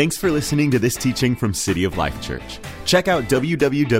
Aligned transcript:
Thanks 0.00 0.16
for 0.16 0.30
listening 0.30 0.70
to 0.70 0.78
this 0.78 0.96
teaching 0.96 1.36
from 1.36 1.52
City 1.52 1.84
of 1.84 1.98
Life 1.98 2.22
Church. 2.22 2.58
Check 2.86 3.06
out 3.06 3.24
www.col.tv 3.24 3.92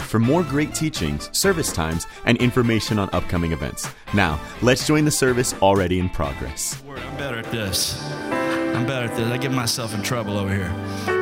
for 0.00 0.18
more 0.18 0.42
great 0.42 0.74
teachings, 0.74 1.28
service 1.36 1.70
times, 1.70 2.06
and 2.24 2.38
information 2.38 2.98
on 2.98 3.10
upcoming 3.12 3.52
events. 3.52 3.90
Now, 4.14 4.40
let's 4.62 4.86
join 4.86 5.04
the 5.04 5.10
service 5.10 5.52
already 5.60 5.98
in 5.98 6.08
progress. 6.08 6.82
I'm 6.88 7.16
better 7.18 7.36
at 7.36 7.50
this. 7.52 8.02
I'm 8.02 8.86
better 8.86 9.12
at 9.12 9.16
this. 9.18 9.28
I 9.28 9.36
get 9.36 9.52
myself 9.52 9.94
in 9.94 10.02
trouble 10.02 10.38
over 10.38 10.54
here. 10.54 10.72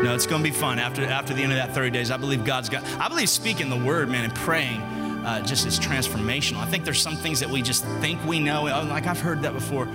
No, 0.04 0.14
it's 0.14 0.28
going 0.28 0.44
to 0.44 0.48
be 0.48 0.54
fun 0.54 0.78
after 0.78 1.04
after 1.04 1.34
the 1.34 1.42
end 1.42 1.50
of 1.50 1.58
that 1.58 1.74
30 1.74 1.90
days. 1.90 2.12
I 2.12 2.18
believe 2.18 2.44
God's 2.44 2.68
got. 2.68 2.84
I 3.00 3.08
believe 3.08 3.28
speaking 3.28 3.70
the 3.70 3.84
word, 3.84 4.08
man, 4.08 4.22
and 4.22 4.34
praying. 4.36 4.80
Uh, 4.80 5.44
just 5.44 5.66
is 5.66 5.80
transformational. 5.80 6.58
I 6.58 6.66
think 6.66 6.84
there's 6.84 7.02
some 7.02 7.16
things 7.16 7.40
that 7.40 7.50
we 7.50 7.60
just 7.60 7.84
think 8.00 8.24
we 8.24 8.38
know. 8.38 8.68
Oh, 8.68 8.84
like 8.84 9.08
I've 9.08 9.18
heard 9.18 9.42
that 9.42 9.52
before. 9.52 9.88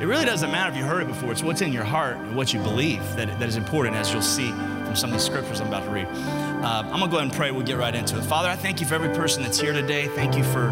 It 0.00 0.06
really 0.06 0.24
doesn't 0.24 0.52
matter 0.52 0.70
if 0.70 0.76
you 0.76 0.84
heard 0.84 1.02
it 1.02 1.08
before. 1.08 1.32
It's 1.32 1.42
what's 1.42 1.60
in 1.60 1.72
your 1.72 1.82
heart 1.82 2.18
and 2.18 2.36
what 2.36 2.54
you 2.54 2.60
believe 2.60 3.02
that, 3.16 3.36
that 3.40 3.48
is 3.48 3.56
important, 3.56 3.96
as 3.96 4.12
you'll 4.12 4.22
see 4.22 4.52
from 4.52 4.94
some 4.94 5.10
of 5.10 5.14
these 5.14 5.24
scriptures 5.24 5.60
I'm 5.60 5.66
about 5.66 5.84
to 5.84 5.90
read. 5.90 6.06
Uh, 6.06 6.84
I'm 6.84 7.00
going 7.00 7.02
to 7.02 7.08
go 7.08 7.16
ahead 7.16 7.22
and 7.22 7.32
pray. 7.32 7.50
We'll 7.50 7.66
get 7.66 7.78
right 7.78 7.94
into 7.94 8.16
it. 8.16 8.22
Father, 8.22 8.48
I 8.48 8.54
thank 8.54 8.80
you 8.80 8.86
for 8.86 8.94
every 8.94 9.08
person 9.08 9.42
that's 9.42 9.58
here 9.58 9.72
today. 9.72 10.06
Thank 10.06 10.36
you 10.36 10.44
for 10.44 10.68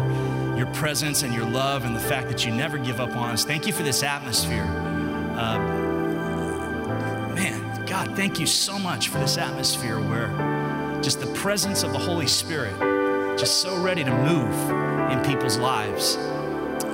your 0.57 0.67
presence 0.67 1.23
and 1.23 1.33
your 1.33 1.45
love 1.45 1.83
and 1.83 1.93
the 1.93 1.99
fact 1.99 2.29
that 2.29 2.45
you 2.45 2.53
never 2.53 2.77
give 2.77 3.01
up 3.01 3.17
on 3.17 3.31
us. 3.31 3.43
Thank 3.43 3.67
you 3.67 3.73
for 3.73 3.83
this 3.83 4.01
atmosphere. 4.01 4.63
Uh, 4.63 5.57
man, 7.35 7.85
God, 7.85 8.15
thank 8.15 8.39
you 8.39 8.45
so 8.45 8.79
much 8.79 9.09
for 9.09 9.17
this 9.19 9.37
atmosphere 9.37 9.99
where 9.99 11.01
just 11.01 11.19
the 11.19 11.33
presence 11.33 11.83
of 11.83 11.91
the 11.91 11.99
Holy 11.99 12.27
Spirit 12.27 12.79
just 13.37 13.61
so 13.61 13.77
ready 13.81 14.05
to 14.05 14.11
move 14.23 15.11
in 15.11 15.21
people's 15.23 15.57
lives. 15.57 16.17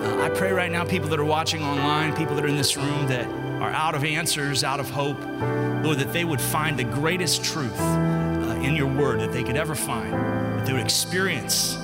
I 0.04 0.30
pray 0.30 0.52
right 0.52 0.72
now, 0.72 0.84
people 0.84 1.10
that 1.10 1.20
are 1.20 1.26
watching 1.26 1.64
online, 1.64 2.16
people 2.16 2.36
that 2.36 2.44
are 2.44 2.50
in 2.50 2.58
this 2.58 2.76
room 2.76 3.08
that 3.08 3.26
are 3.62 3.72
out 3.72 3.96
of 3.96 4.04
answers, 4.04 4.64
out 4.64 4.80
of 4.80 4.90
hope, 4.90 5.20
Lord, 5.84 6.00
that 6.00 6.12
they 6.12 6.26
would 6.26 6.42
find 6.42 6.78
the 6.78 6.84
greatest 6.84 7.44
truth 7.44 7.80
uh, 7.80 8.60
in 8.62 8.76
your 8.76 8.88
word 8.88 9.22
that 9.22 9.32
they 9.32 9.44
could 9.44 9.56
ever 9.56 9.76
find, 9.76 10.12
that 10.12 10.66
they 10.66 10.74
would 10.74 10.82
experience, 10.82 11.78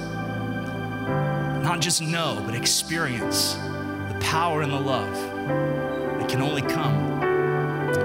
not 1.64 1.80
just 1.80 2.02
know, 2.02 2.44
but 2.46 2.56
experience 2.56 3.54
the 3.54 4.18
power 4.22 4.62
and 4.62 4.72
the 4.72 4.80
love 4.80 5.14
that 6.20 6.28
can 6.28 6.42
only 6.42 6.62
come 6.62 7.20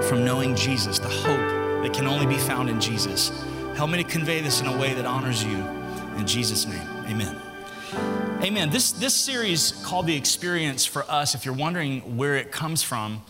from 0.03 0.23
knowing 0.23 0.55
Jesus, 0.55 0.99
the 0.99 1.09
hope 1.09 1.83
that 1.83 1.93
can 1.93 2.07
only 2.07 2.25
be 2.25 2.37
found 2.37 2.69
in 2.69 2.79
Jesus. 2.79 3.31
Help 3.75 3.89
me 3.89 3.97
to 4.01 4.09
convey 4.09 4.39
this 4.41 4.61
in 4.61 4.67
a 4.67 4.77
way 4.77 4.93
that 4.93 5.05
honors 5.05 5.43
you. 5.43 5.57
In 6.17 6.25
Jesus' 6.25 6.65
name, 6.65 6.87
amen. 7.07 7.44
Amen. 8.45 8.69
This, 8.69 8.91
this 8.91 9.15
series 9.15 9.71
called 9.83 10.05
The 10.05 10.15
Experience 10.15 10.85
for 10.85 11.03
us, 11.09 11.33
if 11.33 11.45
you're 11.45 11.55
wondering 11.55 12.15
where 12.15 12.35
it 12.35 12.51
comes 12.51 12.83
from, 12.83 13.23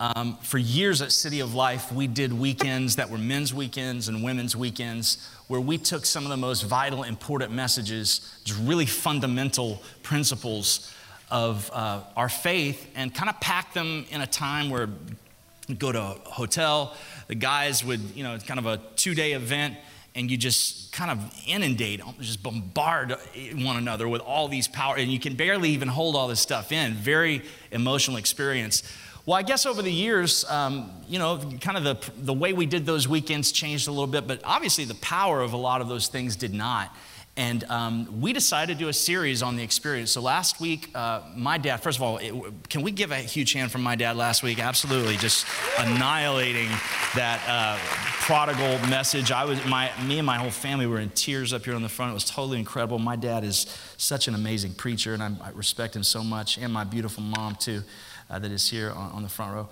um, 0.00 0.38
for 0.38 0.56
years 0.56 1.02
at 1.02 1.12
City 1.12 1.40
of 1.40 1.54
Life, 1.54 1.92
we 1.92 2.06
did 2.06 2.32
weekends 2.32 2.96
that 2.96 3.10
were 3.10 3.18
men's 3.18 3.52
weekends 3.52 4.08
and 4.08 4.24
women's 4.24 4.56
weekends 4.56 5.28
where 5.48 5.60
we 5.60 5.76
took 5.76 6.06
some 6.06 6.24
of 6.24 6.30
the 6.30 6.38
most 6.38 6.62
vital, 6.62 7.02
important 7.02 7.52
messages, 7.52 8.34
just 8.44 8.58
really 8.60 8.86
fundamental 8.86 9.82
principles 10.02 10.90
of 11.30 11.70
uh, 11.74 12.00
our 12.16 12.30
faith, 12.30 12.90
and 12.94 13.14
kind 13.14 13.28
of 13.28 13.38
packed 13.40 13.74
them 13.74 14.06
in 14.10 14.22
a 14.22 14.26
time 14.26 14.70
where 14.70 14.88
go 15.78 15.92
to 15.92 16.00
a 16.00 16.16
hotel, 16.24 16.96
the 17.26 17.34
guys 17.34 17.84
would, 17.84 18.00
you 18.14 18.24
know, 18.24 18.38
kind 18.38 18.58
of 18.58 18.64
a 18.64 18.78
two 18.96 19.14
day 19.14 19.34
event 19.34 19.76
and 20.14 20.30
you 20.30 20.36
just 20.36 20.92
kind 20.92 21.10
of 21.10 21.42
inundate, 21.46 22.00
just 22.20 22.42
bombard 22.42 23.16
one 23.54 23.76
another 23.76 24.08
with 24.08 24.20
all 24.20 24.48
these 24.48 24.68
power, 24.68 24.96
and 24.96 25.10
you 25.10 25.18
can 25.18 25.34
barely 25.34 25.70
even 25.70 25.88
hold 25.88 26.16
all 26.16 26.28
this 26.28 26.40
stuff 26.40 26.70
in. 26.70 26.94
Very 26.94 27.42
emotional 27.70 28.18
experience. 28.18 28.82
Well, 29.24 29.38
I 29.38 29.42
guess 29.42 29.66
over 29.66 29.82
the 29.82 29.92
years, 29.92 30.44
um, 30.50 30.90
you 31.08 31.18
know, 31.18 31.38
kind 31.60 31.76
of 31.76 31.84
the, 31.84 32.10
the 32.24 32.32
way 32.32 32.52
we 32.52 32.66
did 32.66 32.84
those 32.84 33.06
weekends 33.06 33.52
changed 33.52 33.86
a 33.86 33.92
little 33.92 34.08
bit, 34.08 34.26
but 34.26 34.40
obviously 34.44 34.84
the 34.84 34.96
power 34.96 35.40
of 35.40 35.52
a 35.52 35.56
lot 35.56 35.80
of 35.80 35.88
those 35.88 36.08
things 36.08 36.34
did 36.34 36.52
not. 36.52 36.94
And 37.34 37.64
um, 37.70 38.20
we 38.20 38.34
decided 38.34 38.74
to 38.74 38.78
do 38.78 38.88
a 38.88 38.92
series 38.92 39.42
on 39.42 39.56
the 39.56 39.62
experience. 39.62 40.10
So 40.10 40.20
last 40.20 40.60
week, 40.60 40.90
uh, 40.94 41.22
my 41.34 41.56
dad, 41.56 41.78
first 41.78 41.96
of 41.96 42.02
all, 42.02 42.18
it, 42.18 42.34
can 42.68 42.82
we 42.82 42.90
give 42.90 43.10
a 43.10 43.16
huge 43.16 43.54
hand 43.54 43.72
from 43.72 43.82
my 43.82 43.96
dad 43.96 44.16
last 44.18 44.42
week? 44.42 44.58
Absolutely, 44.58 45.16
just 45.16 45.46
annihilating 45.78 46.68
that 47.14 47.42
uh, 47.48 47.78
prodigal 48.20 48.86
message. 48.90 49.32
I 49.32 49.46
was, 49.46 49.64
my, 49.64 49.90
me 50.06 50.18
and 50.18 50.26
my 50.26 50.36
whole 50.36 50.50
family 50.50 50.86
were 50.86 51.00
in 51.00 51.08
tears 51.08 51.54
up 51.54 51.64
here 51.64 51.74
on 51.74 51.80
the 51.80 51.88
front. 51.88 52.10
It 52.10 52.14
was 52.14 52.26
totally 52.26 52.58
incredible. 52.58 52.98
My 52.98 53.16
dad 53.16 53.44
is 53.44 53.66
such 53.96 54.28
an 54.28 54.34
amazing 54.34 54.74
preacher, 54.74 55.14
and 55.14 55.22
I, 55.22 55.32
I 55.42 55.50
respect 55.54 55.96
him 55.96 56.02
so 56.02 56.22
much, 56.22 56.58
and 56.58 56.70
my 56.70 56.84
beautiful 56.84 57.22
mom, 57.22 57.54
too, 57.54 57.80
uh, 58.28 58.40
that 58.40 58.50
is 58.50 58.68
here 58.68 58.90
on, 58.90 59.10
on 59.12 59.22
the 59.22 59.30
front 59.30 59.54
row. 59.54 59.68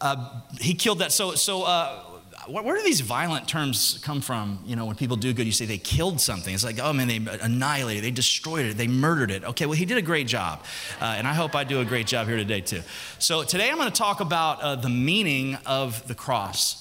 Uh, 0.00 0.40
he 0.58 0.72
killed 0.72 1.00
that. 1.00 1.12
So, 1.12 1.34
so 1.34 1.64
uh, 1.64 2.02
where 2.48 2.76
do 2.76 2.82
these 2.82 3.00
violent 3.00 3.48
terms 3.48 3.98
come 4.02 4.20
from? 4.20 4.58
You 4.66 4.76
know, 4.76 4.86
when 4.86 4.96
people 4.96 5.16
do 5.16 5.32
good, 5.32 5.46
you 5.46 5.52
say 5.52 5.66
they 5.66 5.78
killed 5.78 6.20
something. 6.20 6.52
It's 6.52 6.64
like, 6.64 6.78
oh 6.80 6.92
man, 6.92 7.08
they 7.08 7.16
annihilated, 7.16 8.04
they 8.04 8.10
destroyed 8.10 8.66
it, 8.66 8.76
they 8.76 8.88
murdered 8.88 9.30
it. 9.30 9.44
Okay, 9.44 9.66
well, 9.66 9.76
he 9.76 9.84
did 9.84 9.98
a 9.98 10.02
great 10.02 10.26
job. 10.26 10.64
Uh, 11.00 11.14
and 11.16 11.26
I 11.26 11.34
hope 11.34 11.54
I 11.54 11.64
do 11.64 11.80
a 11.80 11.84
great 11.84 12.06
job 12.06 12.26
here 12.26 12.36
today, 12.36 12.60
too. 12.60 12.82
So 13.18 13.44
today 13.44 13.70
I'm 13.70 13.76
going 13.76 13.90
to 13.90 13.96
talk 13.96 14.20
about 14.20 14.60
uh, 14.60 14.76
the 14.76 14.88
meaning 14.88 15.56
of 15.66 16.06
the 16.06 16.14
cross. 16.14 16.80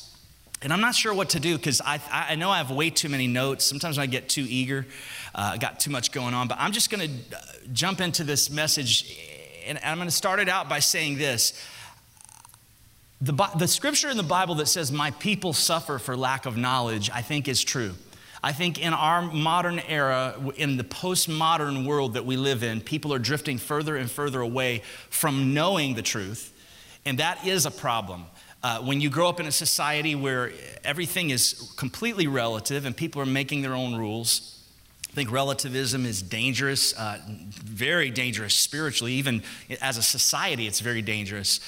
And 0.62 0.72
I'm 0.72 0.82
not 0.82 0.96
sure 0.96 1.14
what 1.14 1.30
to 1.32 1.40
do 1.40 1.58
because 1.58 1.82
I, 1.82 2.00
I 2.10 2.36
know 2.36 2.50
I 2.50 2.58
have 2.58 2.72
way 2.72 2.90
too 2.90 3.10
many 3.10 3.28
notes. 3.28 3.66
Sometimes 3.66 3.98
I 3.98 4.06
get 4.06 4.30
too 4.30 4.46
eager, 4.48 4.86
uh, 5.36 5.58
got 5.58 5.80
too 5.80 5.92
much 5.92 6.12
going 6.12 6.34
on. 6.34 6.48
But 6.48 6.58
I'm 6.60 6.72
just 6.72 6.90
going 6.90 7.08
to 7.08 7.38
uh, 7.38 7.42
jump 7.74 8.00
into 8.00 8.24
this 8.24 8.50
message, 8.50 9.20
and 9.66 9.78
I'm 9.84 9.98
going 9.98 10.08
to 10.08 10.16
start 10.16 10.40
it 10.40 10.48
out 10.48 10.70
by 10.70 10.80
saying 10.80 11.18
this 11.18 11.62
the, 13.24 13.50
the 13.58 13.68
scripture 13.68 14.10
in 14.10 14.18
the 14.18 14.24
Bible 14.24 14.56
that 14.56 14.68
says, 14.68 14.92
My 14.92 15.12
people 15.12 15.54
suffer 15.54 15.98
for 15.98 16.18
lack 16.18 16.46
of 16.46 16.58
knowledge, 16.58 17.10
I 17.10 17.22
think 17.22 17.48
is 17.48 17.64
true. 17.64 17.94
I 18.44 18.52
think 18.52 18.82
in 18.82 18.94
our 18.94 19.22
modern 19.22 19.80
era, 19.80 20.36
in 20.58 20.76
the 20.76 20.84
postmodern 20.84 21.86
world 21.86 22.16
that 22.16 22.26
we 22.26 22.36
live 22.36 22.64
in, 22.64 22.82
people 22.82 23.14
are 23.14 23.20
drifting 23.20 23.58
further 23.58 23.96
and 23.96 24.12
further 24.12 24.42
away 24.42 24.84
from 25.10 25.54
knowing 25.54 25.96
the 25.96 26.02
truth, 26.02 26.52
and 27.06 27.20
that 27.20 27.48
is 27.48 27.66
a 27.66 27.72
problem. 27.72 28.26
Uh, 28.62 28.80
when 28.82 29.00
you 29.00 29.10
grow 29.10 29.30
up 29.30 29.40
in 29.40 29.46
a 29.46 29.52
society 29.52 30.16
where 30.16 30.52
everything 30.84 31.30
is 31.30 31.74
completely 31.78 32.28
relative 32.28 32.86
and 32.86 32.96
people 32.96 33.22
are 33.22 33.26
making 33.26 33.62
their 33.62 33.74
own 33.74 33.96
rules, 33.96 34.62
I 35.10 35.14
think 35.14 35.32
relativism 35.32 36.06
is 36.06 36.22
dangerous, 36.22 36.94
uh, 36.98 37.20
very 37.28 38.10
dangerous 38.10 38.56
spiritually. 38.56 39.14
Even 39.14 39.44
as 39.82 39.98
a 39.98 40.04
society, 40.04 40.68
it's 40.68 40.82
very 40.82 41.02
dangerous. 41.02 41.62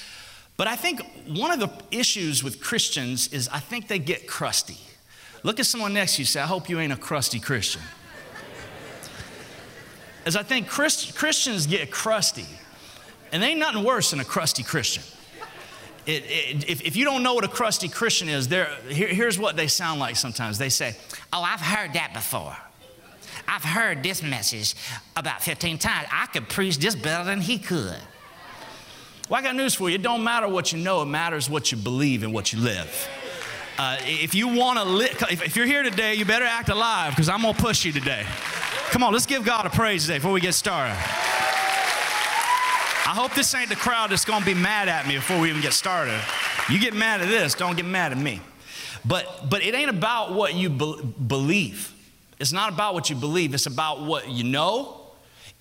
But 0.56 0.68
I 0.68 0.76
think 0.76 1.02
one 1.28 1.50
of 1.50 1.60
the 1.60 1.70
issues 1.90 2.42
with 2.42 2.60
Christians 2.60 3.28
is 3.28 3.48
I 3.48 3.58
think 3.58 3.88
they 3.88 3.98
get 3.98 4.26
crusty. 4.26 4.78
Look 5.42 5.60
at 5.60 5.66
someone 5.66 5.92
next 5.92 6.16
to 6.16 6.22
you 6.22 6.26
say, 6.26 6.40
I 6.40 6.46
hope 6.46 6.68
you 6.68 6.80
ain't 6.80 6.92
a 6.92 6.96
crusty 6.96 7.38
Christian. 7.38 7.82
As 10.24 10.34
I 10.34 10.42
think 10.42 10.66
Christ, 10.66 11.14
Christians 11.14 11.66
get 11.66 11.90
crusty, 11.90 12.46
and 13.30 13.42
there 13.42 13.50
ain't 13.50 13.60
nothing 13.60 13.84
worse 13.84 14.10
than 14.10 14.18
a 14.18 14.24
crusty 14.24 14.64
Christian. 14.64 15.04
It, 16.04 16.24
it, 16.24 16.68
if, 16.68 16.82
if, 16.82 16.96
you 16.96 17.04
don't 17.04 17.22
know 17.22 17.34
what 17.34 17.44
a 17.44 17.48
crusty 17.48 17.88
Christian 17.88 18.28
is, 18.28 18.46
here, 18.46 18.68
here's 18.88 19.38
what 19.38 19.56
they 19.56 19.66
sound 19.66 20.00
like 20.00 20.16
sometimes. 20.16 20.56
They 20.56 20.68
say, 20.68 20.96
Oh, 21.32 21.42
I've 21.42 21.60
heard 21.60 21.94
that 21.94 22.14
before. 22.14 22.56
I've 23.48 23.64
heard 23.64 24.02
this 24.02 24.22
message 24.22 24.74
about 25.16 25.42
15 25.42 25.78
times. 25.78 26.08
I 26.12 26.26
could 26.26 26.48
preach 26.48 26.78
this 26.78 26.94
better 26.94 27.24
than 27.24 27.40
he 27.40 27.58
could. 27.58 27.96
Well, 29.28 29.40
I 29.40 29.42
got 29.42 29.56
news 29.56 29.74
for 29.74 29.88
you. 29.88 29.96
It 29.96 30.02
don't 30.02 30.22
matter 30.22 30.46
what 30.46 30.72
you 30.72 30.78
know, 30.78 31.02
it 31.02 31.06
matters 31.06 31.50
what 31.50 31.72
you 31.72 31.78
believe 31.78 32.22
and 32.22 32.32
what 32.32 32.52
you 32.52 32.60
live. 32.60 33.08
Uh, 33.76 33.96
if 34.02 34.36
you 34.36 34.46
want 34.46 34.78
to 34.78 34.84
live, 34.84 35.20
if, 35.28 35.56
you're 35.56 35.66
here 35.66 35.82
today, 35.82 36.14
you 36.14 36.24
better 36.24 36.44
act 36.44 36.68
alive 36.68 37.10
because 37.10 37.28
I'm 37.28 37.42
going 37.42 37.54
to 37.54 37.60
push 37.60 37.84
you 37.84 37.90
today. 37.90 38.24
Come 38.90 39.02
on, 39.02 39.12
let's 39.12 39.26
give 39.26 39.44
God 39.44 39.66
a 39.66 39.70
praise 39.70 40.02
today 40.02 40.18
before 40.18 40.30
we 40.30 40.40
get 40.40 40.54
started. 40.54 40.94
I 43.04 43.14
hope 43.14 43.34
this 43.34 43.52
ain't 43.52 43.68
the 43.68 43.76
crowd 43.76 44.10
that's 44.10 44.24
going 44.24 44.40
to 44.40 44.46
be 44.46 44.54
mad 44.54 44.88
at 44.88 45.08
me 45.08 45.16
before 45.16 45.40
we 45.40 45.50
even 45.50 45.60
get 45.60 45.72
started. 45.72 46.20
You 46.70 46.78
get 46.78 46.94
mad 46.94 47.20
at 47.20 47.26
this, 47.28 47.54
don't 47.54 47.76
get 47.76 47.84
mad 47.84 48.12
at 48.12 48.18
me. 48.18 48.40
But, 49.04 49.50
but 49.50 49.62
it 49.62 49.74
ain't 49.74 49.90
about 49.90 50.34
what 50.34 50.54
you 50.54 50.70
be- 50.70 51.02
believe. 51.26 51.92
It's 52.38 52.52
not 52.52 52.72
about 52.72 52.94
what 52.94 53.10
you 53.10 53.16
believe, 53.16 53.54
it's 53.54 53.66
about 53.66 54.02
what 54.02 54.28
you 54.28 54.44
know. 54.44 55.02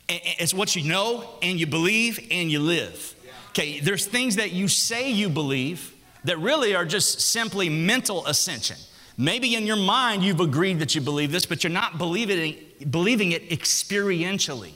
It's 0.07 0.53
what 0.53 0.75
you 0.75 0.87
know 0.87 1.27
and 1.41 1.59
you 1.59 1.65
believe 1.65 2.27
and 2.29 2.51
you 2.51 2.59
live. 2.59 3.14
Okay, 3.55 3.79
there's 3.79 4.05
things 4.05 4.35
that 4.35 4.51
you 4.51 4.67
say 4.67 5.09
you 5.09 5.29
believe 5.29 5.95
that 6.25 6.37
really 6.39 6.75
are 6.75 6.83
just 6.83 7.21
simply 7.21 7.69
mental 7.69 8.27
ascension. 8.27 8.75
Maybe 9.17 9.55
in 9.55 9.65
your 9.65 9.77
mind 9.77 10.25
you've 10.25 10.41
agreed 10.41 10.79
that 10.79 10.93
you 10.93 10.99
believe 10.99 11.31
this, 11.31 11.45
but 11.45 11.63
you're 11.63 11.71
not 11.71 11.97
believing 11.97 12.53
it, 12.53 12.91
believing 12.91 13.31
it 13.31 13.49
experientially. 13.51 14.73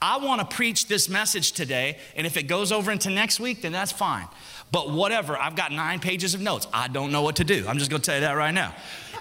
I 0.00 0.16
want 0.16 0.40
to 0.40 0.56
preach 0.56 0.88
this 0.88 1.06
message 1.06 1.52
today, 1.52 1.98
and 2.16 2.26
if 2.26 2.38
it 2.38 2.44
goes 2.44 2.72
over 2.72 2.90
into 2.90 3.10
next 3.10 3.40
week, 3.40 3.60
then 3.60 3.72
that's 3.72 3.92
fine. 3.92 4.26
But 4.72 4.90
whatever, 4.90 5.36
I've 5.36 5.54
got 5.54 5.70
nine 5.70 6.00
pages 6.00 6.32
of 6.32 6.40
notes. 6.40 6.66
I 6.72 6.88
don't 6.88 7.12
know 7.12 7.20
what 7.20 7.36
to 7.36 7.44
do. 7.44 7.66
I'm 7.68 7.76
just 7.76 7.90
going 7.90 8.00
to 8.00 8.06
tell 8.06 8.14
you 8.14 8.22
that 8.22 8.38
right 8.38 8.54
now. 8.54 8.74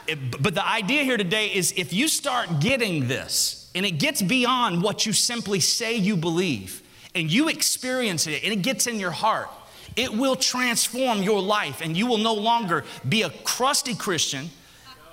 It, 0.07 0.41
but 0.41 0.55
the 0.55 0.65
idea 0.65 1.03
here 1.03 1.17
today 1.17 1.47
is 1.47 1.73
if 1.75 1.91
you 1.91 2.07
start 2.07 2.61
getting 2.61 3.09
this, 3.09 3.69
and 3.75 3.85
it 3.85 3.99
gets 3.99 4.21
beyond 4.21 4.81
what 4.81 5.05
you 5.05 5.11
simply 5.11 5.59
say 5.59 5.95
you 5.95 6.15
believe, 6.15 6.82
and 7.15 7.31
you 7.31 7.49
experience 7.49 8.27
it 8.27 8.43
and 8.43 8.53
it 8.53 8.61
gets 8.61 8.87
in 8.87 8.99
your 8.99 9.11
heart, 9.11 9.49
It 9.95 10.11
will 10.11 10.35
transform 10.35 11.21
your 11.21 11.41
life, 11.41 11.81
and 11.81 11.95
you 11.95 12.07
will 12.07 12.17
no 12.17 12.33
longer 12.33 12.83
be 13.07 13.21
a 13.21 13.29
crusty 13.29 13.93
Christian. 13.93 14.49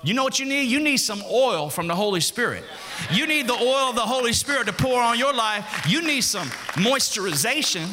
You 0.03 0.15
know 0.15 0.23
what 0.23 0.39
you 0.39 0.45
need? 0.45 0.63
You 0.63 0.79
need 0.79 0.97
some 0.97 1.21
oil 1.29 1.69
from 1.69 1.87
the 1.87 1.95
Holy 1.95 2.21
Spirit. 2.21 2.63
You 3.11 3.27
need 3.27 3.47
the 3.47 3.53
oil 3.53 3.89
of 3.89 3.95
the 3.95 4.01
Holy 4.01 4.33
Spirit 4.33 4.65
to 4.67 4.73
pour 4.73 4.99
on 4.99 5.19
your 5.19 5.33
life. 5.33 5.85
You 5.87 6.01
need 6.01 6.21
some 6.21 6.47
moisturization. 6.73 7.87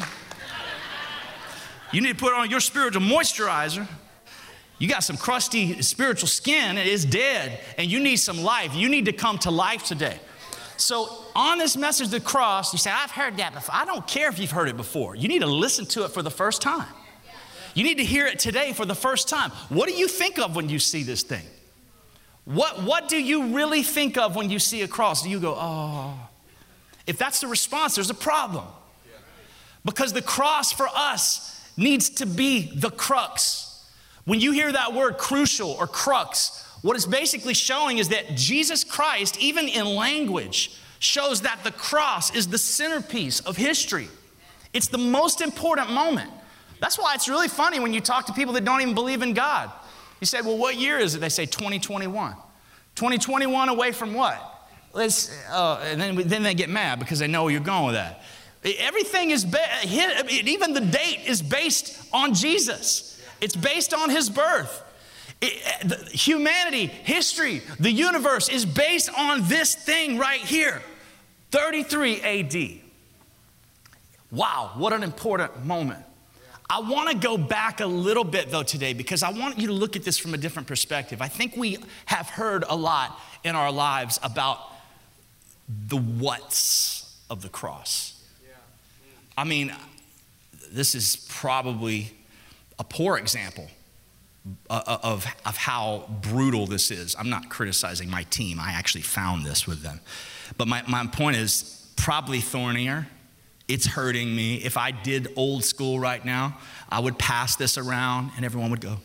You 1.93 2.01
need 2.01 2.17
to 2.17 2.23
put 2.23 2.33
on 2.33 2.49
your 2.49 2.59
spiritual 2.59 3.03
moisturizer. 3.03 3.87
You 4.79 4.87
got 4.87 5.03
some 5.03 5.17
crusty 5.17 5.81
spiritual 5.81 6.29
skin, 6.29 6.77
it 6.77 6.87
is 6.87 7.03
dead, 7.03 7.59
and 7.77 7.91
you 7.91 7.99
need 7.99 8.15
some 8.15 8.41
life. 8.41 8.73
You 8.73 8.89
need 8.89 9.05
to 9.05 9.13
come 9.13 9.37
to 9.39 9.51
life 9.51 9.83
today. 9.83 10.19
So, 10.79 11.25
on 11.35 11.57
this 11.57 11.75
message 11.75 12.05
of 12.05 12.11
the 12.11 12.21
cross, 12.21 12.71
you 12.71 12.79
say, 12.79 12.89
I've 12.89 13.11
heard 13.11 13.35
that 13.37 13.53
before. 13.53 13.75
I 13.75 13.83
don't 13.83 14.07
care 14.07 14.29
if 14.29 14.39
you've 14.39 14.51
heard 14.51 14.69
it 14.69 14.77
before. 14.77 15.13
You 15.13 15.27
need 15.27 15.39
to 15.39 15.45
listen 15.45 15.85
to 15.87 16.05
it 16.05 16.11
for 16.11 16.21
the 16.21 16.31
first 16.31 16.61
time. 16.61 16.87
You 17.73 17.83
need 17.83 17.97
to 17.97 18.05
hear 18.05 18.25
it 18.27 18.39
today 18.39 18.71
for 18.71 18.85
the 18.85 18.95
first 18.95 19.27
time. 19.27 19.51
What 19.67 19.89
do 19.89 19.93
you 19.93 20.07
think 20.07 20.39
of 20.39 20.55
when 20.55 20.69
you 20.69 20.79
see 20.79 21.03
this 21.03 21.21
thing? 21.21 21.45
What, 22.45 22.81
what 22.83 23.09
do 23.09 23.21
you 23.21 23.55
really 23.55 23.83
think 23.83 24.17
of 24.17 24.37
when 24.37 24.49
you 24.49 24.57
see 24.57 24.81
a 24.81 24.87
cross? 24.87 25.21
Do 25.21 25.29
you 25.29 25.39
go, 25.39 25.55
oh? 25.57 26.17
If 27.05 27.17
that's 27.17 27.41
the 27.41 27.47
response, 27.47 27.95
there's 27.95 28.09
a 28.09 28.15
problem. 28.15 28.65
Because 29.83 30.13
the 30.13 30.21
cross 30.21 30.71
for 30.71 30.87
us 30.95 31.61
needs 31.75 32.09
to 32.11 32.25
be 32.25 32.71
the 32.73 32.89
crux. 32.89 33.85
When 34.23 34.39
you 34.39 34.53
hear 34.53 34.71
that 34.71 34.93
word 34.93 35.17
crucial 35.17 35.71
or 35.71 35.87
crux, 35.87 36.65
what 36.81 36.95
it's 36.95 37.05
basically 37.05 37.53
showing 37.53 37.97
is 37.97 38.09
that 38.09 38.35
Jesus 38.35 38.83
Christ, 38.83 39.37
even 39.39 39.67
in 39.67 39.85
language, 39.85 40.79
shows 40.99 41.41
that 41.41 41.63
the 41.63 41.71
cross 41.71 42.33
is 42.33 42.47
the 42.47 42.57
centerpiece 42.57 43.39
of 43.41 43.57
history. 43.57 44.07
It's 44.73 44.87
the 44.87 44.97
most 44.97 45.41
important 45.41 45.91
moment. 45.91 46.31
That's 46.79 46.97
why 46.97 47.15
it's 47.15 47.27
really 47.27 47.47
funny 47.47 47.79
when 47.79 47.93
you 47.93 48.01
talk 48.01 48.25
to 48.27 48.33
people 48.33 48.53
that 48.53 48.63
don't 48.63 48.81
even 48.81 48.93
believe 48.93 49.21
in 49.21 49.33
God. 49.33 49.71
You 50.21 50.27
say, 50.27 50.41
Well, 50.41 50.57
what 50.57 50.75
year 50.75 50.97
is 50.97 51.15
it? 51.15 51.19
They 51.19 51.29
say 51.29 51.45
2021. 51.45 52.33
2021 52.95 53.69
away 53.69 53.91
from 53.91 54.13
what? 54.13 54.67
Let's, 54.93 55.31
uh, 55.49 55.81
and 55.83 56.01
then, 56.01 56.15
then 56.27 56.43
they 56.43 56.53
get 56.53 56.69
mad 56.69 56.99
because 56.99 57.19
they 57.19 57.27
know 57.27 57.43
where 57.43 57.51
you're 57.51 57.61
going 57.61 57.85
with 57.85 57.95
that. 57.95 58.21
Everything 58.63 59.29
is, 59.29 59.45
even 59.85 60.73
the 60.73 60.81
date 60.81 61.21
is 61.25 61.41
based 61.41 62.01
on 62.11 62.33
Jesus, 62.33 63.21
it's 63.39 63.55
based 63.55 63.93
on 63.93 64.09
his 64.09 64.29
birth. 64.29 64.83
It, 65.41 66.09
humanity, 66.09 66.87
history, 66.87 67.61
the 67.79 67.91
universe 67.91 68.49
is 68.49 68.65
based 68.65 69.09
on 69.17 69.47
this 69.47 69.73
thing 69.73 70.17
right 70.17 70.41
here 70.41 70.81
33 71.51 72.21
AD. 72.21 72.79
Wow, 74.31 74.71
what 74.75 74.93
an 74.93 75.03
important 75.03 75.65
moment. 75.65 76.03
I 76.69 76.81
want 76.81 77.09
to 77.09 77.17
go 77.17 77.35
back 77.35 77.79
a 77.79 77.85
little 77.87 78.23
bit 78.23 78.51
though 78.51 78.63
today 78.63 78.93
because 78.93 79.23
I 79.23 79.31
want 79.31 79.57
you 79.57 79.67
to 79.67 79.73
look 79.73 79.95
at 79.95 80.03
this 80.03 80.19
from 80.19 80.35
a 80.35 80.37
different 80.37 80.67
perspective. 80.67 81.21
I 81.21 81.27
think 81.27 81.57
we 81.57 81.77
have 82.05 82.29
heard 82.29 82.63
a 82.67 82.75
lot 82.75 83.19
in 83.43 83.55
our 83.55 83.71
lives 83.71 84.19
about 84.21 84.59
the 85.87 85.97
what's 85.97 87.17
of 87.29 87.41
the 87.41 87.49
cross. 87.49 88.15
I 89.35 89.45
mean, 89.45 89.73
this 90.71 90.95
is 90.95 91.25
probably 91.29 92.11
a 92.77 92.83
poor 92.83 93.17
example 93.17 93.67
Uh, 94.69 94.81
uh, 94.87 94.97
of, 95.03 95.25
of 95.45 95.57
how 95.57 96.05
brutal 96.21 96.65
this 96.65 96.91
is. 96.91 97.15
I'm 97.19 97.29
not 97.29 97.49
criticizing 97.49 98.09
my 98.09 98.23
team, 98.23 98.59
I 98.59 98.71
actually 98.71 99.01
found 99.01 99.45
this 99.45 99.67
with 99.67 99.81
them. 99.81 99.99
But 100.57 100.67
my, 100.67 100.81
my 100.87 101.05
point 101.07 101.35
is 101.35 101.91
probably 101.97 102.39
thornier. 102.39 103.07
It's 103.67 103.85
hurting 103.85 104.33
me. 104.33 104.55
If 104.55 104.77
I 104.77 104.91
did 104.91 105.27
old 105.35 105.63
school 105.65 105.99
right 105.99 106.23
now, 106.23 106.57
I 106.87 106.99
would 106.99 107.19
pass 107.19 107.55
this 107.57 107.77
around 107.77 108.31
and 108.35 108.45
everyone 108.45 108.71
would 108.71 108.81
go, 108.81 108.97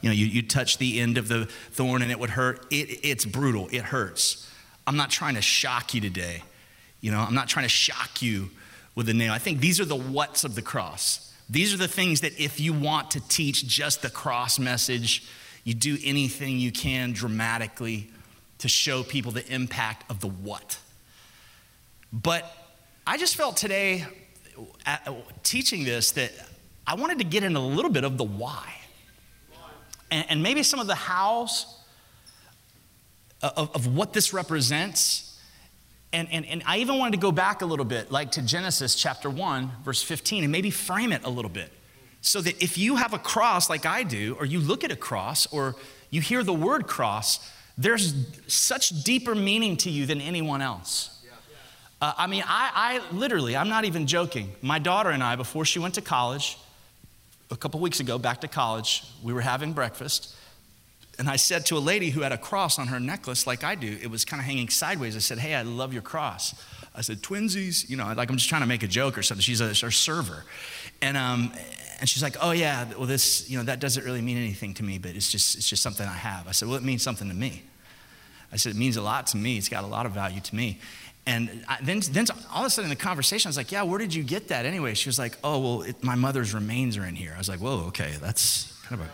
You 0.00 0.10
know, 0.10 0.14
you, 0.14 0.26
you 0.26 0.42
touch 0.42 0.78
the 0.78 1.00
end 1.00 1.16
of 1.16 1.28
the 1.28 1.46
thorn 1.46 2.02
and 2.02 2.10
it 2.10 2.18
would 2.18 2.30
hurt. 2.30 2.66
It, 2.70 3.00
it's 3.02 3.24
brutal, 3.24 3.68
it 3.70 3.82
hurts. 3.82 4.50
I'm 4.86 4.96
not 4.96 5.10
trying 5.10 5.36
to 5.36 5.42
shock 5.42 5.94
you 5.94 6.00
today. 6.00 6.42
You 7.00 7.12
know, 7.12 7.20
I'm 7.20 7.34
not 7.34 7.48
trying 7.48 7.64
to 7.64 7.70
shock 7.70 8.20
you 8.20 8.50
with 8.94 9.08
a 9.08 9.14
nail. 9.14 9.32
I 9.32 9.38
think 9.38 9.60
these 9.60 9.78
are 9.80 9.84
the 9.84 9.96
what's 9.96 10.44
of 10.44 10.54
the 10.54 10.62
cross. 10.62 11.27
These 11.50 11.72
are 11.72 11.78
the 11.78 11.88
things 11.88 12.20
that 12.20 12.38
if 12.38 12.60
you 12.60 12.72
want 12.72 13.12
to 13.12 13.28
teach 13.28 13.66
just 13.66 14.02
the 14.02 14.10
cross 14.10 14.58
message, 14.58 15.26
you 15.64 15.74
do 15.74 15.96
anything 16.04 16.58
you 16.58 16.72
can 16.72 17.12
dramatically 17.12 18.10
to 18.58 18.68
show 18.68 19.02
people 19.02 19.32
the 19.32 19.46
impact 19.52 20.10
of 20.10 20.20
the 20.20 20.28
what. 20.28 20.78
But 22.12 22.50
I 23.06 23.16
just 23.16 23.36
felt 23.36 23.56
today, 23.56 24.06
uh, 24.86 24.98
teaching 25.42 25.84
this, 25.84 26.10
that 26.12 26.32
I 26.86 26.94
wanted 26.94 27.18
to 27.18 27.24
get 27.24 27.42
in 27.44 27.56
a 27.56 27.66
little 27.66 27.90
bit 27.90 28.04
of 28.04 28.18
the 28.18 28.24
why. 28.24 28.74
And, 30.10 30.26
and 30.30 30.42
maybe 30.42 30.62
some 30.62 30.80
of 30.80 30.86
the 30.86 30.94
hows 30.94 31.78
of, 33.42 33.74
of 33.74 33.94
what 33.94 34.12
this 34.12 34.32
represents 34.32 35.27
and, 36.12 36.28
and, 36.32 36.46
and 36.46 36.62
I 36.66 36.78
even 36.78 36.98
wanted 36.98 37.12
to 37.12 37.18
go 37.18 37.32
back 37.32 37.60
a 37.62 37.66
little 37.66 37.84
bit, 37.84 38.10
like 38.10 38.32
to 38.32 38.42
Genesis 38.42 38.94
chapter 38.94 39.28
1, 39.28 39.70
verse 39.84 40.02
15, 40.02 40.44
and 40.44 40.50
maybe 40.50 40.70
frame 40.70 41.12
it 41.12 41.24
a 41.24 41.30
little 41.30 41.50
bit. 41.50 41.72
So 42.20 42.40
that 42.40 42.62
if 42.62 42.78
you 42.78 42.96
have 42.96 43.12
a 43.12 43.18
cross 43.18 43.68
like 43.68 43.86
I 43.86 44.02
do, 44.02 44.36
or 44.40 44.46
you 44.46 44.58
look 44.58 44.84
at 44.84 44.90
a 44.90 44.96
cross, 44.96 45.46
or 45.52 45.76
you 46.10 46.20
hear 46.20 46.42
the 46.42 46.54
word 46.54 46.86
cross, 46.86 47.40
there's 47.76 48.14
such 48.46 49.04
deeper 49.04 49.34
meaning 49.34 49.76
to 49.78 49.90
you 49.90 50.06
than 50.06 50.20
anyone 50.20 50.62
else. 50.62 51.14
Uh, 52.00 52.12
I 52.16 52.26
mean, 52.26 52.44
I, 52.46 53.00
I 53.12 53.14
literally, 53.14 53.56
I'm 53.56 53.68
not 53.68 53.84
even 53.84 54.06
joking. 54.06 54.52
My 54.62 54.78
daughter 54.78 55.10
and 55.10 55.22
I, 55.22 55.36
before 55.36 55.64
she 55.64 55.78
went 55.78 55.94
to 55.94 56.00
college, 56.00 56.58
a 57.50 57.56
couple 57.56 57.80
weeks 57.80 58.00
ago, 58.00 58.18
back 58.18 58.40
to 58.42 58.48
college, 58.48 59.04
we 59.22 59.32
were 59.32 59.40
having 59.40 59.72
breakfast, 59.72 60.34
and 61.18 61.28
I 61.28 61.36
said 61.36 61.66
to 61.66 61.76
a 61.76 61.80
lady 61.80 62.10
who 62.10 62.20
had 62.20 62.30
a 62.30 62.38
cross 62.38 62.78
on 62.78 62.86
her 62.88 63.00
necklace, 63.00 63.46
like 63.46 63.64
I 63.64 63.74
do, 63.74 63.98
it 64.00 64.08
was 64.08 64.24
kind 64.24 64.40
of 64.40 64.46
hanging 64.46 64.68
sideways. 64.68 65.16
I 65.16 65.18
said, 65.18 65.38
Hey, 65.38 65.54
I 65.54 65.62
love 65.62 65.92
your 65.92 66.02
cross. 66.02 66.54
I 66.94 67.00
said, 67.00 67.22
Twinsies, 67.22 67.88
you 67.90 67.96
know, 67.96 68.12
like 68.16 68.30
I'm 68.30 68.36
just 68.36 68.48
trying 68.48 68.62
to 68.62 68.68
make 68.68 68.84
a 68.84 68.88
joke 68.88 69.18
or 69.18 69.22
something. 69.22 69.42
She's 69.42 69.60
a, 69.60 69.66
a 69.66 69.74
server. 69.74 70.44
And, 71.02 71.16
um, 71.16 71.52
and 71.98 72.08
she's 72.08 72.22
like, 72.22 72.36
Oh, 72.40 72.52
yeah, 72.52 72.86
well, 72.96 73.06
this, 73.06 73.50
you 73.50 73.58
know, 73.58 73.64
that 73.64 73.80
doesn't 73.80 74.04
really 74.04 74.20
mean 74.20 74.36
anything 74.36 74.74
to 74.74 74.84
me, 74.84 74.98
but 74.98 75.16
it's 75.16 75.30
just, 75.30 75.56
it's 75.56 75.68
just 75.68 75.82
something 75.82 76.06
I 76.06 76.12
have. 76.12 76.46
I 76.46 76.52
said, 76.52 76.68
Well, 76.68 76.76
it 76.76 76.84
means 76.84 77.02
something 77.02 77.28
to 77.28 77.34
me. 77.34 77.64
I 78.52 78.56
said, 78.56 78.72
It 78.72 78.78
means 78.78 78.96
a 78.96 79.02
lot 79.02 79.26
to 79.28 79.36
me. 79.36 79.58
It's 79.58 79.68
got 79.68 79.82
a 79.82 79.88
lot 79.88 80.06
of 80.06 80.12
value 80.12 80.40
to 80.40 80.54
me. 80.54 80.78
And 81.26 81.64
I, 81.68 81.78
then, 81.82 82.00
then 82.12 82.26
all 82.52 82.62
of 82.62 82.68
a 82.68 82.70
sudden 82.70 82.90
in 82.90 82.96
the 82.96 83.02
conversation, 83.02 83.48
I 83.48 83.50
was 83.50 83.56
like, 83.56 83.72
Yeah, 83.72 83.82
where 83.82 83.98
did 83.98 84.14
you 84.14 84.22
get 84.22 84.48
that 84.48 84.66
anyway? 84.66 84.94
She 84.94 85.08
was 85.08 85.18
like, 85.18 85.36
Oh, 85.42 85.58
well, 85.58 85.82
it, 85.82 86.04
my 86.04 86.14
mother's 86.14 86.54
remains 86.54 86.96
are 86.96 87.04
in 87.04 87.16
here. 87.16 87.32
I 87.34 87.38
was 87.38 87.48
like, 87.48 87.58
Whoa, 87.58 87.86
okay, 87.88 88.14
that's 88.20 88.72
kind 88.86 89.00
of 89.00 89.08
a. 89.08 89.10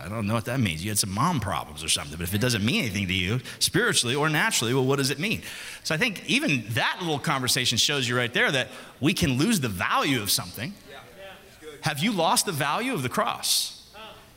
I 0.00 0.08
don't 0.08 0.26
know 0.26 0.34
what 0.34 0.44
that 0.46 0.60
means. 0.60 0.84
You 0.84 0.90
had 0.90 0.98
some 0.98 1.10
mom 1.10 1.40
problems 1.40 1.82
or 1.82 1.88
something. 1.88 2.16
But 2.16 2.24
if 2.24 2.34
it 2.34 2.40
doesn't 2.40 2.64
mean 2.64 2.80
anything 2.84 3.06
to 3.08 3.14
you, 3.14 3.40
spiritually 3.58 4.14
or 4.14 4.28
naturally, 4.28 4.74
well, 4.74 4.84
what 4.84 4.96
does 4.96 5.10
it 5.10 5.18
mean? 5.18 5.42
So 5.84 5.94
I 5.94 5.98
think 5.98 6.28
even 6.28 6.64
that 6.70 6.98
little 7.00 7.18
conversation 7.18 7.78
shows 7.78 8.08
you 8.08 8.16
right 8.16 8.32
there 8.32 8.50
that 8.50 8.68
we 9.00 9.14
can 9.14 9.38
lose 9.38 9.60
the 9.60 9.68
value 9.68 10.22
of 10.22 10.30
something. 10.30 10.74
Have 11.82 12.00
you 12.00 12.12
lost 12.12 12.46
the 12.46 12.52
value 12.52 12.92
of 12.92 13.02
the 13.02 13.08
cross 13.08 13.90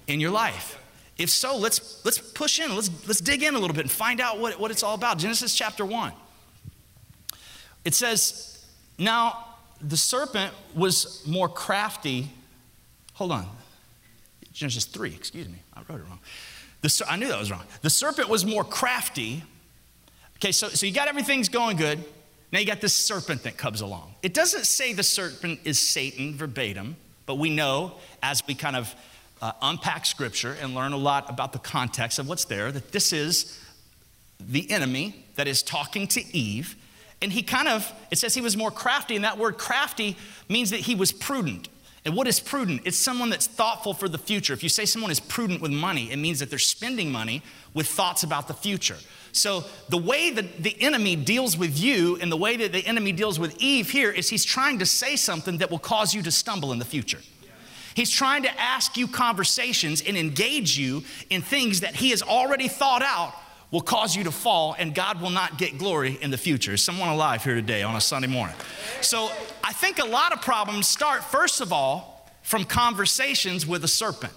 in 0.08 0.20
your 0.20 0.32
life? 0.32 0.78
If 1.18 1.30
so, 1.30 1.58
let's, 1.58 2.04
let's 2.06 2.18
push 2.18 2.60
in, 2.60 2.74
let's, 2.76 2.90
let's 3.08 3.22
dig 3.22 3.44
in 3.44 3.56
a 3.56 3.60
little 3.60 3.76
bit 3.76 3.84
and 3.84 3.92
find 3.92 4.20
out 4.20 4.40
what, 4.40 4.60
what 4.60 4.72
it's 4.72 4.84
all 4.84 4.96
about. 4.96 5.18
Genesis 5.18 5.54
chapter 5.54 5.86
1. 5.86 6.12
It 7.86 7.94
says, 7.94 8.66
Now 8.98 9.46
the 9.82 9.98
serpent 9.98 10.54
was 10.76 11.26
more 11.28 11.50
crafty. 11.50 12.30
Hold 13.14 13.32
on, 13.32 13.48
Genesis 14.52 14.86
3, 14.86 15.14
excuse 15.14 15.48
me, 15.48 15.62
I 15.74 15.82
wrote 15.88 16.02
it 16.02 16.04
wrong. 16.08 16.20
The, 16.82 17.06
I 17.08 17.16
knew 17.16 17.28
that 17.28 17.40
was 17.40 17.52
wrong. 17.52 17.64
The 17.82 17.90
serpent 17.90 18.28
was 18.28 18.46
more 18.46 18.64
crafty. 18.64 19.44
Okay, 20.38 20.52
so, 20.52 20.70
so 20.70 20.86
you 20.86 20.94
got 20.94 21.08
everything's 21.08 21.50
going 21.50 21.78
good. 21.78 22.04
Now 22.52 22.60
you 22.60 22.66
got 22.66 22.82
this 22.82 22.94
serpent 22.94 23.44
that 23.44 23.58
comes 23.58 23.82
along. 23.82 24.16
It 24.24 24.34
doesn't 24.34 24.66
say 24.66 24.94
the 24.94 25.04
serpent 25.04 25.62
is 25.64 25.80
Satan 25.80 26.36
verbatim, 26.36 26.98
but 27.26 27.36
we 27.36 27.50
know 27.50 27.94
as 28.22 28.46
we 28.46 28.56
kind 28.56 28.76
of 28.76 28.94
uh, 29.42 29.54
unpack 29.62 30.06
scripture 30.06 30.58
and 30.62 30.76
learn 30.76 30.94
a 30.94 30.98
lot 30.98 31.30
about 31.30 31.54
the 31.54 31.60
context 31.60 32.20
of 32.20 32.28
what's 32.28 32.46
there 32.46 32.72
that 32.72 32.92
this 32.92 33.14
is 33.14 33.60
the 34.40 34.70
enemy 34.70 35.26
that 35.36 35.48
is 35.48 35.64
talking 35.64 36.08
to 36.08 36.36
Eve. 36.36 36.76
And 37.22 37.32
he 37.32 37.44
kind 37.44 37.68
of, 37.68 37.92
it 38.10 38.18
says 38.18 38.34
he 38.34 38.42
was 38.42 38.58
more 38.58 38.72
crafty, 38.72 39.16
and 39.16 39.24
that 39.24 39.38
word 39.38 39.58
crafty 39.58 40.18
means 40.50 40.72
that 40.72 40.82
he 40.82 40.96
was 40.96 41.12
prudent. 41.12 41.70
And 42.04 42.16
what 42.16 42.28
is 42.28 42.40
prudent? 42.40 42.82
It's 42.86 42.98
someone 42.98 43.30
that's 43.30 43.46
thoughtful 43.46 43.94
for 43.94 44.10
the 44.10 44.18
future. 44.18 44.54
If 44.54 44.64
you 44.64 44.70
say 44.70 44.86
someone 44.86 45.12
is 45.12 45.20
prudent 45.20 45.62
with 45.62 45.72
money, 45.72 46.12
it 46.12 46.18
means 46.18 46.40
that 46.40 46.50
they're 46.50 46.58
spending 46.58 47.12
money 47.12 47.44
with 47.76 47.88
thoughts 47.88 48.24
about 48.24 48.48
the 48.48 48.56
future. 48.56 48.98
So, 49.34 49.64
the 49.88 49.98
way 49.98 50.32
that 50.32 50.62
the 50.62 50.76
enemy 50.82 51.16
deals 51.16 51.56
with 51.56 51.78
you 51.80 52.18
and 52.20 52.32
the 52.32 52.38
way 52.38 52.58
that 52.58 52.72
the 52.72 52.86
enemy 52.86 53.12
deals 53.12 53.40
with 53.40 53.56
Eve 53.62 53.90
here 53.90 54.12
is 54.12 54.30
he's 54.30 54.44
trying 54.44 54.80
to 54.80 54.86
say 54.86 55.16
something 55.16 55.60
that 55.60 55.72
will 55.72 55.80
cause 55.80 56.14
you 56.14 56.22
to 56.24 56.32
stumble 56.32 56.72
in 56.72 56.80
the 56.80 56.86
future. 56.86 57.20
He's 57.94 58.10
trying 58.10 58.44
to 58.44 58.60
ask 58.60 58.98
you 58.98 59.08
conversations 59.08 60.02
and 60.02 60.18
engage 60.18 60.78
you 60.78 61.04
in 61.30 61.42
things 61.42 61.82
that 61.82 61.96
he 61.96 62.10
has 62.10 62.22
already 62.22 62.68
thought 62.68 63.04
out 63.04 63.34
will 63.72 63.82
cause 63.82 64.16
you 64.16 64.26
to 64.26 64.32
fall, 64.32 64.76
and 64.78 64.94
God 64.94 65.22
will 65.22 65.30
not 65.30 65.58
get 65.58 65.78
glory 65.78 66.18
in 66.22 66.30
the 66.30 66.38
future. 66.38 66.74
Is 66.74 66.82
someone 66.82 67.10
alive 67.10 67.44
here 67.44 67.56
today 67.56 67.84
on 67.84 67.96
a 67.96 68.02
Sunday 68.02 68.28
morning? 68.28 68.56
So 69.00 69.32
I 69.64 69.72
think 69.74 70.00
a 70.00 70.06
lot 70.06 70.34
of 70.34 70.42
problems 70.42 70.88
start, 70.88 71.24
first 71.24 71.62
of 71.62 71.72
all, 71.72 72.30
from 72.44 72.66
conversations 72.66 73.66
with 73.66 73.84
a 73.86 73.88
serpent. 73.88 74.34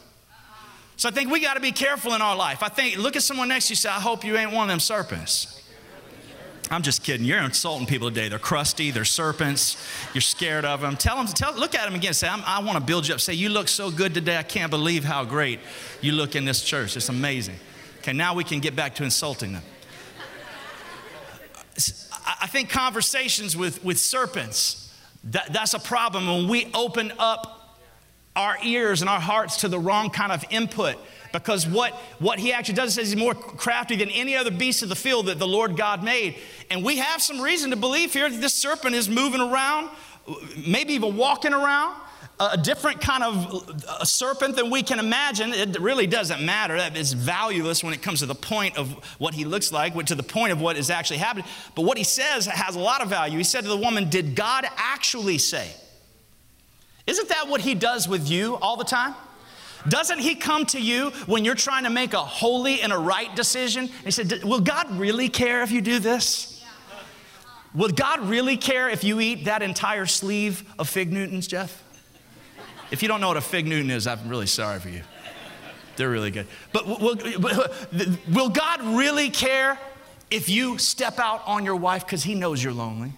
So 0.96 1.08
I 1.08 1.12
think 1.12 1.30
we 1.30 1.40
got 1.40 1.54
to 1.54 1.60
be 1.60 1.72
careful 1.72 2.14
in 2.14 2.22
our 2.22 2.36
life. 2.36 2.62
I 2.62 2.68
think, 2.68 2.96
look 2.96 3.16
at 3.16 3.22
someone 3.22 3.48
next 3.48 3.66
to 3.66 3.72
you 3.72 3.76
say, 3.76 3.88
I 3.88 4.00
hope 4.00 4.24
you 4.24 4.36
ain't 4.36 4.52
one 4.52 4.62
of 4.64 4.68
them 4.68 4.78
serpents. 4.78 5.50
I'm 6.70 6.82
just 6.82 7.02
kidding. 7.02 7.26
You're 7.26 7.40
insulting 7.40 7.86
people 7.86 8.08
today. 8.08 8.28
They're 8.28 8.38
crusty. 8.38 8.90
They're 8.90 9.04
serpents. 9.04 9.76
You're 10.14 10.22
scared 10.22 10.64
of 10.64 10.80
them. 10.80 10.96
Tell 10.96 11.16
them. 11.16 11.26
To 11.26 11.34
tell. 11.34 11.54
Look 11.54 11.74
at 11.74 11.84
them 11.84 11.94
again. 11.94 12.14
Say, 12.14 12.28
i 12.28 12.58
want 12.60 12.78
to 12.78 12.84
build 12.84 13.06
you 13.06 13.14
up. 13.14 13.20
Say, 13.20 13.34
you 13.34 13.48
look 13.48 13.68
so 13.68 13.90
good 13.90 14.14
today. 14.14 14.38
I 14.38 14.42
can't 14.42 14.70
believe 14.70 15.04
how 15.04 15.24
great 15.24 15.60
you 16.00 16.12
look 16.12 16.36
in 16.36 16.44
this 16.44 16.64
church. 16.64 16.96
It's 16.96 17.08
amazing. 17.08 17.56
Okay, 18.04 18.12
now 18.12 18.34
we 18.34 18.44
can 18.44 18.60
get 18.60 18.76
back 18.76 18.96
to 18.96 19.02
insulting 19.02 19.54
them. 19.54 19.62
I 22.42 22.46
think 22.46 22.68
conversations 22.68 23.56
with, 23.56 23.82
with 23.82 23.98
serpents, 23.98 24.94
that, 25.24 25.50
that's 25.54 25.72
a 25.72 25.78
problem 25.78 26.26
when 26.26 26.46
we 26.46 26.70
open 26.74 27.14
up 27.18 27.80
our 28.36 28.58
ears 28.62 29.00
and 29.00 29.08
our 29.08 29.20
hearts 29.20 29.62
to 29.62 29.68
the 29.68 29.78
wrong 29.78 30.10
kind 30.10 30.32
of 30.32 30.44
input 30.50 30.96
because 31.32 31.66
what, 31.66 31.94
what 32.18 32.38
he 32.38 32.52
actually 32.52 32.74
does 32.74 32.98
is 32.98 33.10
he's 33.10 33.18
more 33.18 33.32
crafty 33.32 33.96
than 33.96 34.10
any 34.10 34.36
other 34.36 34.50
beast 34.50 34.82
of 34.82 34.90
the 34.90 34.94
field 34.94 35.24
that 35.26 35.38
the 35.38 35.48
Lord 35.48 35.74
God 35.74 36.04
made. 36.04 36.36
And 36.70 36.84
we 36.84 36.98
have 36.98 37.22
some 37.22 37.40
reason 37.40 37.70
to 37.70 37.76
believe 37.76 38.12
here 38.12 38.28
that 38.28 38.38
this 38.38 38.52
serpent 38.52 38.94
is 38.94 39.08
moving 39.08 39.40
around, 39.40 39.88
maybe 40.66 40.92
even 40.92 41.16
walking 41.16 41.54
around. 41.54 41.98
A 42.40 42.56
different 42.56 43.00
kind 43.00 43.22
of 43.22 44.08
serpent 44.08 44.56
than 44.56 44.68
we 44.68 44.82
can 44.82 44.98
imagine. 44.98 45.52
It 45.52 45.78
really 45.78 46.08
doesn't 46.08 46.44
matter. 46.44 46.76
That 46.76 46.96
is 46.96 47.12
valueless 47.12 47.84
when 47.84 47.94
it 47.94 48.02
comes 48.02 48.20
to 48.20 48.26
the 48.26 48.34
point 48.34 48.76
of 48.76 48.92
what 49.18 49.34
he 49.34 49.44
looks 49.44 49.70
like, 49.70 49.94
to 50.06 50.14
the 50.16 50.22
point 50.24 50.50
of 50.50 50.60
what 50.60 50.76
is 50.76 50.90
actually 50.90 51.18
happening. 51.18 51.46
But 51.76 51.82
what 51.82 51.96
he 51.96 52.02
says 52.02 52.46
has 52.46 52.74
a 52.74 52.80
lot 52.80 53.02
of 53.02 53.08
value. 53.08 53.38
He 53.38 53.44
said 53.44 53.62
to 53.62 53.68
the 53.68 53.76
woman, 53.76 54.10
Did 54.10 54.34
God 54.34 54.66
actually 54.76 55.38
say? 55.38 55.70
Isn't 57.06 57.28
that 57.28 57.48
what 57.48 57.60
he 57.60 57.74
does 57.74 58.08
with 58.08 58.28
you 58.28 58.56
all 58.56 58.76
the 58.76 58.84
time? 58.84 59.14
Doesn't 59.88 60.18
He 60.18 60.34
come 60.34 60.64
to 60.66 60.80
you 60.80 61.10
when 61.26 61.44
you're 61.44 61.54
trying 61.54 61.84
to 61.84 61.90
make 61.90 62.14
a 62.14 62.18
holy 62.18 62.80
and 62.80 62.92
a 62.92 62.98
right 62.98 63.34
decision? 63.36 63.88
He 64.04 64.10
said, 64.10 64.42
Will 64.44 64.60
God 64.60 64.90
really 64.98 65.28
care 65.28 65.62
if 65.62 65.70
you 65.70 65.80
do 65.80 65.98
this? 65.98 66.64
Will 67.74 67.90
God 67.90 68.20
really 68.20 68.56
care 68.56 68.88
if 68.88 69.02
you 69.02 69.20
eat 69.20 69.46
that 69.46 69.60
entire 69.60 70.06
sleeve 70.06 70.64
of 70.78 70.88
fig 70.88 71.12
Newtons, 71.12 71.46
Jeff? 71.46 71.82
If 72.90 73.02
you 73.02 73.08
don't 73.08 73.20
know 73.20 73.28
what 73.28 73.36
a 73.36 73.42
fig 73.42 73.66
Newton 73.66 73.90
is, 73.90 74.06
I'm 74.06 74.28
really 74.28 74.46
sorry 74.46 74.78
for 74.80 74.88
you. 74.88 75.02
They're 75.96 76.10
really 76.10 76.30
good. 76.30 76.46
But 76.72 76.86
will, 76.86 77.16
uh, 77.20 77.68
will 78.32 78.48
God 78.48 78.82
really 78.82 79.30
care 79.30 79.78
if 80.30 80.48
you 80.48 80.78
step 80.78 81.18
out 81.18 81.42
on 81.46 81.64
your 81.64 81.76
wife 81.76 82.04
because 82.04 82.24
He 82.24 82.34
knows 82.34 82.62
you're 82.62 82.72
lonely? 82.72 83.12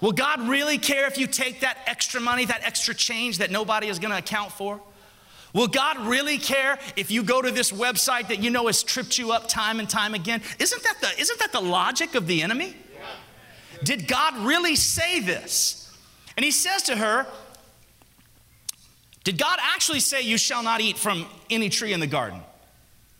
Will 0.00 0.12
God 0.12 0.48
really 0.48 0.78
care 0.78 1.06
if 1.06 1.16
you 1.16 1.26
take 1.26 1.60
that 1.60 1.78
extra 1.86 2.20
money, 2.20 2.44
that 2.44 2.62
extra 2.64 2.94
change 2.94 3.38
that 3.38 3.50
nobody 3.50 3.88
is 3.88 3.98
going 3.98 4.10
to 4.10 4.18
account 4.18 4.52
for? 4.52 4.80
Will 5.52 5.68
God 5.68 5.98
really 6.00 6.36
care 6.36 6.78
if 6.96 7.10
you 7.10 7.22
go 7.22 7.40
to 7.40 7.50
this 7.50 7.72
website 7.72 8.28
that 8.28 8.42
you 8.42 8.50
know 8.50 8.66
has 8.66 8.82
tripped 8.82 9.16
you 9.16 9.32
up 9.32 9.48
time 9.48 9.80
and 9.80 9.88
time 9.88 10.12
again? 10.12 10.42
Isn't 10.58 10.82
that 10.82 11.00
the, 11.00 11.18
isn't 11.18 11.38
that 11.38 11.52
the 11.52 11.62
logic 11.62 12.14
of 12.14 12.26
the 12.26 12.42
enemy? 12.42 12.76
Did 13.84 14.06
God 14.06 14.36
really 14.38 14.76
say 14.76 15.20
this? 15.20 15.90
And 16.36 16.44
he 16.44 16.50
says 16.50 16.82
to 16.84 16.96
her, 16.96 17.26
Did 19.26 19.38
God 19.38 19.58
actually 19.60 19.98
say, 19.98 20.20
You 20.22 20.38
shall 20.38 20.62
not 20.62 20.80
eat 20.80 20.96
from 20.96 21.26
any 21.50 21.68
tree 21.68 21.92
in 21.92 21.98
the 21.98 22.06
garden? 22.06 22.40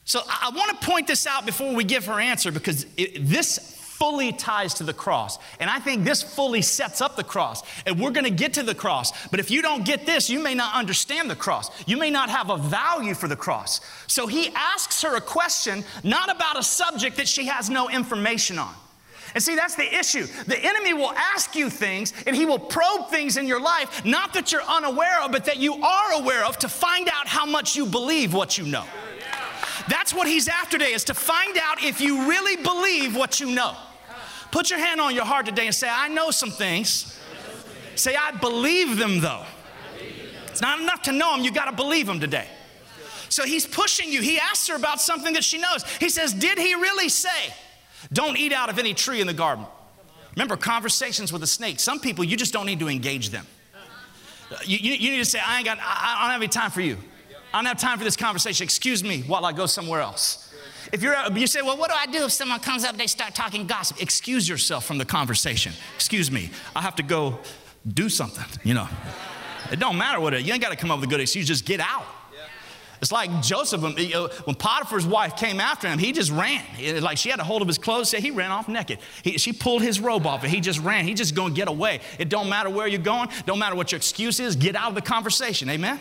So 0.05 0.21
I 0.25 0.53
want 0.55 0.81
to 0.81 0.87
point 0.87 1.09
this 1.09 1.27
out 1.27 1.45
before 1.45 1.75
we 1.75 1.83
give 1.83 2.07
her 2.07 2.21
answer 2.21 2.53
because 2.53 2.87
it, 2.97 3.27
this 3.27 3.75
fully 3.77 4.31
ties 4.31 4.75
to 4.75 4.85
the 4.85 4.93
cross. 4.93 5.37
And 5.59 5.69
I 5.69 5.81
think 5.81 6.05
this 6.05 6.23
fully 6.23 6.63
sets 6.63 7.01
up 7.01 7.17
the 7.17 7.25
cross. 7.25 7.65
And 7.87 7.99
we're 7.99 8.13
going 8.13 8.23
to 8.23 8.31
get 8.31 8.55
to 8.55 8.63
the 8.63 8.75
cross. 8.75 9.27
But 9.31 9.41
if 9.41 9.51
you 9.51 9.63
don't 9.63 9.85
get 9.85 10.07
this, 10.07 10.31
you 10.31 10.39
may 10.39 10.55
not 10.55 10.77
understand 10.77 11.29
the 11.29 11.35
cross. 11.35 11.71
You 11.89 11.97
may 11.97 12.11
not 12.11 12.31
have 12.31 12.51
a 12.51 12.57
value 12.57 13.15
for 13.15 13.27
the 13.27 13.35
cross. 13.35 13.81
So 14.07 14.29
he 14.29 14.51
asks 14.55 15.03
her 15.03 15.17
a 15.17 15.21
question, 15.21 15.83
not 16.05 16.31
about 16.31 16.57
a 16.57 16.63
subject 16.63 17.17
that 17.17 17.27
she 17.27 17.47
has 17.47 17.69
no 17.69 17.91
information 17.91 18.61
on. 18.61 18.77
And 19.37 19.43
see, 19.43 19.55
that's 19.55 19.75
the 19.75 19.95
issue. 19.95 20.27
The 20.47 20.59
enemy 20.59 20.95
will 20.95 21.13
ask 21.13 21.55
you 21.55 21.69
things 21.69 22.15
and 22.27 22.35
he 22.35 22.47
will 22.47 22.59
probe 22.59 23.11
things 23.11 23.37
in 23.37 23.47
your 23.47 23.61
life, 23.61 24.03
not 24.03 24.33
that 24.33 24.51
you're 24.51 24.63
unaware 24.63 25.21
of, 25.21 25.31
but 25.31 25.45
that 25.45 25.59
you 25.59 25.75
are 25.75 26.13
aware 26.15 26.43
of 26.43 26.57
to 26.61 26.71
find 26.71 27.07
out 27.09 27.29
how 27.29 27.45
much 27.45 27.77
you 27.77 27.85
believe 27.85 28.33
what 28.33 28.57
you 28.57 28.65
know. 28.65 28.85
That's 29.91 30.15
what 30.15 30.27
he's 30.27 30.49
after 30.49 30.79
today, 30.79 30.95
is 30.95 31.05
to 31.05 31.15
find 31.15 31.59
out 31.59 31.85
if 31.85 32.01
you 32.01 32.27
really 32.27 32.57
believe 32.63 33.15
what 33.15 33.39
you 33.39 33.51
know. 33.51 33.77
Put 34.53 34.71
your 34.71 34.79
hand 34.79 35.03
on 35.03 35.15
your 35.15 35.27
heart 35.27 35.45
today 35.45 35.67
and 35.67 35.75
say, 35.75 35.91
I 35.91 36.09
know 36.09 36.31
some 36.31 36.51
things. 36.51 37.21
Say, 37.95 38.17
I 38.17 38.31
believe 38.31 38.97
them 38.97 39.21
though. 39.21 39.45
It's 40.47 40.63
not 40.63 40.81
enough 40.81 41.03
to 41.03 41.13
know 41.13 41.37
them, 41.37 41.45
you 41.45 41.53
got 41.53 41.67
to 41.67 41.77
believe 41.77 42.07
them 42.07 42.21
today. 42.21 42.49
So 43.29 43.45
he's 43.45 43.67
pushing 43.67 44.11
you. 44.11 44.23
He 44.23 44.39
asks 44.39 44.67
her 44.69 44.77
about 44.77 44.99
something 44.99 45.35
that 45.35 45.45
she 45.45 45.59
knows. 45.59 45.85
He 45.99 46.09
says, 46.09 46.33
Did 46.33 46.57
he 46.57 46.75
really 46.75 47.11
say, 47.11 47.53
Don't 48.13 48.37
eat 48.37 48.53
out 48.53 48.69
of 48.69 48.79
any 48.79 48.95
tree 48.95 49.21
in 49.21 49.27
the 49.27 49.35
garden? 49.35 49.67
Remember, 50.35 50.57
conversations 50.57 51.33
with 51.33 51.43
a 51.43 51.47
snake. 51.47 51.81
Some 51.81 51.99
people, 51.99 52.23
you 52.23 52.37
just 52.37 52.53
don't 52.53 52.67
need 52.67 52.81
to 52.81 52.89
engage 52.89 53.31
them. 53.31 53.47
Uh, 54.51 54.57
you, 54.65 54.79
you, 54.79 54.93
you 54.93 55.11
need 55.11 55.19
to 55.19 55.25
say, 55.25 55.41
I 55.45 55.57
ain't 55.57 55.65
got, 55.65 55.79
I, 55.81 56.19
I 56.19 56.23
don't 56.25 56.33
have 56.33 56.43
any 56.43 56.49
time 56.49 56.71
for 56.71 56.83
you. 56.83 56.99
I 57.53 57.59
don't 57.59 57.67
have 57.67 57.79
time 57.79 57.99
for 57.99 58.05
this 58.05 58.17
conversation. 58.17 58.65
Excuse 58.65 59.03
me 59.03 59.23
while 59.23 59.45
I 59.45 59.53
go 59.53 59.67
somewhere 59.67 60.01
else. 60.01 60.55
If 60.93 61.03
you're, 61.03 61.17
uh, 61.17 61.31
you 61.31 61.47
say, 61.47 61.63
well, 61.63 61.77
what 61.77 61.91
do 61.91 61.97
I 61.99 62.07
do 62.07 62.25
if 62.25 62.33
someone 62.33 62.61
comes 62.61 62.85
up, 62.85 62.97
they 62.97 63.07
start 63.07 63.35
talking 63.35 63.67
gossip? 63.67 64.01
Excuse 64.01 64.49
yourself 64.49 64.85
from 64.85 64.99
the 64.99 65.05
conversation. 65.05 65.73
Excuse 65.95 66.31
me, 66.31 66.51
I 66.77 66.83
have 66.83 66.97
to 66.97 67.03
go 67.03 67.39
do 67.87 68.09
something, 68.09 68.45
you 68.63 68.75
know. 68.75 68.89
It 69.73 69.81
don't 69.81 69.99
matter 69.99 70.21
what 70.21 70.35
it, 70.35 70.45
you 70.45 70.53
ain't 70.53 70.63
got 70.63 70.71
to 70.71 70.77
come 70.77 70.91
up 70.91 71.01
with 71.01 71.09
a 71.09 71.11
good 71.11 71.21
excuse, 71.21 71.47
just 71.47 71.65
get 71.65 71.81
out. 71.81 72.07
It's 73.01 73.13
like 73.13 73.43
Joseph, 73.43 73.83
when, 73.83 73.93
uh, 74.15 74.29
when 74.45 74.57
Potiphar's 74.57 75.07
wife 75.07 75.37
came 75.37 75.61
after 75.61 75.89
him, 75.89 75.99
he 75.99 76.13
just 76.13 76.31
ran. 76.31 76.63
like 77.03 77.19
she 77.19 77.29
had 77.29 77.41
a 77.41 77.45
hold 77.45 77.63
of 77.63 77.69
his 77.69 77.79
clothes, 77.79 78.11
so 78.11 78.19
he 78.19 78.31
ran 78.31 78.51
off 78.51 78.69
naked. 78.69 78.99
He, 79.23 79.39
she 79.39 79.53
pulled 79.53 79.83
his 79.83 80.01
robe 80.01 80.27
off 80.27 80.43
and 80.43 80.53
he 80.53 80.61
just 80.61 80.81
ran. 80.81 81.05
He 81.07 81.15
just 81.15 81.35
gonna 81.35 81.55
get 81.55 81.69
away. 81.69 82.01
It 82.19 82.29
don't 82.29 82.49
matter 82.49 82.71
where 82.71 82.87
you're 82.87 83.01
going, 83.01 83.29
don't 83.45 83.59
matter 83.59 83.77
what 83.77 83.93
your 83.93 83.97
excuse 83.97 84.41
is, 84.41 84.57
get 84.57 84.77
out 84.77 84.89
of 84.89 84.95
the 84.95 85.03
conversation. 85.03 85.69
Amen? 85.69 86.01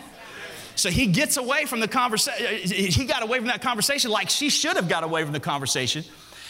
So 0.74 0.90
he 0.90 1.06
gets 1.06 1.38
away 1.38 1.64
from 1.64 1.80
the 1.80 1.88
conversation. 1.88 2.46
Uh, 2.46 2.68
he 2.68 3.06
got 3.06 3.22
away 3.22 3.38
from 3.38 3.46
that 3.48 3.62
conversation 3.62 4.10
like 4.10 4.28
she 4.28 4.50
should 4.50 4.76
have 4.76 4.88
got 4.88 5.04
away 5.04 5.24
from 5.24 5.32
the 5.32 5.40
conversation. 5.40 6.04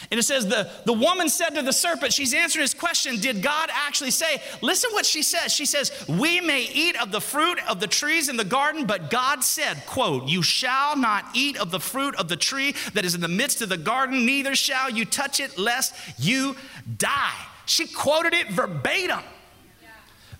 And 0.09 0.19
it 0.19 0.23
says, 0.23 0.47
the, 0.47 0.69
the 0.85 0.93
woman 0.93 1.27
said 1.29 1.49
to 1.51 1.61
the 1.61 1.73
serpent, 1.73 2.13
she's 2.13 2.33
answering 2.33 2.61
his 2.61 2.73
question, 2.73 3.19
did 3.19 3.41
God 3.41 3.69
actually 3.73 4.11
say? 4.11 4.41
Listen 4.61 4.91
what 4.93 5.05
she 5.05 5.21
says. 5.21 5.53
She 5.53 5.65
says, 5.65 5.91
We 6.07 6.39
may 6.39 6.61
eat 6.61 6.99
of 7.01 7.11
the 7.11 7.21
fruit 7.21 7.59
of 7.67 7.79
the 7.79 7.87
trees 7.87 8.29
in 8.29 8.37
the 8.37 8.45
garden, 8.45 8.85
but 8.85 9.09
God 9.09 9.43
said, 9.43 9.85
quote, 9.85 10.27
You 10.27 10.43
shall 10.43 10.95
not 10.95 11.25
eat 11.33 11.57
of 11.57 11.71
the 11.71 11.79
fruit 11.79 12.15
of 12.15 12.29
the 12.29 12.37
tree 12.37 12.75
that 12.93 13.05
is 13.05 13.15
in 13.15 13.21
the 13.21 13.27
midst 13.27 13.61
of 13.61 13.69
the 13.69 13.77
garden, 13.77 14.25
neither 14.25 14.55
shall 14.55 14.89
you 14.89 15.05
touch 15.05 15.39
it, 15.39 15.57
lest 15.57 15.93
you 16.17 16.55
die. 16.97 17.45
She 17.65 17.87
quoted 17.87 18.33
it 18.33 18.49
verbatim. 18.49 19.23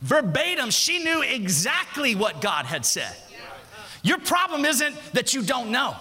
Verbatim, 0.01 0.69
she 0.69 1.03
knew 1.03 1.21
exactly 1.21 2.15
what 2.15 2.41
God 2.41 2.65
had 2.65 2.85
said. 2.85 3.15
Your 4.03 4.19
problem 4.19 4.63
isn't 4.63 4.95
that 5.13 5.33
you 5.33 5.41
don't 5.41 5.71
know. 5.71 5.95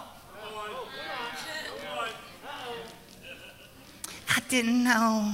I 4.29 4.41
didn't 4.49 4.85
know. 4.85 5.33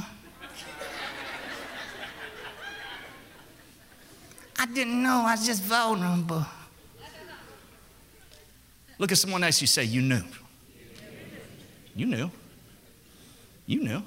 I 4.58 4.66
didn't 4.66 5.02
know. 5.02 5.24
I 5.26 5.32
was 5.32 5.46
just 5.46 5.62
vulnerable. 5.62 6.46
Look 8.98 9.10
at 9.10 9.18
someone 9.18 9.42
else 9.42 9.60
you 9.60 9.66
say, 9.66 9.84
You 9.84 10.02
knew. 10.02 10.22
You 11.96 12.06
knew. 12.06 12.30
You 13.66 13.82
knew. 13.82 14.02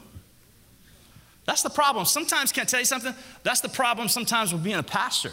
That's 1.45 1.61
the 1.61 1.69
problem. 1.69 2.05
Sometimes, 2.05 2.51
can 2.51 2.61
I 2.61 2.65
tell 2.65 2.79
you 2.79 2.85
something? 2.85 3.13
That's 3.43 3.61
the 3.61 3.69
problem 3.69 4.07
sometimes 4.07 4.51
with 4.51 4.63
being 4.63 4.77
a 4.77 4.83
pastor. 4.83 5.31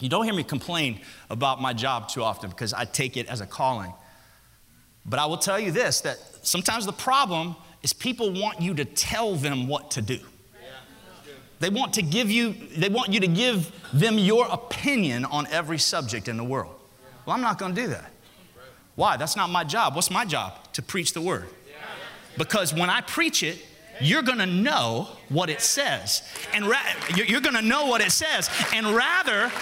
You 0.00 0.08
don't 0.08 0.24
hear 0.24 0.34
me 0.34 0.44
complain 0.44 1.00
about 1.30 1.60
my 1.60 1.72
job 1.72 2.08
too 2.08 2.22
often 2.22 2.50
because 2.50 2.72
I 2.72 2.84
take 2.84 3.16
it 3.16 3.26
as 3.28 3.40
a 3.40 3.46
calling. 3.46 3.92
But 5.06 5.18
I 5.18 5.26
will 5.26 5.38
tell 5.38 5.58
you 5.58 5.72
this 5.72 6.02
that 6.02 6.18
sometimes 6.42 6.84
the 6.84 6.92
problem 6.92 7.56
is 7.86 7.92
people 7.92 8.32
want 8.32 8.60
you 8.60 8.74
to 8.74 8.84
tell 8.84 9.36
them 9.36 9.68
what 9.68 9.92
to 9.92 10.02
do. 10.02 10.18
They 11.60 11.70
want 11.70 11.94
to 11.94 12.02
give 12.02 12.28
you, 12.28 12.52
they 12.76 12.88
want 12.88 13.12
you 13.12 13.20
to 13.20 13.28
give 13.28 13.70
them 13.92 14.18
your 14.18 14.44
opinion 14.48 15.24
on 15.24 15.46
every 15.52 15.78
subject 15.78 16.26
in 16.26 16.36
the 16.36 16.42
world. 16.42 16.74
Well, 17.24 17.36
I'm 17.36 17.42
not 17.42 17.58
going 17.58 17.76
to 17.76 17.82
do 17.82 17.86
that. 17.90 18.10
Why? 18.96 19.16
That's 19.16 19.36
not 19.36 19.50
my 19.50 19.62
job. 19.62 19.94
What's 19.94 20.10
my 20.10 20.24
job? 20.24 20.54
To 20.72 20.82
preach 20.82 21.12
the 21.12 21.20
word. 21.20 21.46
Because 22.36 22.74
when 22.74 22.90
I 22.90 23.02
preach 23.02 23.44
it, 23.44 23.64
you're 24.00 24.22
going 24.22 24.38
to 24.38 24.46
know 24.46 25.06
what 25.28 25.48
it 25.48 25.60
says. 25.60 26.24
And 26.52 26.66
ra- 26.66 26.92
you're 27.14 27.40
going 27.40 27.54
to 27.54 27.62
know 27.62 27.86
what 27.86 28.00
it 28.00 28.10
says. 28.10 28.50
And 28.74 28.84
rather 28.88 29.52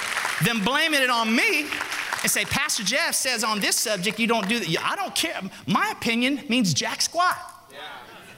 than 0.47 0.64
blaming 0.64 1.02
it 1.02 1.11
on 1.11 1.37
me 1.37 1.66
and 2.23 2.31
say, 2.31 2.47
Pastor 2.47 2.85
Jeff 2.85 3.14
says 3.14 3.45
on 3.45 3.61
this 3.61 3.76
subject 3.76 4.19
you 4.19 4.26
don't 4.26 4.49
do 4.49 4.59
that, 4.61 4.83
I 4.83 4.97
don't 4.97 5.14
care. 5.14 5.38
My 5.66 5.90
opinion 5.90 6.40
means 6.49 6.73
jack 6.73 7.02
squat. 7.02 7.53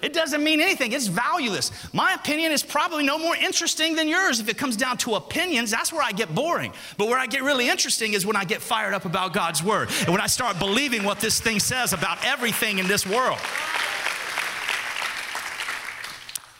It 0.03 0.13
doesn't 0.13 0.45
mean 0.45 0.61
anything. 0.61 0.93
It's 0.93 1.07
valueless. 1.07 1.73
My 1.95 2.13
opinion 2.13 2.53
is 2.53 2.63
probably 2.63 3.05
no 3.05 3.19
more 3.19 3.35
interesting 3.35 3.97
than 3.97 4.09
yours. 4.09 4.41
If 4.41 4.49
it 4.49 4.59
comes 4.59 4.77
down 4.77 4.99
to 4.99 5.15
opinions, 5.15 5.71
that's 5.71 5.93
where 5.93 6.03
I 6.03 6.13
get 6.13 6.35
boring. 6.35 6.73
But 6.99 7.09
where 7.09 7.19
I 7.19 7.27
get 7.27 7.43
really 7.43 7.69
interesting 7.69 8.13
is 8.13 8.27
when 8.27 8.37
I 8.37 8.45
get 8.45 8.61
fired 8.61 8.93
up 8.93 9.05
about 9.07 9.33
God's 9.33 9.63
word 9.63 9.89
and 10.01 10.09
when 10.09 10.21
I 10.21 10.27
start 10.27 10.59
believing 10.59 11.03
what 11.03 11.21
this 11.21 11.41
thing 11.41 11.61
says 11.61 11.93
about 11.93 12.25
everything 12.25 12.79
in 12.79 12.87
this 12.87 13.07
world. 13.07 13.39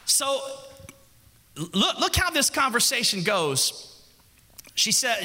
So, 0.07 0.41
look, 1.57 1.99
look 1.99 2.17
how 2.17 2.31
this 2.31 2.49
conversation 2.49 3.23
goes. 3.23 4.03
She, 4.75 4.93
said, 4.93 5.17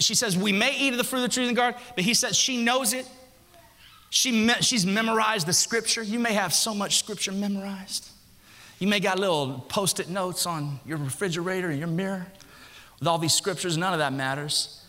she 0.00 0.14
says, 0.14 0.36
We 0.36 0.52
may 0.52 0.76
eat 0.76 0.92
of 0.92 0.98
the 0.98 1.04
fruit 1.04 1.24
of 1.24 1.30
the 1.30 1.34
tree 1.34 1.44
in 1.44 1.48
the 1.48 1.56
garden, 1.56 1.80
but 1.94 2.04
he 2.04 2.14
says 2.14 2.36
she 2.36 2.62
knows 2.62 2.92
it. 2.92 3.08
She 4.10 4.32
me- 4.32 4.60
she's 4.60 4.86
memorized 4.86 5.46
the 5.46 5.52
scripture. 5.52 6.02
You 6.02 6.18
may 6.18 6.32
have 6.32 6.54
so 6.54 6.74
much 6.74 6.98
scripture 6.98 7.32
memorized. 7.32 8.08
You 8.78 8.88
may 8.88 9.00
got 9.00 9.18
little 9.18 9.64
post 9.68 10.00
it 10.00 10.08
notes 10.08 10.46
on 10.46 10.80
your 10.84 10.98
refrigerator, 10.98 11.70
and 11.70 11.78
your 11.78 11.88
mirror, 11.88 12.26
with 12.98 13.08
all 13.08 13.18
these 13.18 13.34
scriptures. 13.34 13.76
None 13.76 13.92
of 13.92 13.98
that 13.98 14.12
matters. 14.12 14.82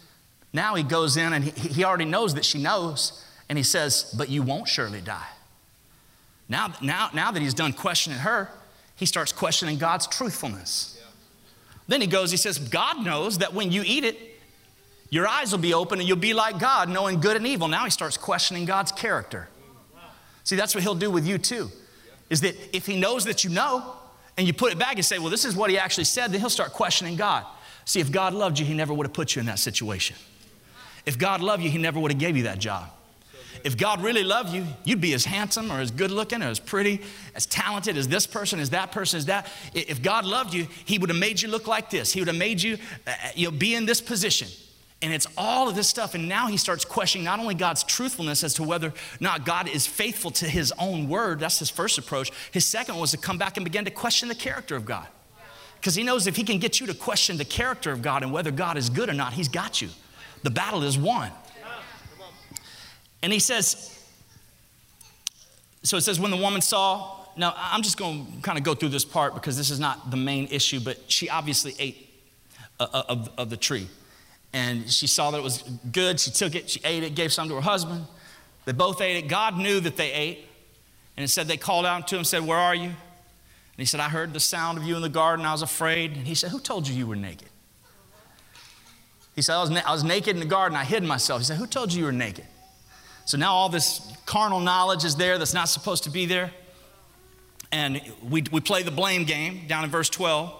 Now 0.54 0.76
he 0.76 0.84
goes 0.84 1.18
in 1.18 1.34
and 1.34 1.44
he, 1.44 1.52
he 1.70 1.84
already 1.84 2.06
knows 2.06 2.34
that 2.36 2.46
she 2.46 2.62
knows, 2.62 3.24
and 3.50 3.58
he 3.58 3.64
says, 3.64 4.14
But 4.18 4.30
you 4.30 4.44
won't 4.44 4.68
surely 4.68 5.02
die. 5.02 5.28
Now, 6.50 6.74
now, 6.82 7.10
now 7.14 7.32
that 7.32 7.42
he's 7.42 7.54
done 7.54 7.74
questioning 7.74 8.20
her, 8.20 8.50
he 8.96 9.06
starts 9.06 9.32
questioning 9.32 9.78
God's 9.78 10.08
truthfulness. 10.08 10.98
Yeah. 10.98 11.08
Then 11.88 12.02
he 12.02 12.08
goes, 12.08 12.32
he 12.32 12.38
says, 12.38 12.58
God 12.58 13.04
knows 13.04 13.40
that 13.40 13.54
when 13.54 13.72
you 13.72 13.84
eat 13.86 14.04
it, 14.04 14.37
your 15.10 15.28
eyes 15.28 15.52
will 15.52 15.60
be 15.60 15.74
open 15.74 16.00
and 16.00 16.08
you'll 16.08 16.18
be 16.18 16.34
like 16.34 16.60
God, 16.60 16.90
knowing 16.90 17.20
good 17.20 17.38
and 17.38 17.48
evil. 17.48 17.68
Now 17.68 17.86
he 17.86 17.90
starts 17.90 18.18
questioning 18.18 18.66
God's 18.66 18.92
character. 18.92 19.48
See, 20.44 20.56
that's 20.56 20.76
what 20.76 20.84
he'll 20.84 20.96
do 20.96 21.12
with 21.12 21.26
you 21.26 21.38
too. 21.38 21.70
Is 22.30 22.42
that 22.42 22.56
if 22.76 22.86
he 22.86 23.00
knows 23.00 23.26
that 23.26 23.44
you 23.44 23.50
know 23.50 23.96
and 24.38 24.46
you 24.46 24.54
put 24.54 24.72
it 24.72 24.80
back 24.80 24.96
and 24.96 25.06
say, 25.06 25.20
well, 25.20 25.30
this 25.30 25.46
is 25.46 25.56
what 25.56 25.70
he 25.70 25.78
actually 25.78 26.04
said, 26.04 26.32
then 26.32 26.40
he'll 26.40 26.50
start 26.50 26.74
questioning 26.74 27.16
God. 27.16 27.46
See, 27.86 28.00
if 28.00 28.12
God 28.12 28.34
loved 28.34 28.60
you, 28.60 28.66
he 28.66 28.74
never 28.74 28.94
would 28.94 29.06
have 29.06 29.14
put 29.14 29.36
you 29.36 29.40
in 29.40 29.46
that 29.46 29.60
situation. 29.60 30.18
If 31.06 31.18
God 31.18 31.42
loved 31.42 31.64
you, 31.64 31.70
he 31.70 31.78
never 31.78 32.00
would 32.00 32.12
have 32.12 32.20
gave 32.20 32.36
you 32.36 32.44
that 32.44 32.60
job. 32.60 32.90
If 33.64 33.78
God 33.78 34.04
really 34.04 34.24
loved 34.24 34.54
you, 34.54 34.66
you'd 34.84 35.02
be 35.02 35.14
as 35.14 35.26
handsome 35.26 35.72
or 35.72 35.80
as 35.80 35.90
good 35.90 36.12
looking 36.12 36.44
or 36.44 36.48
as 36.48 36.60
pretty, 36.60 37.02
as 37.34 37.46
talented 37.46 37.98
as 37.98 38.08
this 38.08 38.28
person, 38.28 38.60
as 38.60 38.70
that 38.72 38.92
person, 38.92 39.18
as 39.18 39.26
that. 39.26 39.50
If 39.74 40.02
God 40.02 40.26
loved 40.26 40.54
you, 40.54 40.68
he 40.86 41.00
would 41.00 41.10
have 41.10 41.18
made 41.18 41.42
you 41.42 41.48
look 41.48 41.66
like 41.66 41.90
this. 41.90 42.12
He 42.12 42.20
would 42.20 42.28
have 42.28 42.38
made 42.38 42.62
you, 42.62 42.78
uh, 43.06 43.14
you 43.36 43.50
know, 43.50 43.58
be 43.58 43.74
in 43.74 43.86
this 43.86 44.02
position. 44.02 44.50
And 45.02 45.14
it's 45.14 45.28
all 45.38 45.70
of 45.70 45.76
this 45.76 45.88
stuff. 45.88 46.16
And 46.16 46.28
now 46.28 46.48
he 46.48 46.58
starts 46.58 46.84
questioning 46.84 47.24
not 47.24 47.40
only 47.40 47.54
God's 47.54 47.84
truthfulness 47.84 48.44
as 48.44 48.56
to 48.56 48.64
whether 48.64 48.90
or 48.90 48.94
not 49.20 49.46
God 49.46 49.70
is 49.70 49.86
faithful 49.86 50.32
to 50.32 50.46
his 50.46 50.74
own 50.80 51.08
word. 51.08 51.40
That's 51.40 51.60
his 51.60 51.70
first 51.70 52.00
approach. 52.00 52.32
His 52.52 52.66
second 52.66 52.98
was 52.98 53.12
to 53.12 53.18
come 53.18 53.38
back 53.38 53.58
and 53.58 53.64
begin 53.64 53.86
to 53.86 53.92
question 53.92 54.28
the 54.28 54.36
character 54.36 54.76
of 54.76 54.86
God. 54.86 55.08
Because 55.76 55.94
he 55.94 56.02
knows 56.02 56.26
if 56.26 56.36
he 56.36 56.44
can 56.44 56.58
get 56.58 56.80
you 56.80 56.88
to 56.88 56.96
question 56.96 57.38
the 57.38 57.46
character 57.46 57.92
of 57.92 58.02
God 58.02 58.24
and 58.24 58.32
whether 58.32 58.50
God 58.50 58.76
is 58.78 58.90
good 58.90 59.10
or 59.10 59.14
not, 59.14 59.34
he's 59.34 59.48
got 59.48 59.82
you. 59.82 59.90
The 60.42 60.50
battle 60.50 60.84
is 60.84 60.98
won. 60.98 61.32
And 63.22 63.32
he 63.32 63.40
says, 63.40 63.94
so 65.84 65.98
it 65.98 66.02
says, 66.02 66.20
when 66.20 66.32
the 66.32 66.38
woman 66.38 66.62
saw, 66.62 67.26
now 67.36 67.54
I'm 67.56 67.84
just 67.84 67.98
going 67.98 68.26
to 68.26 68.42
kind 68.42 68.58
of 68.58 68.64
go 68.64 68.74
through 68.74 68.90
this 68.90 69.06
part 69.06 69.36
because 69.36 69.58
this 69.58 69.70
is 69.70 69.80
not 69.80 70.10
the 70.10 70.18
main 70.18 70.48
issue, 70.48 70.80
but 70.80 71.00
she 71.12 71.30
obviously 71.30 71.76
ate 71.78 72.10
uh, 72.80 72.88
uh, 72.92 73.04
of, 73.10 73.30
of 73.38 73.50
the 73.52 73.58
tree 73.58 73.88
and 74.58 74.92
she 74.92 75.06
saw 75.06 75.30
that 75.30 75.38
it 75.38 75.44
was 75.44 75.62
good. 75.92 76.20
She 76.20 76.32
took 76.32 76.56
it, 76.56 76.68
she 76.68 76.82
ate 76.84 77.04
it, 77.04 77.14
gave 77.14 77.32
some 77.32 77.48
to 77.48 77.56
her 77.56 77.62
husband. 77.62 78.06
They 78.66 78.72
both 78.72 79.00
ate 79.02 79.18
it. 79.18 79.28
God 79.28 79.56
knew 79.56 79.80
that 79.82 79.98
they 79.98 80.12
ate. 80.12 80.48
And 81.16 81.24
it 81.24 81.28
said 81.28 81.48
they 81.48 81.58
called 81.58 81.86
out 81.86 82.08
to 82.08 82.16
him 82.16 82.20
and 82.22 82.28
said, 82.28 82.46
Where 82.46 82.58
are 82.58 82.74
you? 82.74 82.88
And 82.88 82.96
he 83.78 83.86
said, 83.86 84.00
I 84.00 84.10
heard 84.10 84.34
the 84.34 84.40
sound 84.40 84.80
of 84.80 84.84
you 84.84 84.96
in 84.96 85.04
the 85.04 85.10
garden. 85.10 85.46
I 85.46 85.52
was 85.52 85.62
afraid. 85.62 86.18
And 86.18 86.26
he 86.26 86.34
said, 86.34 86.50
Who 86.50 86.60
told 86.60 86.88
you 86.88 86.96
you 86.96 87.06
were 87.06 87.16
naked? 87.16 87.50
He 89.36 89.44
said, 89.44 89.56
I 89.56 89.62
was, 89.62 89.70
na- 89.70 89.84
I 89.86 89.92
was 89.92 90.04
naked 90.04 90.36
in 90.36 90.40
the 90.40 90.48
garden. 90.48 90.76
I 90.76 90.86
hid 90.86 91.04
myself. 91.04 91.42
He 91.42 91.46
said, 91.46 91.58
Who 91.58 91.68
told 91.68 91.94
you 91.94 92.00
you 92.00 92.06
were 92.06 92.12
naked? 92.12 92.46
So 93.26 93.38
now 93.38 93.54
all 93.54 93.70
this 93.70 94.12
carnal 94.26 94.60
knowledge 94.60 95.06
is 95.06 95.18
there 95.18 95.38
that's 95.38 95.54
not 95.54 95.70
supposed 95.70 96.06
to 96.06 96.10
be 96.10 96.26
there. 96.26 96.52
And 97.72 98.02
we, 98.24 98.44
we 98.52 98.60
play 98.60 98.82
the 98.82 98.92
blame 98.92 99.26
game 99.26 99.68
down 99.68 99.84
in 99.84 99.92
verse 99.92 100.10
12. 100.10 100.52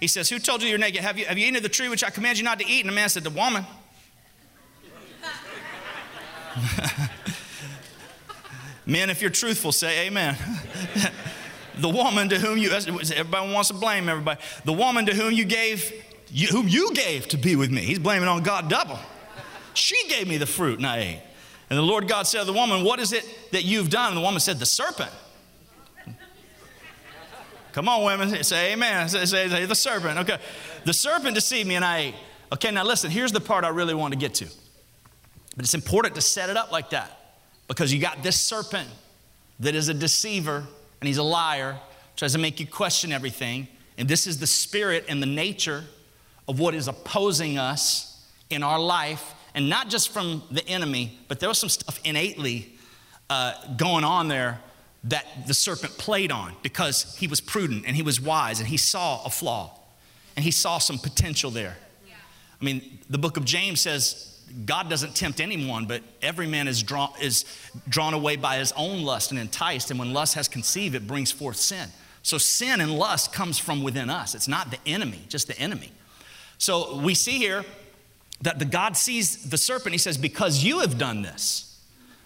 He 0.00 0.06
says, 0.06 0.28
Who 0.28 0.38
told 0.38 0.62
you 0.62 0.68
you're 0.68 0.78
naked? 0.78 1.00
Have 1.00 1.18
you, 1.18 1.26
have 1.26 1.38
you 1.38 1.44
eaten 1.44 1.56
of 1.56 1.62
the 1.62 1.68
tree 1.68 1.88
which 1.88 2.04
I 2.04 2.10
command 2.10 2.38
you 2.38 2.44
not 2.44 2.58
to 2.60 2.66
eat? 2.66 2.80
And 2.80 2.90
the 2.90 2.94
man 2.94 3.08
said, 3.08 3.24
The 3.24 3.30
woman. 3.30 3.64
Men, 8.86 9.08
if 9.10 9.20
you're 9.22 9.30
truthful, 9.30 9.72
say 9.72 10.06
amen. 10.06 10.36
the 11.78 11.88
woman 11.88 12.28
to 12.28 12.38
whom 12.38 12.58
you, 12.58 12.70
everybody 12.70 13.52
wants 13.52 13.68
to 13.68 13.74
blame 13.74 14.08
everybody. 14.08 14.40
The 14.64 14.72
woman 14.72 15.06
to 15.06 15.14
whom 15.14 15.32
you 15.32 15.44
gave, 15.44 15.90
you, 16.28 16.48
whom 16.48 16.68
you 16.68 16.92
gave 16.92 17.26
to 17.28 17.38
be 17.38 17.56
with 17.56 17.70
me. 17.70 17.80
He's 17.80 17.98
blaming 17.98 18.28
on 18.28 18.42
God 18.42 18.68
double. 18.68 18.98
She 19.72 19.96
gave 20.08 20.28
me 20.28 20.36
the 20.36 20.46
fruit 20.46 20.78
and 20.78 20.86
I 20.86 20.98
ate. 20.98 21.22
And 21.70 21.78
the 21.78 21.82
Lord 21.82 22.08
God 22.08 22.26
said 22.26 22.40
to 22.40 22.44
the 22.44 22.52
woman, 22.52 22.84
What 22.84 23.00
is 23.00 23.12
it 23.12 23.26
that 23.52 23.64
you've 23.64 23.88
done? 23.90 24.08
And 24.08 24.16
the 24.16 24.22
woman 24.22 24.40
said, 24.40 24.58
The 24.58 24.66
serpent. 24.66 25.10
Come 27.74 27.88
on, 27.88 28.04
women, 28.04 28.44
say 28.44 28.72
amen. 28.72 29.08
Say, 29.08 29.24
say, 29.24 29.48
say, 29.48 29.66
the 29.66 29.74
serpent. 29.74 30.16
Okay. 30.20 30.38
The 30.84 30.94
serpent 30.94 31.34
deceived 31.34 31.68
me 31.68 31.74
and 31.74 31.84
I 31.84 31.98
ate. 31.98 32.14
Okay, 32.52 32.70
now 32.70 32.84
listen, 32.84 33.10
here's 33.10 33.32
the 33.32 33.40
part 33.40 33.64
I 33.64 33.70
really 33.70 33.94
want 33.94 34.14
to 34.14 34.18
get 34.18 34.32
to. 34.34 34.44
But 35.56 35.64
it's 35.64 35.74
important 35.74 36.14
to 36.14 36.20
set 36.20 36.48
it 36.50 36.56
up 36.56 36.70
like 36.70 36.90
that 36.90 37.40
because 37.66 37.92
you 37.92 38.00
got 38.00 38.22
this 38.22 38.40
serpent 38.40 38.88
that 39.58 39.74
is 39.74 39.88
a 39.88 39.94
deceiver 39.94 40.58
and 41.00 41.08
he's 41.08 41.18
a 41.18 41.24
liar, 41.24 41.76
tries 42.14 42.32
to 42.34 42.38
make 42.38 42.60
you 42.60 42.66
question 42.68 43.10
everything. 43.10 43.66
And 43.98 44.08
this 44.08 44.28
is 44.28 44.38
the 44.38 44.46
spirit 44.46 45.06
and 45.08 45.20
the 45.20 45.26
nature 45.26 45.82
of 46.46 46.60
what 46.60 46.76
is 46.76 46.86
opposing 46.86 47.58
us 47.58 48.24
in 48.50 48.62
our 48.62 48.78
life, 48.78 49.34
and 49.52 49.68
not 49.68 49.88
just 49.88 50.10
from 50.10 50.44
the 50.48 50.64
enemy, 50.68 51.18
but 51.26 51.40
there 51.40 51.48
was 51.48 51.58
some 51.58 51.68
stuff 51.68 51.98
innately 52.04 52.72
uh, 53.28 53.54
going 53.76 54.04
on 54.04 54.28
there 54.28 54.60
that 55.04 55.26
the 55.46 55.54
serpent 55.54 55.96
played 55.98 56.32
on 56.32 56.54
because 56.62 57.16
he 57.18 57.26
was 57.26 57.40
prudent 57.40 57.84
and 57.86 57.94
he 57.94 58.02
was 58.02 58.20
wise 58.20 58.58
and 58.58 58.68
he 58.68 58.76
saw 58.76 59.22
a 59.24 59.30
flaw 59.30 59.78
and 60.36 60.44
he 60.44 60.50
saw 60.50 60.78
some 60.78 60.98
potential 60.98 61.50
there. 61.50 61.76
I 62.60 62.64
mean, 62.64 62.98
the 63.10 63.18
book 63.18 63.36
of 63.36 63.44
James 63.44 63.80
says 63.80 64.40
God 64.64 64.88
doesn't 64.88 65.14
tempt 65.14 65.40
anyone, 65.40 65.86
but 65.86 66.02
every 66.22 66.46
man 66.46 66.68
is 66.68 66.82
drawn, 66.82 67.12
is 67.20 67.44
drawn 67.88 68.14
away 68.14 68.36
by 68.36 68.58
his 68.58 68.72
own 68.72 69.02
lust 69.02 69.30
and 69.30 69.40
enticed. 69.40 69.90
And 69.90 69.98
when 69.98 70.12
lust 70.12 70.34
has 70.34 70.48
conceived, 70.48 70.94
it 70.94 71.06
brings 71.06 71.32
forth 71.32 71.56
sin. 71.56 71.88
So 72.22 72.38
sin 72.38 72.80
and 72.80 72.96
lust 72.96 73.32
comes 73.32 73.58
from 73.58 73.82
within 73.82 74.08
us. 74.08 74.34
It's 74.34 74.48
not 74.48 74.70
the 74.70 74.78
enemy, 74.86 75.20
just 75.28 75.46
the 75.46 75.58
enemy. 75.58 75.92
So 76.56 76.98
we 76.98 77.14
see 77.14 77.36
here 77.36 77.64
that 78.42 78.58
the 78.58 78.64
God 78.64 78.96
sees 78.96 79.50
the 79.50 79.58
serpent. 79.58 79.92
He 79.92 79.98
says, 79.98 80.16
Because 80.16 80.62
you 80.62 80.80
have 80.80 80.96
done 80.96 81.22
this. 81.22 81.82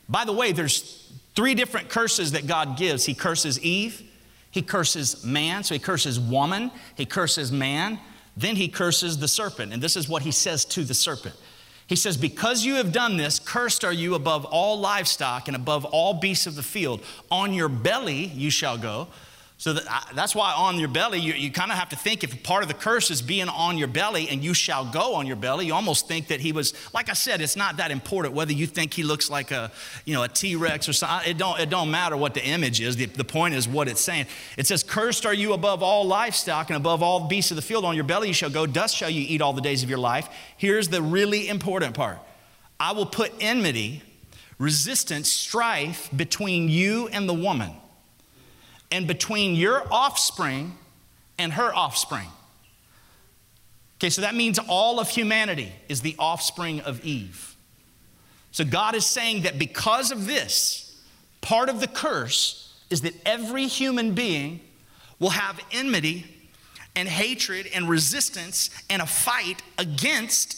By 0.09 0.25
the 0.25 0.33
way, 0.33 0.53
there's 0.53 1.11
Three 1.39 1.55
different 1.55 1.89
curses 1.89 2.33
that 2.33 2.49
God 2.49 2.77
gives. 2.77 3.05
He 3.05 3.15
curses 3.15 3.61
Eve, 3.61 4.03
he 4.51 4.61
curses 4.61 5.23
man, 5.23 5.63
so 5.63 5.73
he 5.73 5.79
curses 5.79 6.19
woman, 6.19 6.73
he 6.97 7.07
curses 7.07 7.53
man, 7.53 8.01
then 8.37 8.57
he 8.57 8.67
curses 8.67 9.19
the 9.19 9.29
serpent. 9.29 9.73
And 9.73 9.81
this 9.81 9.95
is 9.95 10.09
what 10.09 10.23
he 10.23 10.33
says 10.33 10.65
to 10.65 10.83
the 10.83 10.95
serpent. 10.95 11.37
He 11.87 11.95
says, 11.95 12.17
Because 12.17 12.65
you 12.65 12.75
have 12.75 12.91
done 12.91 13.19
this, 13.19 13.39
cursed 13.39 13.85
are 13.85 13.93
you 13.93 14.17
above 14.17 14.47
all 14.47 14.81
livestock 14.81 15.47
and 15.47 15.55
above 15.55 15.85
all 15.85 16.13
beasts 16.13 16.49
of 16.49 16.57
the 16.57 16.63
field. 16.65 17.03
On 17.31 17.55
your 17.55 17.69
belly 17.69 18.25
you 18.35 18.51
shall 18.51 18.77
go. 18.77 19.07
So 19.61 19.73
that, 19.73 20.11
that's 20.15 20.37
why 20.37 20.53
on 20.53 20.79
your 20.79 20.89
belly, 20.89 21.19
you, 21.19 21.33
you 21.33 21.51
kind 21.51 21.73
of 21.73 21.79
have 21.79 21.89
to 21.89 21.97
think 21.97 22.23
if 22.23 22.45
part 22.45 22.63
of 22.63 22.69
the 22.69 22.75
curse 22.75 23.11
is 23.11 23.21
being 23.21 23.49
on 23.49 23.77
your 23.77 23.89
belly 23.89 24.29
and 24.29 24.43
you 24.43 24.55
shall 24.55 24.85
go 24.85 25.17
on 25.17 25.27
your 25.27 25.35
belly, 25.35 25.67
you 25.67 25.75
almost 25.75 26.07
think 26.07 26.29
that 26.29 26.39
he 26.39 26.53
was, 26.53 26.75
like 26.95 27.09
I 27.09 27.15
said, 27.15 27.41
it's 27.41 27.57
not 27.57 27.79
that 27.79 27.91
important 27.91 28.35
whether 28.35 28.53
you 28.53 28.69
think 28.69 28.95
he 28.95 29.03
looks 29.03 29.29
like 29.29 29.51
a, 29.51 29.73
you 30.05 30.15
know, 30.15 30.23
a 30.23 30.29
T-Rex 30.29 30.89
or 30.89 30.93
something. 30.93 31.29
It 31.29 31.39
don't, 31.39 31.59
it 31.59 31.71
don't 31.71 31.91
matter 31.91 32.17
what 32.17 32.35
the 32.35 32.45
image 32.47 32.81
is. 32.81 32.95
The, 32.95 33.07
the 33.07 33.25
point 33.25 33.55
is 33.55 33.67
what 33.67 33.89
it's 33.89 34.01
saying. 34.01 34.27
It 34.57 34.69
says, 34.69 34.85
cursed 34.85 35.27
are 35.27 35.35
you 35.35 35.55
above 35.55 35.83
all 35.83 36.05
livestock 36.05 36.71
and 36.71 36.77
above 36.77 37.03
all 37.03 37.27
beasts 37.27 37.51
of 37.51 37.57
the 37.57 37.63
field. 37.63 37.85
On 37.85 37.97
your 37.97 38.05
belly 38.05 38.29
you 38.29 38.35
shall 38.35 38.51
go. 38.51 38.65
Dust 38.65 38.95
shall 38.95 39.11
you 39.11 39.27
eat 39.29 39.43
all 39.43 39.55
the 39.55 39.61
days 39.61 39.83
of 39.83 39.91
your 39.91 39.99
life. 39.99 40.29
Here's 40.57 40.87
the 40.87 41.03
really 41.03 41.49
important 41.49 41.95
part. 41.95 42.21
I 42.79 42.93
will 42.93 43.07
put 43.07 43.33
enmity, 43.41 44.03
resistance, 44.57 45.29
strife 45.33 46.09
between 46.17 46.69
you 46.69 47.09
and 47.09 47.29
the 47.29 47.35
woman 47.35 47.73
and 48.91 49.07
between 49.07 49.55
your 49.55 49.83
offspring 49.93 50.77
and 51.39 51.53
her 51.53 51.75
offspring. 51.75 52.29
Okay, 53.99 54.11
so 54.11 54.23
that 54.23 54.35
means 54.35 54.59
all 54.69 55.01
of 55.01 55.09
humanity 55.09 55.73
is 55.89 56.03
the 56.03 56.15
offspring 56.19 56.81
of 56.81 57.05
Eve. 57.05 57.57
So 58.53 58.65
God 58.65 58.95
is 58.95 59.05
saying 59.05 59.43
that 59.43 59.59
because 59.59 60.11
of 60.11 60.27
this, 60.27 61.01
part 61.41 61.69
of 61.69 61.81
the 61.81 61.89
curse 61.89 62.75
is 62.91 63.03
that 63.03 63.15
every 63.27 63.67
human 63.67 64.15
being 64.15 64.61
will 65.19 65.31
have 65.31 65.61
enmity 65.73 66.27
and 66.95 67.09
hatred 67.09 67.69
and 67.75 67.89
resistance 67.89 68.71
and 68.89 69.03
a 69.03 69.07
fight 69.07 69.63
against 69.79 70.57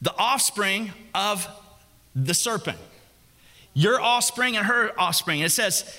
the 0.00 0.14
offspring 0.16 0.92
of 1.14 1.46
the 2.14 2.34
serpent. 2.34 2.78
Your 3.74 4.00
offspring 4.00 4.56
and 4.56 4.66
her 4.66 4.92
offspring. 4.98 5.40
It 5.40 5.50
says, 5.50 5.96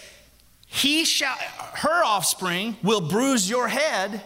he 0.65 1.03
shall, 1.03 1.35
her 1.35 2.03
offspring 2.03 2.77
will 2.83 3.01
bruise 3.01 3.49
your 3.49 3.67
head, 3.67 4.21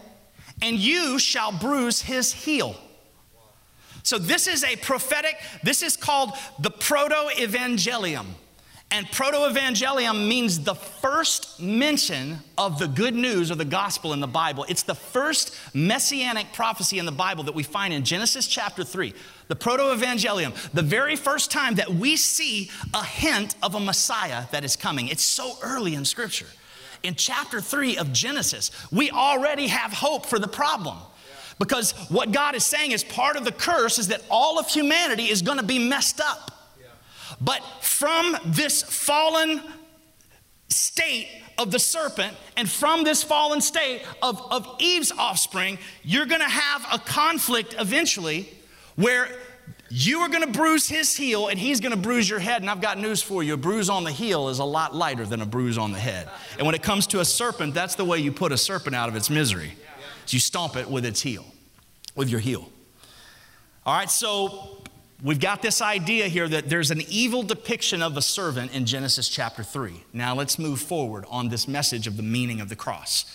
and 0.62 0.78
you 0.78 1.18
shall 1.18 1.52
bruise 1.52 2.02
his 2.02 2.34
heel. 2.34 2.76
So, 4.04 4.18
this 4.18 4.48
is 4.48 4.66
a 4.66 4.76
prophetic, 4.76 5.38
this 5.64 5.82
is 5.82 5.96
called 5.96 6.34
the 6.60 6.70
proto 6.70 7.30
evangelium. 7.38 8.26
And 8.94 9.10
proto 9.10 9.38
evangelium 9.38 10.28
means 10.28 10.60
the 10.60 10.76
first 10.76 11.60
mention 11.60 12.38
of 12.60 12.78
the 12.78 12.88
good 12.88 13.16
news 13.16 13.50
or 13.50 13.56
the 13.56 13.66
gospel 13.66 14.14
in 14.14 14.20
the 14.20 14.28
Bible. 14.28 14.68
It's 14.70 14.84
the 14.84 14.94
first 14.94 15.56
messianic 15.74 16.54
prophecy 16.54 17.00
in 17.00 17.08
the 17.08 17.12
Bible 17.12 17.44
that 17.46 17.56
we 17.56 17.64
find 17.64 17.92
in 17.92 18.06
Genesis 18.06 18.46
chapter 18.46 18.84
3. 18.84 19.16
The 19.48 19.56
proto 19.56 19.82
evangelium, 19.86 20.54
the 20.74 20.84
very 20.84 21.16
first 21.16 21.50
time 21.50 21.74
that 21.76 21.92
we 21.92 22.16
see 22.16 22.70
a 22.94 23.04
hint 23.04 23.56
of 23.64 23.74
a 23.74 23.80
Messiah 23.80 24.44
that 24.52 24.64
is 24.64 24.76
coming. 24.76 25.08
It's 25.08 25.24
so 25.24 25.58
early 25.64 25.96
in 25.96 26.06
Scripture. 26.06 26.46
In 27.02 27.16
chapter 27.16 27.62
3 27.62 27.98
of 27.98 28.14
Genesis, 28.14 28.70
we 28.92 29.10
already 29.10 29.70
have 29.70 29.92
hope 29.92 30.28
for 30.28 30.38
the 30.38 30.48
problem. 30.48 30.98
Because 31.58 31.94
what 32.10 32.32
God 32.32 32.54
is 32.54 32.64
saying 32.64 32.92
is 32.92 33.04
part 33.04 33.38
of 33.38 33.44
the 33.44 33.52
curse 33.52 33.98
is 33.98 34.10
that 34.10 34.22
all 34.30 34.60
of 34.60 34.68
humanity 34.68 35.30
is 35.30 35.42
going 35.42 35.58
to 35.58 35.66
be 35.66 35.80
messed 35.80 36.22
up. 36.22 36.52
But 37.42 37.62
from 37.82 38.38
this 38.46 38.82
fallen 38.84 39.62
state 40.70 41.28
of 41.58 41.72
the 41.72 41.80
serpent 41.80 42.36
and 42.58 42.70
from 42.70 43.04
this 43.04 43.24
fallen 43.24 43.62
state 43.62 44.02
of, 44.22 44.42
of 44.52 44.68
Eve's 44.80 45.12
offspring, 45.12 45.78
you're 46.04 46.26
going 46.26 46.42
to 46.42 46.50
have 46.50 46.86
a 46.92 47.00
conflict 47.00 47.76
eventually 47.78 48.50
where 48.96 49.30
you 49.90 50.22
are 50.22 50.30
going 50.30 50.42
to 50.42 50.52
bruise 50.52 50.90
his 50.90 51.16
heel 51.16 51.50
and 51.50 51.60
he's 51.60 51.80
going 51.80 51.92
to 51.92 51.98
bruise 51.98 52.28
your 52.28 52.40
head. 52.40 52.62
And 52.62 52.70
I've 52.70 52.82
got 52.82 52.98
news 52.98 53.22
for 53.22 53.44
you 53.44 53.54
a 53.54 53.58
bruise 53.58 53.90
on 53.90 54.04
the 54.04 54.12
heel 54.12 54.50
is 54.50 54.60
a 54.60 54.66
lot 54.66 54.96
lighter 54.96 55.26
than 55.26 55.42
a 55.42 55.46
bruise 55.46 55.78
on 55.78 55.92
the 55.92 56.00
head. 56.00 56.28
And 56.58 56.66
when 56.66 56.74
it 56.74 56.82
comes 56.82 57.06
to 57.08 57.20
a 57.20 57.26
serpent, 57.26 57.76
that's 57.76 57.96
the 57.96 58.06
way 58.06 58.18
you 58.18 58.32
put 58.32 58.52
a 58.52 58.58
serpent 58.58 58.96
out 58.96 59.08
of 59.08 59.16
its 59.16 59.30
misery. 59.30 59.74
So 60.26 60.36
you 60.36 60.40
stomp 60.40 60.76
it 60.78 60.90
with 60.90 61.06
its 61.06 61.22
heel, 61.22 61.46
with 62.16 62.30
your 62.30 62.40
heel. 62.40 62.70
All 63.86 63.96
right, 63.96 64.10
so 64.10 64.73
we've 65.24 65.40
got 65.40 65.62
this 65.62 65.82
idea 65.82 66.28
here 66.28 66.48
that 66.48 66.70
there's 66.70 66.92
an 66.92 67.02
evil 67.08 67.42
depiction 67.42 68.04
of 68.04 68.18
a 68.18 68.22
servant 68.22 68.74
in 68.74 68.86
Genesis 68.86 69.30
chapter 69.30 69.64
3. 69.64 70.04
Now 70.12 70.36
let's 70.36 70.60
move 70.60 70.82
forward 70.82 71.26
on 71.30 71.50
this 71.50 71.68
message 71.68 72.06
of 72.06 72.18
the 72.18 72.24
meaning 72.24 72.60
of 72.60 72.70
the 72.70 72.76
cross. 72.76 73.26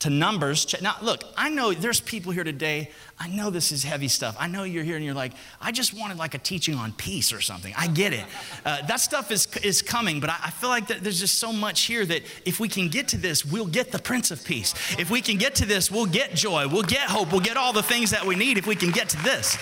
To 0.00 0.10
Numbers, 0.10 0.74
now 0.80 0.96
look, 1.02 1.24
I 1.36 1.50
know 1.50 1.74
there's 1.74 2.00
people 2.00 2.32
here 2.32 2.42
today. 2.42 2.90
I 3.18 3.28
know 3.28 3.50
this 3.50 3.70
is 3.70 3.84
heavy 3.84 4.08
stuff. 4.08 4.34
I 4.38 4.46
know 4.46 4.62
you're 4.62 4.82
here 4.82 4.96
and 4.96 5.04
you're 5.04 5.14
like, 5.14 5.32
I 5.60 5.72
just 5.72 5.92
wanted 5.92 6.16
like 6.16 6.32
a 6.32 6.38
teaching 6.38 6.74
on 6.74 6.92
peace 6.92 7.34
or 7.34 7.42
something. 7.42 7.74
I 7.76 7.86
get 7.86 8.12
it. 8.12 8.24
Uh, 8.62 8.82
that 8.86 9.00
stuff 9.00 9.30
is, 9.30 9.46
is 9.62 9.80
coming, 9.80 10.20
but 10.20 10.28
I, 10.28 10.36
I 10.44 10.50
feel 10.50 10.68
like 10.68 10.88
that 10.88 11.02
there's 11.02 11.18
just 11.18 11.38
so 11.38 11.50
much 11.50 11.82
here 11.82 12.04
that 12.04 12.22
if 12.44 12.60
we 12.60 12.68
can 12.68 12.88
get 12.88 13.08
to 13.08 13.16
this, 13.16 13.44
we'll 13.44 13.66
get 13.66 13.90
the 13.90 13.98
Prince 13.98 14.30
of 14.30 14.44
Peace. 14.44 14.74
If 14.98 15.10
we 15.10 15.22
can 15.22 15.38
get 15.38 15.54
to 15.56 15.66
this, 15.66 15.90
we'll 15.90 16.04
get 16.04 16.34
joy, 16.34 16.68
we'll 16.68 16.82
get 16.82 17.08
hope, 17.08 17.32
we'll 17.32 17.40
get 17.40 17.56
all 17.56 17.72
the 17.72 17.82
things 17.82 18.10
that 18.10 18.26
we 18.26 18.36
need 18.36 18.58
if 18.58 18.66
we 18.66 18.76
can 18.76 18.90
get 18.90 19.08
to 19.10 19.22
this. 19.22 19.56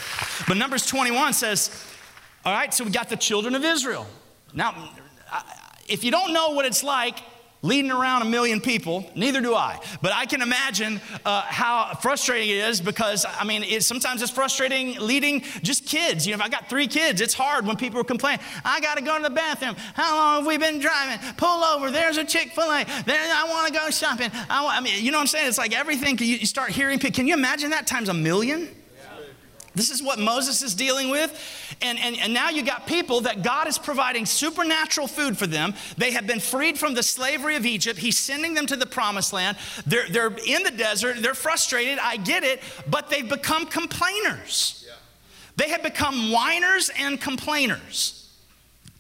But 0.49 0.57
Numbers 0.57 0.85
21 0.87 1.33
says, 1.33 1.71
all 2.45 2.53
right, 2.53 2.75
so 2.75 2.83
we 2.83 2.91
got 2.91 3.09
the 3.09 3.17
children 3.17 3.55
of 3.55 3.65
Israel. 3.65 4.07
Now, 4.53 4.91
if 5.87 6.03
you 6.03 6.11
don't 6.11 6.33
know 6.33 6.51
what 6.51 6.65
it's 6.65 6.83
like, 6.83 7.19
leading 7.63 7.91
around 7.91 8.23
a 8.23 8.25
million 8.25 8.61
people, 8.61 9.11
neither 9.15 9.41
do 9.41 9.55
I. 9.55 9.81
But 10.01 10.13
I 10.13 10.27
can 10.27 10.43
imagine 10.43 11.01
uh, 11.25 11.43
how 11.43 11.95
frustrating 11.95 12.51
it 12.51 12.69
is 12.69 12.81
because, 12.81 13.27
I 13.27 13.45
mean, 13.45 13.65
it, 13.65 13.83
sometimes 13.83 14.23
it's 14.23 14.31
frustrating 14.31 14.99
leading 15.01 15.41
just 15.63 15.87
kids. 15.87 16.27
You 16.27 16.33
know, 16.33 16.41
if 16.41 16.47
I 16.47 16.49
got 16.49 16.69
three 16.69 16.87
kids, 16.87 17.21
it's 17.21 17.35
hard 17.35 17.67
when 17.67 17.77
people 17.77 18.05
complain, 18.05 18.39
I 18.65 18.81
got 18.81 18.97
to 18.97 19.03
go 19.03 19.17
to 19.17 19.23
the 19.23 19.31
bathroom. 19.31 19.75
How 19.95 20.17
long 20.17 20.37
have 20.39 20.47
we 20.47 20.57
been 20.57 20.79
driving? 20.79 21.19
Pull 21.37 21.65
over. 21.65 21.91
There's 21.91 22.17
a 22.17 22.25
Chick 22.25 22.53
fil 22.53 22.71
A. 22.71 22.85
There, 23.07 23.19
I 23.19 23.47
want 23.49 23.67
to 23.69 23.73
go 23.73 23.91
shopping. 23.91 24.31
I, 24.49 24.77
I, 24.77 24.81
mean, 24.81 25.05
you 25.05 25.11
know 25.11 25.19
what 25.19 25.23
I'm 25.23 25.27
saying? 25.29 25.49
It's 25.49 25.59
like 25.59 25.75
everything, 25.75 26.19
you, 26.19 26.37
you 26.37 26.47
start 26.47 26.71
hearing, 26.71 26.99
can 26.99 27.27
you 27.27 27.35
imagine 27.35 27.71
that 27.71 27.87
times 27.87 28.09
a 28.09 28.15
million? 28.15 28.69
This 29.79 29.91
is 29.91 30.03
what 30.03 30.19
Moses 30.19 30.61
is 30.63 30.75
dealing 30.75 31.09
with. 31.09 31.68
And, 31.81 31.99
and, 31.99 32.17
and 32.19 32.35
now 32.35 32.51
you 32.51 32.63
got 32.63 32.87
people 32.87 33.21
that 33.21 33.43
God 33.43 33.69
is 33.69 33.79
providing 33.79 34.27
supernatural 34.27 35.07
food 35.07 35.39
for 35.39 35.47
them. 35.47 35.75
They 35.97 36.11
have 36.11 36.27
been 36.27 36.41
freed 36.41 36.77
from 36.77 36.95
the 36.95 37.05
slavery 37.05 37.55
of 37.55 37.65
Egypt. 37.65 37.99
He's 38.01 38.19
sending 38.19 38.55
them 38.55 38.67
to 38.67 38.77
the 38.77 38.87
promised 38.87 39.33
land. 39.33 39.57
They're, 39.87 40.09
they're 40.09 40.37
in 40.47 40.65
the 40.65 40.73
desert. 40.73 41.19
They're 41.23 41.35
frustrated. 41.35 41.99
I 42.01 42.17
get 42.17 42.43
it. 42.43 42.63
But 42.91 43.11
they've 43.11 43.29
become 43.29 43.67
complainers. 43.67 44.85
Yeah. 44.89 44.95
They 45.57 45.71
have 45.71 45.85
become 45.85 46.33
whiners 46.33 46.91
and 46.99 47.21
complainers. 47.21 48.29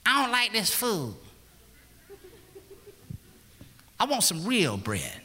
I 0.07 0.23
don't 0.23 0.33
like 0.33 0.53
this 0.53 0.73
food. 0.73 1.15
I 4.01 4.05
want 4.05 4.23
some 4.23 4.47
real 4.47 4.77
bread. 4.77 5.21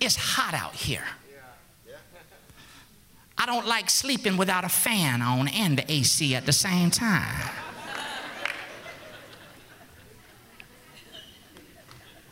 It's 0.00 0.16
hot 0.16 0.54
out 0.54 0.74
here. 0.74 1.04
I 3.42 3.46
don't 3.46 3.66
like 3.66 3.90
sleeping 3.90 4.36
without 4.36 4.62
a 4.62 4.68
fan 4.68 5.20
on 5.20 5.48
and 5.48 5.76
the 5.76 5.90
AC 5.90 6.36
at 6.36 6.46
the 6.46 6.52
same 6.52 6.92
time. 6.92 7.50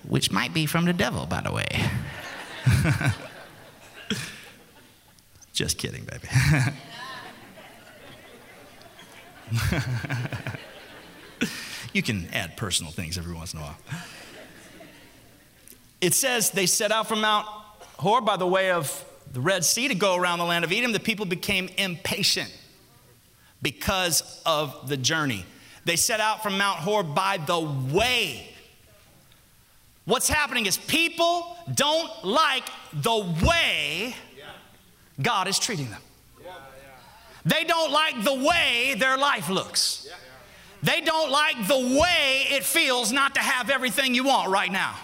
Which 0.06 0.30
might 0.30 0.54
be 0.54 0.66
from 0.66 0.84
the 0.84 0.92
devil, 0.92 1.26
by 1.26 1.40
the 1.40 1.50
way. 1.50 1.66
Just 5.52 5.78
kidding, 5.78 6.04
baby. 6.04 6.28
you 11.92 12.04
can 12.04 12.28
add 12.32 12.56
personal 12.56 12.92
things 12.92 13.18
every 13.18 13.34
once 13.34 13.52
in 13.52 13.58
a 13.58 13.62
while. 13.62 13.78
It 16.00 16.14
says 16.14 16.52
they 16.52 16.66
set 16.66 16.92
out 16.92 17.08
from 17.08 17.22
Mount 17.22 17.48
Hor 17.98 18.20
by 18.20 18.36
the 18.36 18.46
way 18.46 18.70
of 18.70 19.09
the 19.32 19.40
Red 19.40 19.64
Sea 19.64 19.88
to 19.88 19.94
go 19.94 20.16
around 20.16 20.38
the 20.38 20.44
land 20.44 20.64
of 20.64 20.72
Edom, 20.72 20.92
the 20.92 21.00
people 21.00 21.26
became 21.26 21.68
impatient 21.78 22.52
because 23.62 24.42
of 24.44 24.88
the 24.88 24.96
journey. 24.96 25.44
They 25.84 25.96
set 25.96 26.20
out 26.20 26.42
from 26.42 26.58
Mount 26.58 26.80
Hor 26.80 27.02
by 27.02 27.38
the 27.38 27.60
way. 27.60 28.46
What's 30.04 30.28
happening 30.28 30.66
is 30.66 30.76
people 30.76 31.56
don't 31.74 32.24
like 32.24 32.64
the 32.92 33.34
way 33.44 34.14
God 35.20 35.46
is 35.46 35.58
treating 35.58 35.90
them. 35.90 36.02
They 37.44 37.64
don't 37.64 37.90
like 37.90 38.22
the 38.22 38.34
way 38.34 38.94
their 38.98 39.16
life 39.16 39.48
looks. 39.48 40.08
They 40.82 41.00
don't 41.00 41.30
like 41.30 41.66
the 41.68 41.98
way 41.98 42.46
it 42.50 42.64
feels 42.64 43.12
not 43.12 43.34
to 43.34 43.40
have 43.40 43.70
everything 43.70 44.14
you 44.14 44.24
want 44.24 44.50
right 44.50 44.70
now. 44.70 44.96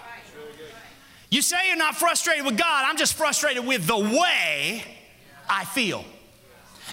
You 1.30 1.42
say 1.42 1.68
you're 1.68 1.76
not 1.76 1.96
frustrated 1.96 2.44
with 2.44 2.56
God, 2.56 2.84
I'm 2.86 2.96
just 2.96 3.14
frustrated 3.14 3.66
with 3.66 3.86
the 3.86 3.98
way 3.98 4.84
I 5.48 5.64
feel. 5.64 6.04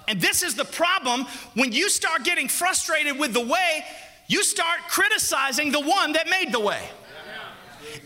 And 0.07 0.19
this 0.19 0.43
is 0.43 0.55
the 0.55 0.65
problem 0.65 1.25
when 1.53 1.71
you 1.71 1.89
start 1.89 2.23
getting 2.23 2.47
frustrated 2.47 3.17
with 3.17 3.33
the 3.33 3.45
way, 3.45 3.85
you 4.27 4.43
start 4.43 4.79
criticizing 4.89 5.71
the 5.71 5.79
one 5.79 6.13
that 6.13 6.27
made 6.27 6.51
the 6.51 6.59
way. 6.59 6.89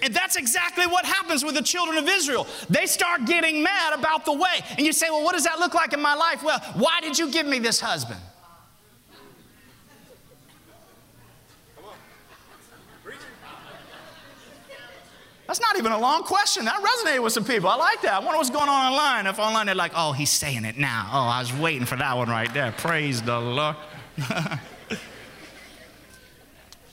And 0.04 0.14
that's 0.14 0.36
exactly 0.36 0.86
what 0.86 1.06
happens 1.06 1.44
with 1.44 1.56
the 1.56 1.64
children 1.64 1.98
of 1.98 2.08
Israel. 2.08 2.46
They 2.70 2.86
start 2.86 3.26
getting 3.26 3.64
mad 3.64 3.98
about 3.98 4.26
the 4.26 4.34
way. 4.34 4.60
And 4.72 4.86
you 4.86 4.92
say, 4.92 5.10
Well, 5.10 5.24
what 5.24 5.34
does 5.34 5.46
that 5.46 5.60
look 5.60 5.74
like 5.74 5.94
in 5.94 6.02
my 6.02 6.14
life? 6.14 6.44
Well, 6.44 6.60
why 6.76 7.00
did 7.02 7.18
you 7.18 7.32
give 7.32 7.48
me 7.48 7.60
this 7.60 7.80
husband? 7.80 8.20
That's 15.48 15.62
not 15.62 15.78
even 15.78 15.94
a 15.94 15.98
long 15.98 16.24
question. 16.24 16.66
That 16.66 16.84
resonated 16.84 17.24
with 17.24 17.32
some 17.32 17.46
people. 17.46 17.70
I 17.70 17.76
like 17.76 18.02
that. 18.02 18.14
I 18.14 18.20
wonder 18.20 18.38
what's 18.38 18.50
going 18.50 18.68
on 18.68 18.92
online. 18.92 19.28
If 19.28 19.40
online 19.40 19.66
they're 19.66 19.76
like, 19.76 19.94
oh, 19.96 20.12
he's 20.12 20.30
saying 20.30 20.66
it 20.66 20.78
now. 20.78 21.10
Oh, 21.12 21.22
I 21.22 21.40
was 21.40 21.54
waiting 21.54 21.86
for 21.86 21.96
that 21.96 22.18
one 22.18 22.30
right 22.30 22.54
there. 22.54 22.74
Praise 22.74 23.22
the 23.22 23.40
Lord. 23.40 23.78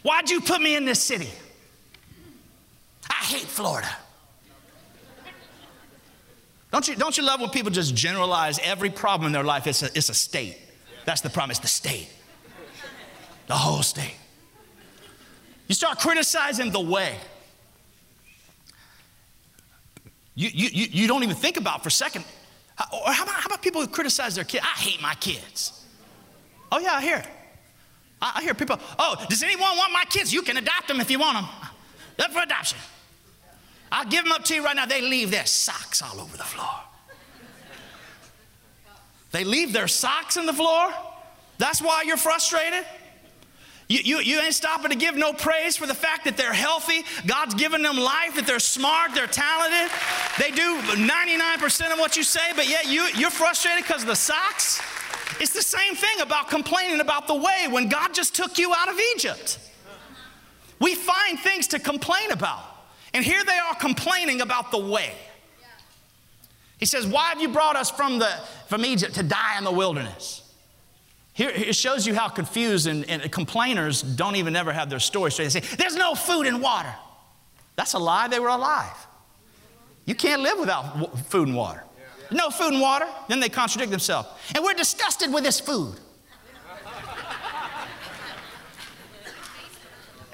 Why'd 0.02 0.30
you 0.30 0.40
put 0.40 0.60
me 0.60 0.76
in 0.76 0.84
this 0.84 1.02
city? 1.02 1.30
I 3.10 3.24
hate 3.24 3.42
Florida. 3.42 3.88
Don't 6.70 6.86
you, 6.86 6.94
don't 6.94 7.16
you 7.16 7.24
love 7.24 7.40
when 7.40 7.50
people 7.50 7.72
just 7.72 7.94
generalize 7.94 8.60
every 8.60 8.90
problem 8.90 9.26
in 9.26 9.32
their 9.32 9.44
life? 9.44 9.66
It's 9.66 9.82
a, 9.82 9.86
it's 9.96 10.10
a 10.10 10.14
state. 10.14 10.58
That's 11.04 11.22
the 11.22 11.30
problem. 11.30 11.50
It's 11.50 11.60
the 11.60 11.66
state. 11.66 12.08
The 13.46 13.54
whole 13.54 13.82
state. 13.82 14.14
You 15.66 15.74
start 15.74 15.98
criticizing 15.98 16.70
the 16.70 16.80
way. 16.80 17.16
You, 20.34 20.48
you, 20.52 20.88
you 20.90 21.08
don't 21.08 21.22
even 21.22 21.36
think 21.36 21.56
about 21.56 21.82
for 21.82 21.88
a 21.88 21.92
second. 21.92 22.24
Or 22.92 23.12
how 23.12 23.22
about, 23.22 23.36
how 23.36 23.46
about 23.46 23.62
people 23.62 23.80
who 23.80 23.86
criticize 23.86 24.34
their 24.34 24.44
kids? 24.44 24.64
I 24.64 24.78
hate 24.80 25.00
my 25.00 25.14
kids. 25.14 25.84
Oh, 26.72 26.80
yeah, 26.80 26.94
I 26.94 27.02
hear 27.02 27.18
it. 27.18 27.26
I, 28.20 28.42
hear 28.42 28.54
people, 28.54 28.78
oh, 28.98 29.16
does 29.28 29.42
anyone 29.42 29.76
want 29.76 29.92
my 29.92 30.04
kids? 30.08 30.32
You 30.32 30.42
can 30.42 30.56
adopt 30.56 30.88
them 30.88 31.00
if 31.00 31.10
you 31.10 31.18
want 31.18 31.38
them. 31.38 31.46
They're 32.16 32.28
for 32.28 32.40
adoption. 32.40 32.78
I'll 33.92 34.06
give 34.06 34.24
them 34.24 34.32
up 34.32 34.44
to 34.44 34.54
you 34.54 34.64
right 34.64 34.74
now. 34.74 34.86
They 34.86 35.02
leave 35.02 35.30
their 35.30 35.46
socks 35.46 36.02
all 36.02 36.20
over 36.20 36.36
the 36.36 36.42
floor. 36.42 36.80
They 39.30 39.44
leave 39.44 39.72
their 39.72 39.88
socks 39.88 40.36
in 40.36 40.46
the 40.46 40.52
floor? 40.52 40.92
That's 41.58 41.82
why 41.82 42.02
you're 42.06 42.16
frustrated? 42.16 42.84
You, 43.88 44.00
you, 44.02 44.18
you 44.20 44.40
ain't 44.40 44.54
stopping 44.54 44.90
to 44.90 44.96
give 44.96 45.14
no 45.14 45.32
praise 45.32 45.76
for 45.76 45.86
the 45.86 45.94
fact 45.94 46.24
that 46.24 46.36
they're 46.36 46.54
healthy. 46.54 47.04
God's 47.26 47.54
given 47.54 47.82
them 47.82 47.98
life, 47.98 48.34
that 48.36 48.46
they're 48.46 48.58
smart, 48.58 49.14
they're 49.14 49.26
talented. 49.26 49.90
They 50.38 50.50
do 50.50 50.80
99% 50.96 51.92
of 51.92 51.98
what 51.98 52.16
you 52.16 52.22
say, 52.22 52.52
but 52.56 52.68
yet 52.68 52.86
you, 52.86 53.06
you're 53.14 53.30
frustrated 53.30 53.84
because 53.84 54.02
of 54.02 54.08
the 54.08 54.16
socks. 54.16 54.80
It's 55.40 55.52
the 55.52 55.62
same 55.62 55.94
thing 55.94 56.20
about 56.20 56.48
complaining 56.48 57.00
about 57.00 57.26
the 57.26 57.34
way 57.34 57.66
when 57.68 57.88
God 57.88 58.14
just 58.14 58.34
took 58.34 58.58
you 58.58 58.72
out 58.74 58.88
of 58.88 58.98
Egypt. 59.14 59.58
We 60.80 60.94
find 60.94 61.38
things 61.38 61.68
to 61.68 61.78
complain 61.78 62.30
about. 62.30 62.62
And 63.12 63.24
here 63.24 63.44
they 63.44 63.58
are 63.58 63.74
complaining 63.74 64.40
about 64.40 64.70
the 64.70 64.78
way. 64.78 65.12
He 66.78 66.86
says, 66.86 67.06
Why 67.06 67.28
have 67.28 67.40
you 67.40 67.48
brought 67.48 67.76
us 67.76 67.90
from, 67.90 68.18
the, 68.18 68.30
from 68.68 68.84
Egypt 68.84 69.14
to 69.14 69.22
die 69.22 69.56
in 69.58 69.64
the 69.64 69.72
wilderness? 69.72 70.42
Here, 71.34 71.50
it 71.50 71.74
shows 71.74 72.06
you 72.06 72.14
how 72.14 72.28
confused 72.28 72.86
and, 72.86 73.04
and 73.10 73.30
complainers 73.30 74.00
don't 74.02 74.36
even 74.36 74.54
ever 74.54 74.72
have 74.72 74.88
their 74.88 75.00
story 75.00 75.32
straight. 75.32 75.50
They 75.50 75.60
say, 75.60 75.76
There's 75.76 75.96
no 75.96 76.14
food 76.14 76.46
and 76.46 76.62
water. 76.62 76.94
That's 77.74 77.94
a 77.94 77.98
lie. 77.98 78.28
They 78.28 78.38
were 78.38 78.48
alive. 78.48 78.94
You 80.06 80.14
can't 80.14 80.42
live 80.42 80.60
without 80.60 81.18
food 81.26 81.48
and 81.48 81.56
water. 81.56 81.82
No 82.30 82.50
food 82.50 82.74
and 82.74 82.80
water. 82.80 83.06
Then 83.28 83.40
they 83.40 83.48
contradict 83.48 83.90
themselves. 83.90 84.28
And 84.54 84.62
we're 84.62 84.74
disgusted 84.74 85.32
with 85.32 85.42
this 85.42 85.58
food. 85.58 85.98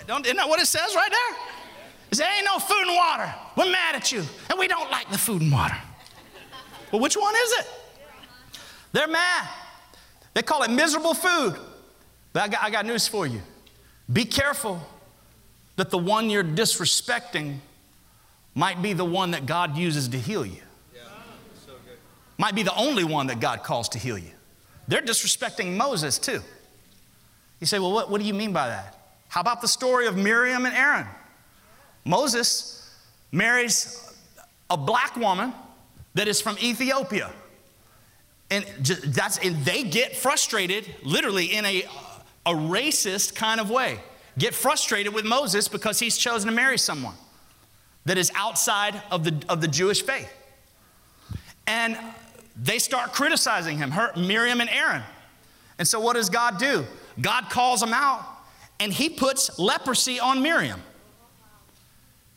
Don't, 0.07 0.27
isn't 0.27 0.37
that 0.37 0.49
what 0.49 0.61
it 0.61 0.67
says 0.67 0.95
right 0.95 1.11
there? 1.11 1.37
It 2.11 2.17
says, 2.17 2.27
ain't 2.37 2.45
no 2.45 2.59
food 2.59 2.89
and 2.89 2.95
water. 2.95 3.35
We're 3.57 3.71
mad 3.71 3.95
at 3.95 4.13
you, 4.13 4.23
and 4.51 4.59
we 4.59 4.67
don't 4.67 4.91
like 4.91 5.09
the 5.11 5.19
food 5.19 5.43
and 5.43 5.53
water. 5.53 5.77
Well, 6.91 7.01
which 7.01 7.17
one 7.17 7.33
is 7.37 7.53
it? 7.61 7.67
They're 8.93 9.07
mad. 9.07 9.49
They 10.35 10.43
call 10.43 10.63
it 10.63 10.71
miserable 10.71 11.15
food. 11.15 11.57
But 12.33 12.43
I 12.43 12.49
got, 12.49 12.63
I 12.63 12.71
got 12.71 12.87
news 12.87 13.09
for 13.09 13.27
you. 13.27 13.41
Be 14.13 14.25
careful 14.25 14.81
that 15.77 15.91
the 15.91 15.99
one 15.99 16.31
you're 16.31 16.45
disrespecting 16.45 17.59
might 18.55 18.83
be 18.83 18.93
the 18.93 19.05
one 19.05 19.33
that 19.33 19.47
God 19.47 19.77
uses 19.77 20.09
to 20.09 20.19
heal 20.19 20.45
you. 20.45 20.61
Might 22.39 22.55
be 22.55 22.63
the 22.63 22.75
only 22.75 23.05
one 23.05 23.27
that 23.27 23.39
God 23.39 23.63
calls 23.63 23.91
to 23.91 23.99
heal 23.99 24.17
you. 24.17 24.31
They're 24.89 25.03
disrespecting 25.03 25.77
Moses 25.77 26.19
too. 26.19 26.41
You 27.61 27.67
say, 27.67 27.79
well, 27.79 27.93
what, 27.93 28.11
what 28.11 28.21
do 28.21 28.27
you 28.27 28.33
mean 28.33 28.53
by 28.53 28.69
that? 28.69 28.97
How 29.29 29.43
about 29.43 29.61
the 29.61 29.69
story 29.69 30.07
of 30.07 30.17
Miriam 30.17 30.65
and 30.65 30.75
Aaron? 30.75 31.07
Moses 32.05 32.91
marries 33.31 34.13
a 34.71 34.77
black 34.77 35.17
woman 35.17 35.53
that 36.15 36.29
is 36.29 36.41
from 36.41 36.57
Ethiopia. 36.59 37.31
And 38.51 38.65
that's 38.85 39.39
and 39.39 39.65
they 39.65 39.85
get 39.85 40.17
frustrated 40.17 40.93
literally 41.03 41.47
in 41.47 41.65
a, 41.65 41.85
a 42.45 42.53
racist 42.53 43.35
kind 43.35 43.61
of 43.61 43.71
way. 43.71 44.01
Get 44.39 44.55
frustrated 44.55 45.15
with 45.15 45.25
Moses 45.25 45.69
because 45.69 45.99
he's 45.99 46.17
chosen 46.19 46.49
to 46.49 46.55
marry 46.55 46.79
someone 46.79 47.15
that 48.07 48.19
is 48.19 48.33
outside 48.35 49.01
of 49.11 49.25
the, 49.25 49.35
of 49.49 49.61
the 49.61 49.69
Jewish 49.69 50.03
faith. 50.03 50.33
And 51.67 51.97
they 52.57 52.79
start 52.79 53.13
criticizing 53.13 53.79
him, 53.79 53.93
her, 53.93 54.13
Miriam 54.17 54.61
and 54.61 54.71
Aaron. 54.71 55.03
And 55.79 55.87
so 55.87 56.01
what 56.01 56.15
does 56.15 56.29
God 56.29 56.59
do? 56.59 56.85
God 57.21 57.51
calls 57.51 57.81
them 57.81 57.93
out 57.93 58.25
and 58.81 58.93
he 58.93 59.09
puts 59.09 59.59
leprosy 59.59 60.19
on 60.19 60.43
Miriam. 60.43 60.83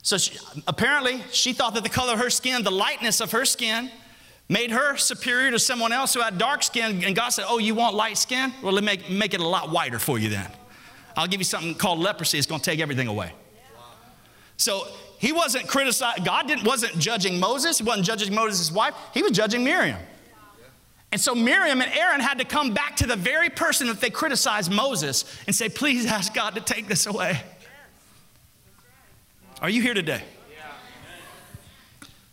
So 0.02 0.18
she, 0.18 0.38
apparently, 0.68 1.24
she 1.32 1.54
thought 1.54 1.74
that 1.76 1.84
the 1.84 1.90
color 1.90 2.14
of 2.14 2.20
her 2.20 2.30
skin, 2.30 2.64
the 2.64 2.72
lightness 2.72 3.22
of 3.22 3.32
her 3.32 3.46
skin, 3.46 3.90
made 4.50 4.72
her 4.72 4.98
superior 4.98 5.52
to 5.52 5.60
someone 5.60 5.92
else 5.92 6.14
who 6.14 6.22
had 6.22 6.38
dark 6.38 6.64
skin. 6.64 7.04
And 7.04 7.16
God 7.16 7.30
said, 7.30 7.46
Oh, 7.48 7.58
you 7.58 7.76
want 7.76 7.96
light 7.96 8.18
skin? 8.18 8.54
Well, 8.62 8.74
let 8.74 8.84
me 8.84 8.88
make, 8.88 9.10
make 9.10 9.34
it 9.34 9.40
a 9.40 9.48
lot 9.48 9.70
whiter 9.70 10.00
for 10.00 10.20
you 10.20 10.30
then. 10.30 10.50
I'll 11.16 11.28
give 11.28 11.40
you 11.40 11.46
something 11.46 11.76
called 11.76 12.00
leprosy. 12.00 12.38
It's 12.38 12.48
going 12.48 12.62
to 12.62 12.70
take 12.70 12.80
everything 12.80 13.08
away. 13.08 13.32
So 14.58 14.88
he 15.20 15.32
wasn't 15.32 15.68
criticizing, 15.68 16.24
God 16.24 16.48
didn't, 16.48 16.66
wasn't 16.66 16.98
judging 16.98 17.40
Moses. 17.40 17.78
He 17.78 17.84
wasn't 17.84 18.06
judging 18.06 18.34
Moses' 18.34 18.72
wife. 18.72 18.94
He 19.14 19.22
was 19.22 19.32
judging 19.32 19.64
Miriam. 19.64 20.00
And 21.12 21.22
so 21.22 21.36
Miriam 21.36 21.82
and 21.82 21.92
Aaron 21.94 22.20
had 22.20 22.40
to 22.40 22.46
come 22.46 22.74
back 22.74 22.96
to 22.98 23.08
the 23.08 23.16
very 23.16 23.50
person 23.50 23.88
that 23.88 24.02
they 24.02 24.10
criticized 24.10 24.72
Moses 24.72 25.26
and 25.46 25.56
say, 25.56 25.70
Please 25.70 26.06
ask 26.08 26.34
God 26.34 26.56
to 26.56 26.62
take 26.62 26.88
this 26.88 27.06
away. 27.06 27.40
Are 29.62 29.70
you 29.70 29.82
here 29.82 29.94
today? 29.94 30.24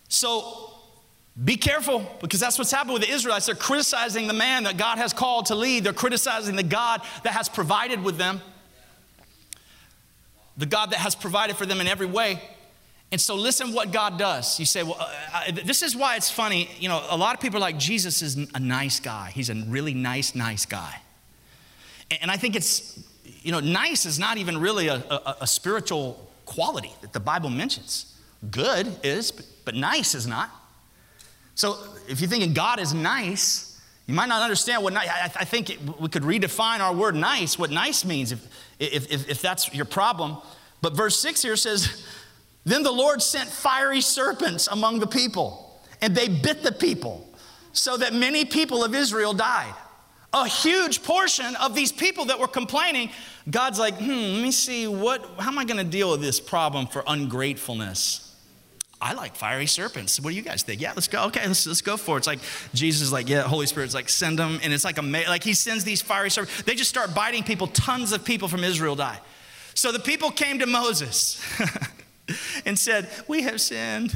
So 0.09 0.70
be 1.43 1.57
careful 1.57 2.05
because 2.21 2.41
that's 2.41 2.59
what's 2.59 2.73
happened 2.73 2.95
with 2.95 3.03
the 3.03 3.11
Israelites. 3.11 3.47
They're 3.47 3.55
criticizing 3.55 4.27
the 4.27 4.35
man 4.35 4.65
that 4.65 4.77
God 4.77 4.99
has 4.99 5.13
called 5.13 5.47
to 5.47 5.55
lead, 5.55 5.85
they're 5.85 5.93
criticizing 5.93 6.57
the 6.57 6.63
God 6.63 7.03
that 7.25 7.33
has 7.33 7.49
provided 7.49 8.03
with 8.03 8.17
them, 8.17 8.41
the 10.57 10.67
God 10.67 10.91
that 10.91 10.99
has 10.99 11.15
provided 11.15 11.57
for 11.57 11.67
them 11.67 11.81
in 11.81 11.87
every 11.87 12.07
way. 12.07 12.41
And 13.13 13.21
so, 13.21 13.35
listen 13.35 13.73
what 13.73 13.91
God 13.91 14.19
does. 14.19 14.61
You 14.61 14.67
say, 14.67 14.85
well, 14.85 14.97
uh, 14.99 15.13
I, 15.35 15.51
this 15.51 15.83
is 15.83 15.97
why 15.97 16.15
it's 16.15 16.31
funny. 16.31 16.71
You 16.79 16.89
know, 16.89 17.05
a 17.11 17.17
lot 17.17 17.35
of 17.35 17.41
people 17.41 17.59
are 17.59 17.61
like, 17.61 17.77
Jesus 17.77 18.23
is 18.23 18.37
a 18.55 18.61
nice 18.61 19.01
guy. 19.01 19.33
He's 19.35 19.51
a 19.51 19.55
really 19.55 19.95
nice, 19.95 20.37
nice 20.37 20.65
guy. 20.65 21.01
And 22.21 22.31
I 22.31 22.37
think 22.37 22.55
it's, 22.55 23.03
you 23.43 23.51
know, 23.51 23.59
nice 23.59 24.07
is 24.07 24.19
not 24.19 24.39
even 24.39 24.59
really 24.59 24.87
a, 24.87 24.97
a, 24.97 25.37
a 25.41 25.47
spiritual 25.47 26.31
quality 26.47 26.93
that 27.01 27.13
the 27.13 27.21
Bible 27.21 27.51
mentions. 27.51 28.17
Good 28.49 28.89
is, 29.03 29.33
but, 29.33 29.47
but 29.65 29.75
nice 29.75 30.15
is 30.15 30.27
not. 30.27 30.51
So 31.55 31.79
if 32.09 32.21
you're 32.21 32.31
thinking 32.31 32.55
God 32.55 32.81
is 32.81 32.95
nice, 32.95 33.81
you 34.07 34.15
might 34.15 34.29
not 34.29 34.43
understand 34.43 34.83
what 34.83 34.93
nice, 34.93 35.09
I, 35.09 35.45
think 35.45 35.79
we 35.99 36.09
could 36.09 36.23
redefine 36.23 36.81
our 36.81 36.95
word 36.95 37.15
nice, 37.15 37.59
what 37.59 37.71
nice 37.71 38.05
means, 38.05 38.33
if, 38.33 38.47
if, 38.79 39.13
if, 39.13 39.29
if 39.29 39.43
that's 39.43 39.73
your 39.75 39.85
problem. 39.85 40.39
But 40.83 40.97
verse 40.97 41.19
6 41.21 41.43
here 41.43 41.57
says, 41.57 42.05
Then 42.65 42.83
the 42.83 42.93
Lord 42.93 43.23
sent 43.23 43.49
fiery 43.49 44.01
serpents 44.01 44.67
among 44.67 44.99
the 44.99 45.07
people, 45.07 45.81
and 46.01 46.15
they 46.15 46.29
bit 46.29 46.63
the 46.63 46.73
people, 46.73 47.29
so 47.73 47.97
that 47.99 48.15
many 48.15 48.45
people 48.45 48.83
of 48.83 48.95
Israel 48.95 49.33
died 49.33 49.75
a 50.33 50.47
huge 50.47 51.03
portion 51.03 51.57
of 51.57 51.75
these 51.75 51.91
people 51.91 52.27
that 52.27 52.39
were 52.39 52.49
complaining, 52.49 53.11
God's 53.51 53.79
like, 53.79 53.95
hmm, 53.95 54.09
let 54.09 54.43
me 54.43 54.53
see, 54.53 54.87
what, 54.87 55.25
how 55.39 55.49
am 55.49 55.59
I 55.59 55.65
going 55.65 55.85
to 55.85 55.91
deal 55.91 56.11
with 56.13 56.21
this 56.21 56.39
problem 56.39 56.87
for 56.87 57.03
ungratefulness? 57.07 58.30
I 59.03 59.15
like 59.15 59.35
fiery 59.35 59.67
serpents. 59.67 60.21
What 60.21 60.31
do 60.31 60.37
you 60.37 60.43
guys 60.43 60.63
think? 60.63 60.81
Yeah, 60.81 60.93
let's 60.95 61.09
go. 61.09 61.25
Okay, 61.27 61.47
let's, 61.47 61.67
let's 61.67 61.81
go 61.81 61.97
for 61.97 62.17
it. 62.17 62.19
It's 62.19 62.27
like 62.27 62.41
Jesus 62.75 63.03
is 63.03 63.13
like, 63.13 63.29
yeah, 63.29 63.43
Holy 63.43 63.67
Spirit's 63.67 63.95
like, 63.95 64.11
send 64.11 64.39
them. 64.39 64.61
And 64.63 64.73
it's 64.75 64.85
like, 64.85 64.99
a, 64.99 65.03
like 65.03 65.43
he 65.43 65.55
sends 65.55 65.85
these 65.85 66.03
fiery 66.03 66.31
serpents. 66.31 66.63
They 66.63 66.75
just 66.75 66.91
start 66.91 67.15
biting 67.15 67.43
people. 67.43 67.67
Tons 67.69 68.13
of 68.13 68.25
people 68.25 68.47
from 68.47 68.63
Israel 68.63 68.95
die. 68.95 69.19
So 69.75 69.91
the 69.91 70.01
people 70.01 70.31
came 70.31 70.59
to 70.59 70.67
Moses 70.67 71.43
and 72.67 72.79
said, 72.79 73.09
we 73.27 73.43
have 73.43 73.61
sinned. 73.61 74.15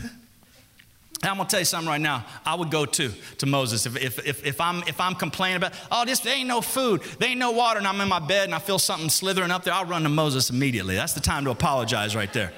I'm 1.22 1.38
gonna 1.38 1.48
tell 1.48 1.60
you 1.60 1.64
something 1.64 1.88
right 1.88 2.00
now. 2.00 2.26
I 2.44 2.54
would 2.54 2.70
go 2.70 2.84
too 2.84 3.10
to 3.38 3.46
Moses 3.46 3.86
if, 3.86 3.96
if, 3.96 4.26
if, 4.26 4.44
if, 4.44 4.60
I'm 4.60 4.82
if 4.82 5.00
I'm 5.00 5.14
complaining 5.14 5.56
about 5.56 5.72
oh 5.90 6.04
this 6.04 6.20
there 6.20 6.36
ain't 6.36 6.48
no 6.48 6.60
food, 6.60 7.02
there 7.18 7.30
ain't 7.30 7.38
no 7.38 7.52
water, 7.52 7.78
and 7.78 7.88
I'm 7.88 7.98
in 8.02 8.08
my 8.08 8.18
bed 8.18 8.44
and 8.44 8.54
I 8.54 8.58
feel 8.58 8.78
something 8.78 9.08
slithering 9.08 9.50
up 9.50 9.64
there. 9.64 9.72
I'll 9.72 9.86
run 9.86 10.02
to 10.02 10.10
Moses 10.10 10.50
immediately. 10.50 10.96
That's 10.96 11.14
the 11.14 11.20
time 11.20 11.44
to 11.44 11.50
apologize 11.50 12.14
right 12.14 12.30
there. 12.32 12.52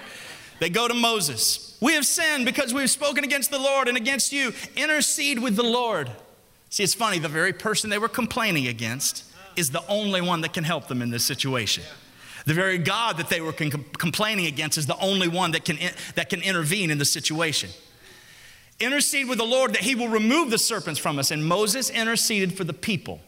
They 0.58 0.70
go 0.70 0.88
to 0.88 0.94
Moses. 0.94 1.76
We 1.80 1.94
have 1.94 2.06
sinned 2.06 2.46
because 2.46 2.72
we've 2.72 2.90
spoken 2.90 3.24
against 3.24 3.50
the 3.50 3.58
Lord 3.58 3.88
and 3.88 3.96
against 3.96 4.32
you. 4.32 4.52
Intercede 4.74 5.38
with 5.38 5.56
the 5.56 5.62
Lord. 5.62 6.10
See, 6.70 6.82
it's 6.82 6.94
funny. 6.94 7.18
The 7.18 7.28
very 7.28 7.52
person 7.52 7.90
they 7.90 7.98
were 7.98 8.08
complaining 8.08 8.66
against 8.66 9.24
is 9.56 9.70
the 9.70 9.86
only 9.88 10.20
one 10.20 10.40
that 10.42 10.52
can 10.52 10.64
help 10.64 10.88
them 10.88 11.02
in 11.02 11.10
this 11.10 11.24
situation. 11.24 11.84
The 12.46 12.54
very 12.54 12.78
God 12.78 13.16
that 13.18 13.28
they 13.28 13.40
were 13.40 13.52
complaining 13.52 14.46
against 14.46 14.78
is 14.78 14.86
the 14.86 14.98
only 14.98 15.28
one 15.28 15.50
that 15.52 15.64
can, 15.64 15.78
that 16.14 16.30
can 16.30 16.42
intervene 16.42 16.90
in 16.90 16.98
the 16.98 17.04
situation. 17.04 17.70
Intercede 18.78 19.28
with 19.28 19.38
the 19.38 19.44
Lord 19.44 19.72
that 19.74 19.82
he 19.82 19.94
will 19.94 20.08
remove 20.08 20.50
the 20.50 20.58
serpents 20.58 21.00
from 21.00 21.18
us. 21.18 21.30
And 21.30 21.44
Moses 21.44 21.90
interceded 21.90 22.56
for 22.56 22.64
the 22.64 22.72
people. 22.72 23.20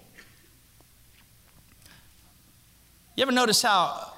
You 3.16 3.22
ever 3.22 3.32
notice 3.32 3.62
how? 3.62 4.12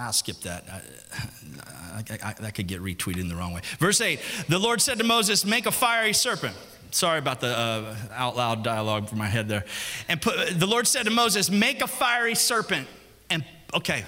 I'll 0.00 0.12
skip 0.12 0.40
that. 0.40 0.64
I, 0.68 2.02
I, 2.10 2.18
I, 2.30 2.32
that 2.40 2.54
could 2.54 2.66
get 2.66 2.80
retweeted 2.80 3.20
in 3.20 3.28
the 3.28 3.36
wrong 3.36 3.52
way. 3.52 3.60
Verse 3.78 4.00
8 4.00 4.18
The 4.48 4.58
Lord 4.58 4.80
said 4.80 4.98
to 4.98 5.04
Moses, 5.04 5.44
Make 5.44 5.66
a 5.66 5.70
fiery 5.70 6.14
serpent. 6.14 6.56
Sorry 6.90 7.18
about 7.18 7.40
the 7.40 7.56
uh, 7.56 7.94
out 8.12 8.36
loud 8.36 8.64
dialogue 8.64 9.08
from 9.08 9.18
my 9.18 9.26
head 9.26 9.48
there. 9.48 9.64
And 10.08 10.20
put, 10.20 10.58
the 10.58 10.66
Lord 10.66 10.88
said 10.88 11.04
to 11.04 11.10
Moses, 11.10 11.50
Make 11.50 11.82
a 11.82 11.86
fiery 11.86 12.34
serpent. 12.34 12.88
And 13.28 13.44
okay, 13.74 14.04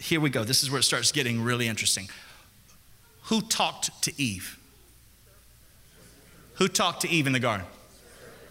here 0.00 0.20
we 0.20 0.30
go. 0.30 0.44
This 0.44 0.62
is 0.62 0.70
where 0.70 0.80
it 0.80 0.84
starts 0.84 1.12
getting 1.12 1.42
really 1.42 1.68
interesting. 1.68 2.08
Who 3.24 3.42
talked 3.42 4.02
to 4.02 4.12
Eve? 4.20 4.58
Who 6.54 6.68
talked 6.68 7.02
to 7.02 7.08
Eve 7.08 7.26
in 7.26 7.32
the 7.32 7.40
garden? 7.40 7.66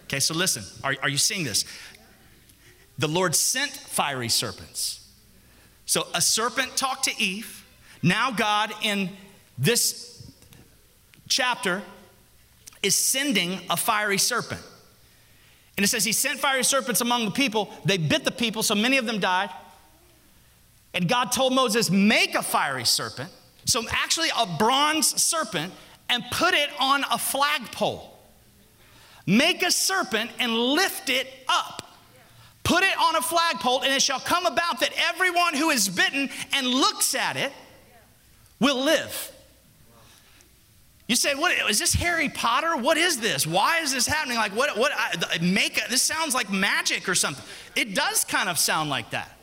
Okay, 0.04 0.20
so 0.20 0.34
listen. 0.34 0.62
Are, 0.84 0.94
are 1.02 1.08
you 1.08 1.18
seeing 1.18 1.44
this? 1.44 1.64
The 2.98 3.08
Lord 3.08 3.34
sent 3.34 3.72
fiery 3.72 4.28
serpents. 4.28 5.03
So 5.86 6.06
a 6.14 6.20
serpent 6.20 6.76
talked 6.76 7.04
to 7.04 7.22
Eve. 7.22 7.64
Now, 8.02 8.30
God, 8.30 8.72
in 8.82 9.10
this 9.58 10.30
chapter, 11.28 11.82
is 12.82 12.96
sending 12.96 13.60
a 13.70 13.76
fiery 13.76 14.18
serpent. 14.18 14.60
And 15.76 15.84
it 15.84 15.88
says 15.88 16.04
he 16.04 16.12
sent 16.12 16.38
fiery 16.38 16.64
serpents 16.64 17.00
among 17.00 17.24
the 17.24 17.30
people. 17.30 17.72
They 17.84 17.96
bit 17.96 18.24
the 18.24 18.30
people, 18.30 18.62
so 18.62 18.74
many 18.74 18.98
of 18.98 19.06
them 19.06 19.18
died. 19.18 19.50
And 20.92 21.08
God 21.08 21.32
told 21.32 21.52
Moses, 21.52 21.90
make 21.90 22.34
a 22.34 22.42
fiery 22.42 22.84
serpent. 22.84 23.30
So, 23.66 23.82
actually, 23.90 24.28
a 24.36 24.46
bronze 24.58 25.20
serpent, 25.20 25.72
and 26.08 26.22
put 26.30 26.54
it 26.54 26.68
on 26.78 27.02
a 27.10 27.18
flagpole. 27.18 28.10
Make 29.26 29.62
a 29.62 29.70
serpent 29.70 30.30
and 30.38 30.54
lift 30.54 31.08
it 31.08 31.26
up. 31.48 31.83
Put 32.64 32.82
it 32.82 32.98
on 32.98 33.14
a 33.14 33.20
flagpole, 33.20 33.82
and 33.82 33.92
it 33.92 34.02
shall 34.02 34.18
come 34.20 34.46
about 34.46 34.80
that 34.80 34.90
everyone 35.10 35.54
who 35.54 35.70
is 35.70 35.88
bitten 35.88 36.30
and 36.54 36.66
looks 36.66 37.14
at 37.14 37.36
it 37.36 37.52
will 38.58 38.82
live. 38.82 39.30
You 41.06 41.16
say, 41.16 41.34
"What 41.34 41.52
is 41.68 41.78
this 41.78 41.92
Harry 41.92 42.30
Potter? 42.30 42.76
What 42.76 42.96
is 42.96 43.18
this? 43.18 43.46
Why 43.46 43.80
is 43.80 43.92
this 43.92 44.06
happening? 44.06 44.38
Like, 44.38 44.52
what? 44.52 44.78
What? 44.78 44.92
I, 44.94 45.38
make 45.42 45.78
this 45.90 46.00
sounds 46.00 46.34
like 46.34 46.50
magic 46.50 47.06
or 47.06 47.14
something. 47.14 47.44
It 47.76 47.94
does 47.94 48.24
kind 48.24 48.48
of 48.48 48.58
sound 48.58 48.88
like 48.88 49.10
that. 49.10 49.33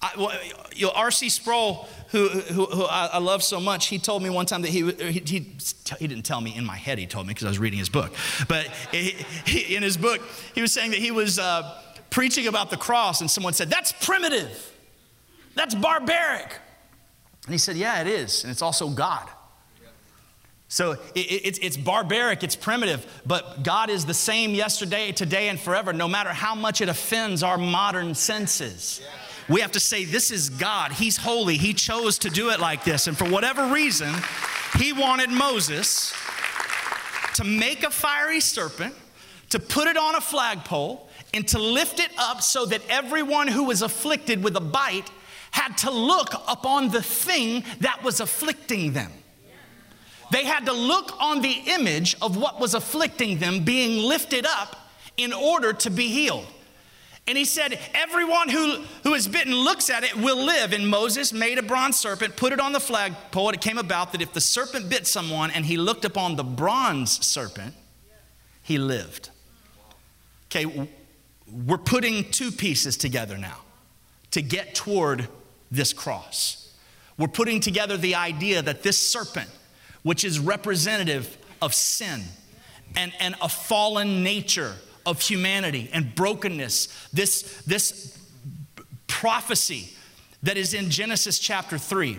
I, 0.00 0.12
well, 0.16 0.32
you 0.74 0.86
know, 0.86 0.92
R.C. 0.94 1.28
Sproul, 1.28 1.88
who, 2.10 2.28
who, 2.28 2.66
who 2.66 2.84
I, 2.84 3.18
love 3.18 3.42
so 3.42 3.58
much, 3.58 3.86
he 3.86 3.98
told 3.98 4.22
me 4.22 4.30
one 4.30 4.46
time 4.46 4.62
that 4.62 4.70
he, 4.70 4.92
he, 4.92 5.12
he, 5.12 5.52
he 5.98 6.06
didn't 6.06 6.22
tell 6.22 6.40
me 6.40 6.54
in 6.54 6.64
my 6.64 6.76
head, 6.76 6.98
he 6.98 7.06
told 7.06 7.26
me 7.26 7.34
because 7.34 7.46
I 7.46 7.48
was 7.48 7.58
reading 7.58 7.80
his 7.80 7.88
book. 7.88 8.14
But 8.46 8.66
he, 8.92 9.16
he, 9.44 9.74
in 9.74 9.82
his 9.82 9.96
book, 9.96 10.20
he 10.54 10.62
was 10.62 10.72
saying 10.72 10.92
that 10.92 11.00
he 11.00 11.10
was 11.10 11.40
uh, 11.40 11.82
preaching 12.10 12.46
about 12.46 12.70
the 12.70 12.76
cross, 12.76 13.20
and 13.20 13.30
someone 13.30 13.54
said, 13.54 13.70
That's 13.70 13.90
primitive, 13.90 14.72
that's 15.56 15.74
barbaric. 15.74 16.56
And 17.46 17.54
he 17.54 17.58
said, 17.58 17.76
Yeah, 17.76 18.00
it 18.00 18.06
is, 18.06 18.44
and 18.44 18.52
it's 18.52 18.62
also 18.62 18.90
God. 18.90 19.28
So 20.68 20.92
it, 21.14 21.18
it, 21.18 21.64
it's 21.64 21.78
barbaric, 21.78 22.44
it's 22.44 22.54
primitive, 22.54 23.04
but 23.26 23.64
God 23.64 23.90
is 23.90 24.04
the 24.04 24.14
same 24.14 24.54
yesterday, 24.54 25.10
today, 25.12 25.48
and 25.48 25.58
forever, 25.58 25.92
no 25.92 26.06
matter 26.06 26.30
how 26.30 26.54
much 26.54 26.82
it 26.82 26.88
offends 26.88 27.42
our 27.42 27.58
modern 27.58 28.14
senses. 28.14 29.00
Yeah. 29.02 29.10
We 29.48 29.60
have 29.62 29.72
to 29.72 29.80
say, 29.80 30.04
This 30.04 30.30
is 30.30 30.50
God. 30.50 30.92
He's 30.92 31.16
holy. 31.16 31.56
He 31.56 31.72
chose 31.72 32.18
to 32.18 32.30
do 32.30 32.50
it 32.50 32.60
like 32.60 32.84
this. 32.84 33.06
And 33.06 33.16
for 33.16 33.28
whatever 33.28 33.72
reason, 33.72 34.12
He 34.76 34.92
wanted 34.92 35.30
Moses 35.30 36.14
to 37.34 37.44
make 37.44 37.84
a 37.84 37.90
fiery 37.90 38.40
serpent, 38.40 38.94
to 39.50 39.58
put 39.58 39.88
it 39.88 39.96
on 39.96 40.16
a 40.16 40.20
flagpole, 40.20 41.08
and 41.32 41.46
to 41.48 41.58
lift 41.58 42.00
it 42.00 42.10
up 42.18 42.42
so 42.42 42.66
that 42.66 42.82
everyone 42.88 43.48
who 43.48 43.64
was 43.64 43.82
afflicted 43.82 44.42
with 44.42 44.56
a 44.56 44.60
bite 44.60 45.10
had 45.50 45.76
to 45.78 45.90
look 45.90 46.34
upon 46.46 46.90
the 46.90 47.02
thing 47.02 47.64
that 47.80 48.02
was 48.02 48.20
afflicting 48.20 48.92
them. 48.92 49.12
They 50.30 50.44
had 50.44 50.66
to 50.66 50.72
look 50.72 51.12
on 51.20 51.40
the 51.40 51.62
image 51.68 52.16
of 52.20 52.36
what 52.36 52.60
was 52.60 52.74
afflicting 52.74 53.38
them 53.38 53.64
being 53.64 54.02
lifted 54.02 54.44
up 54.44 54.90
in 55.16 55.32
order 55.32 55.72
to 55.72 55.90
be 55.90 56.08
healed. 56.08 56.46
And 57.28 57.36
he 57.36 57.44
said, 57.44 57.78
Everyone 57.94 58.48
who, 58.48 58.82
who 59.02 59.12
is 59.12 59.28
bitten 59.28 59.54
looks 59.54 59.90
at 59.90 60.02
it 60.02 60.16
will 60.16 60.42
live. 60.42 60.72
And 60.72 60.88
Moses 60.88 61.30
made 61.30 61.58
a 61.58 61.62
bronze 61.62 61.98
serpent, 61.98 62.36
put 62.36 62.54
it 62.54 62.58
on 62.58 62.72
the 62.72 62.80
flagpole. 62.80 63.48
And 63.48 63.54
it 63.54 63.60
came 63.60 63.76
about 63.76 64.12
that 64.12 64.22
if 64.22 64.32
the 64.32 64.40
serpent 64.40 64.88
bit 64.88 65.06
someone 65.06 65.50
and 65.50 65.66
he 65.66 65.76
looked 65.76 66.06
upon 66.06 66.36
the 66.36 66.42
bronze 66.42 67.24
serpent, 67.24 67.74
he 68.62 68.78
lived. 68.78 69.28
Okay, 70.46 70.88
we're 71.66 71.76
putting 71.76 72.30
two 72.30 72.50
pieces 72.50 72.96
together 72.96 73.36
now 73.36 73.58
to 74.30 74.40
get 74.40 74.74
toward 74.74 75.28
this 75.70 75.92
cross. 75.92 76.74
We're 77.18 77.28
putting 77.28 77.60
together 77.60 77.98
the 77.98 78.14
idea 78.14 78.62
that 78.62 78.82
this 78.82 78.98
serpent, 78.98 79.50
which 80.02 80.24
is 80.24 80.38
representative 80.38 81.36
of 81.60 81.74
sin 81.74 82.22
and, 82.96 83.12
and 83.20 83.34
a 83.42 83.50
fallen 83.50 84.22
nature, 84.22 84.76
of 85.08 85.20
humanity 85.22 85.88
and 85.92 86.14
brokenness. 86.14 87.08
This, 87.12 87.62
this 87.66 88.16
prophecy 89.06 89.90
that 90.42 90.56
is 90.56 90.74
in 90.74 90.90
Genesis 90.90 91.38
chapter 91.38 91.78
3 91.78 92.18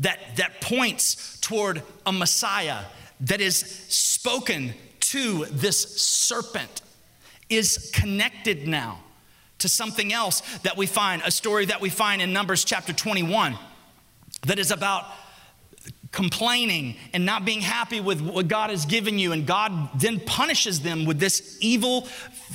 that, 0.00 0.18
that 0.36 0.60
points 0.60 1.38
toward 1.40 1.82
a 2.06 2.12
Messiah 2.12 2.84
that 3.20 3.40
is 3.40 3.56
spoken 3.56 4.74
to 5.00 5.46
this 5.46 6.00
serpent 6.00 6.82
is 7.48 7.90
connected 7.94 8.68
now 8.68 9.00
to 9.58 9.68
something 9.68 10.12
else 10.12 10.42
that 10.58 10.76
we 10.76 10.86
find, 10.86 11.22
a 11.24 11.30
story 11.30 11.64
that 11.64 11.80
we 11.80 11.88
find 11.88 12.22
in 12.22 12.32
Numbers 12.32 12.64
chapter 12.64 12.92
21 12.92 13.56
that 14.42 14.58
is 14.58 14.70
about 14.70 15.06
complaining 16.10 16.96
and 17.12 17.26
not 17.26 17.44
being 17.44 17.60
happy 17.60 18.00
with 18.00 18.20
what 18.20 18.48
God 18.48 18.70
has 18.70 18.86
given 18.86 19.18
you 19.18 19.32
and 19.32 19.46
God 19.46 19.90
then 19.94 20.20
punishes 20.20 20.80
them 20.80 21.04
with 21.04 21.18
this 21.18 21.58
evil 21.60 22.08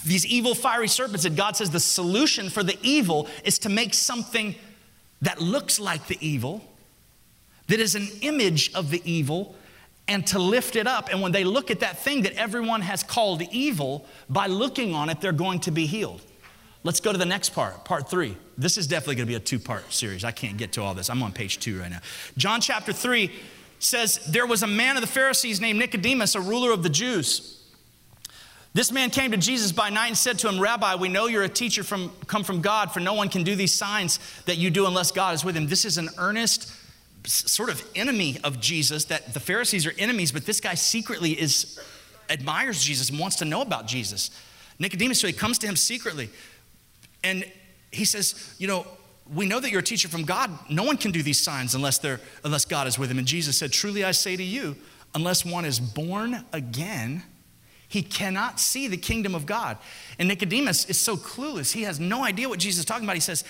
these 0.05 0.25
evil 0.25 0.55
fiery 0.55 0.87
serpents 0.87 1.25
and 1.25 1.37
God 1.37 1.55
says 1.55 1.69
the 1.69 1.79
solution 1.79 2.49
for 2.49 2.63
the 2.63 2.77
evil 2.81 3.27
is 3.43 3.59
to 3.59 3.69
make 3.69 3.93
something 3.93 4.55
that 5.21 5.39
looks 5.39 5.79
like 5.79 6.07
the 6.07 6.17
evil 6.19 6.63
that 7.67 7.79
is 7.79 7.93
an 7.93 8.07
image 8.21 8.73
of 8.73 8.89
the 8.89 9.01
evil 9.05 9.55
and 10.07 10.25
to 10.27 10.39
lift 10.39 10.75
it 10.75 10.87
up 10.87 11.09
and 11.11 11.21
when 11.21 11.31
they 11.31 11.43
look 11.43 11.69
at 11.69 11.81
that 11.81 11.99
thing 11.99 12.23
that 12.23 12.33
everyone 12.33 12.81
has 12.81 13.03
called 13.03 13.43
evil 13.51 14.05
by 14.29 14.47
looking 14.47 14.95
on 14.95 15.09
it 15.09 15.21
they're 15.21 15.31
going 15.31 15.59
to 15.59 15.71
be 15.71 15.85
healed 15.85 16.21
Let's 16.83 16.99
go 16.99 17.13
to 17.13 17.17
the 17.17 17.25
next 17.25 17.49
part, 17.49 17.85
part 17.85 18.09
three. 18.09 18.37
This 18.57 18.77
is 18.77 18.87
definitely 18.87 19.15
going 19.15 19.27
to 19.27 19.31
be 19.31 19.35
a 19.35 19.39
two 19.39 19.59
part 19.59 19.91
series. 19.91 20.23
I 20.23 20.31
can't 20.31 20.57
get 20.57 20.73
to 20.73 20.81
all 20.81 20.93
this. 20.93 21.09
I'm 21.09 21.23
on 21.23 21.31
page 21.31 21.59
two 21.59 21.79
right 21.79 21.89
now. 21.89 22.01
John 22.37 22.61
chapter 22.61 22.93
three 22.93 23.31
says, 23.79 24.19
There 24.27 24.45
was 24.45 24.63
a 24.63 24.67
man 24.67 24.95
of 24.95 25.01
the 25.01 25.07
Pharisees 25.07 25.59
named 25.59 25.79
Nicodemus, 25.79 26.35
a 26.35 26.41
ruler 26.41 26.71
of 26.71 26.83
the 26.83 26.89
Jews. 26.89 27.59
This 28.73 28.91
man 28.91 29.11
came 29.11 29.31
to 29.31 29.37
Jesus 29.37 29.71
by 29.71 29.91
night 29.91 30.07
and 30.07 30.17
said 30.17 30.39
to 30.39 30.49
him, 30.49 30.59
Rabbi, 30.59 30.95
we 30.95 31.07
know 31.07 31.27
you're 31.27 31.43
a 31.43 31.49
teacher 31.49 31.83
from, 31.83 32.11
come 32.25 32.43
from 32.43 32.61
God, 32.61 32.91
for 32.91 32.99
no 32.99 33.13
one 33.13 33.29
can 33.29 33.43
do 33.43 33.55
these 33.55 33.73
signs 33.73 34.19
that 34.45 34.57
you 34.57 34.71
do 34.71 34.87
unless 34.87 35.11
God 35.11 35.35
is 35.35 35.45
with 35.45 35.55
him. 35.55 35.67
This 35.67 35.85
is 35.85 35.99
an 35.99 36.09
earnest 36.17 36.71
sort 37.27 37.69
of 37.69 37.83
enemy 37.95 38.39
of 38.43 38.59
Jesus, 38.59 39.05
that 39.05 39.33
the 39.33 39.39
Pharisees 39.39 39.85
are 39.85 39.93
enemies, 39.99 40.31
but 40.31 40.45
this 40.45 40.59
guy 40.59 40.73
secretly 40.73 41.31
is 41.31 41.79
admires 42.29 42.83
Jesus 42.83 43.09
and 43.09 43.19
wants 43.19 43.35
to 43.37 43.45
know 43.45 43.61
about 43.61 43.85
Jesus. 43.85 44.31
Nicodemus, 44.79 45.19
so 45.19 45.27
he 45.27 45.33
comes 45.33 45.59
to 45.59 45.67
him 45.67 45.75
secretly. 45.75 46.29
And 47.23 47.45
he 47.93 48.05
says, 48.05 48.55
You 48.57 48.67
know, 48.67 48.87
we 49.33 49.45
know 49.45 49.59
that 49.59 49.71
you're 49.71 49.79
a 49.79 49.83
teacher 49.83 50.07
from 50.07 50.23
God. 50.23 50.51
No 50.69 50.83
one 50.83 50.97
can 50.97 51.11
do 51.11 51.23
these 51.23 51.39
signs 51.39 51.75
unless, 51.75 51.97
they're, 51.97 52.19
unless 52.43 52.65
God 52.65 52.87
is 52.87 52.99
with 52.99 53.09
him. 53.09 53.17
And 53.17 53.27
Jesus 53.27 53.57
said, 53.57 53.71
Truly 53.71 54.03
I 54.03 54.11
say 54.11 54.35
to 54.35 54.43
you, 54.43 54.75
unless 55.15 55.45
one 55.45 55.65
is 55.65 55.79
born 55.79 56.43
again, 56.51 57.23
he 57.87 58.01
cannot 58.01 58.59
see 58.59 58.87
the 58.87 58.97
kingdom 58.97 59.35
of 59.35 59.45
God. 59.45 59.77
And 60.17 60.27
Nicodemus 60.27 60.85
is 60.85 60.99
so 60.99 61.15
clueless. 61.15 61.71
He 61.71 61.83
has 61.83 61.99
no 61.99 62.23
idea 62.23 62.49
what 62.49 62.59
Jesus 62.59 62.79
is 62.79 62.85
talking 62.85 63.03
about. 63.03 63.15
He 63.15 63.21
says, 63.21 63.43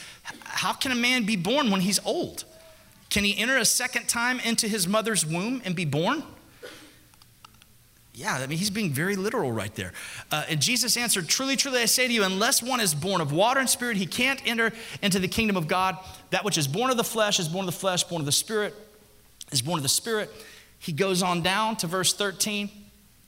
How 0.44 0.74
can 0.74 0.92
a 0.92 0.96
man 0.96 1.26
be 1.26 1.38
born 1.38 1.72
when 1.72 1.82
he's 1.82 2.00
old? 2.06 2.44
Can 3.10 3.24
he 3.24 3.38
enter 3.38 3.58
a 3.58 3.66
second 3.66 4.10
time 4.10 4.40
into 4.40 4.68
his 4.68 4.88
mother's 4.88 5.26
womb 5.26 5.62
and 5.64 5.76
be 5.76 5.86
born? 5.86 6.24
Yeah, 8.16 8.36
I 8.36 8.46
mean, 8.46 8.60
he's 8.60 8.70
being 8.70 8.92
very 8.92 9.16
literal 9.16 9.52
right 9.52 9.74
there. 9.74 9.92
Uh, 10.32 10.46
and 10.48 10.62
Jesus 10.62 10.98
answered, 10.98 11.28
Truly, 11.28 11.56
truly, 11.56 11.80
I 11.80 11.86
say 11.86 12.08
to 12.08 12.14
you, 12.14 12.24
unless 12.24 12.62
one 12.62 12.80
is 12.80 12.94
born 12.94 13.22
of 13.22 13.32
water 13.32 13.60
and 13.60 13.68
spirit, 13.68 13.98
he 13.98 14.06
can't 14.06 14.40
enter 14.46 14.72
into 15.02 15.18
the 15.18 15.28
kingdom 15.28 15.58
of 15.58 15.68
God. 15.68 15.98
That 16.30 16.46
which 16.46 16.58
is 16.58 16.68
born 16.68 16.92
of 16.92 16.98
the 16.98 17.04
flesh 17.04 17.40
is 17.40 17.48
born 17.48 17.68
of 17.68 17.74
the 17.74 17.80
flesh, 17.80 18.04
born 18.04 18.22
of 18.22 18.28
the 18.28 18.32
spirit 18.32 18.76
is 19.54 19.62
born 19.62 19.80
of 19.80 19.84
the 19.84 19.90
spirit. 19.90 20.30
He 20.80 20.92
goes 20.92 21.24
on 21.24 21.42
down 21.42 21.78
to 21.78 21.88
verse 21.88 22.14
13. 22.14 22.70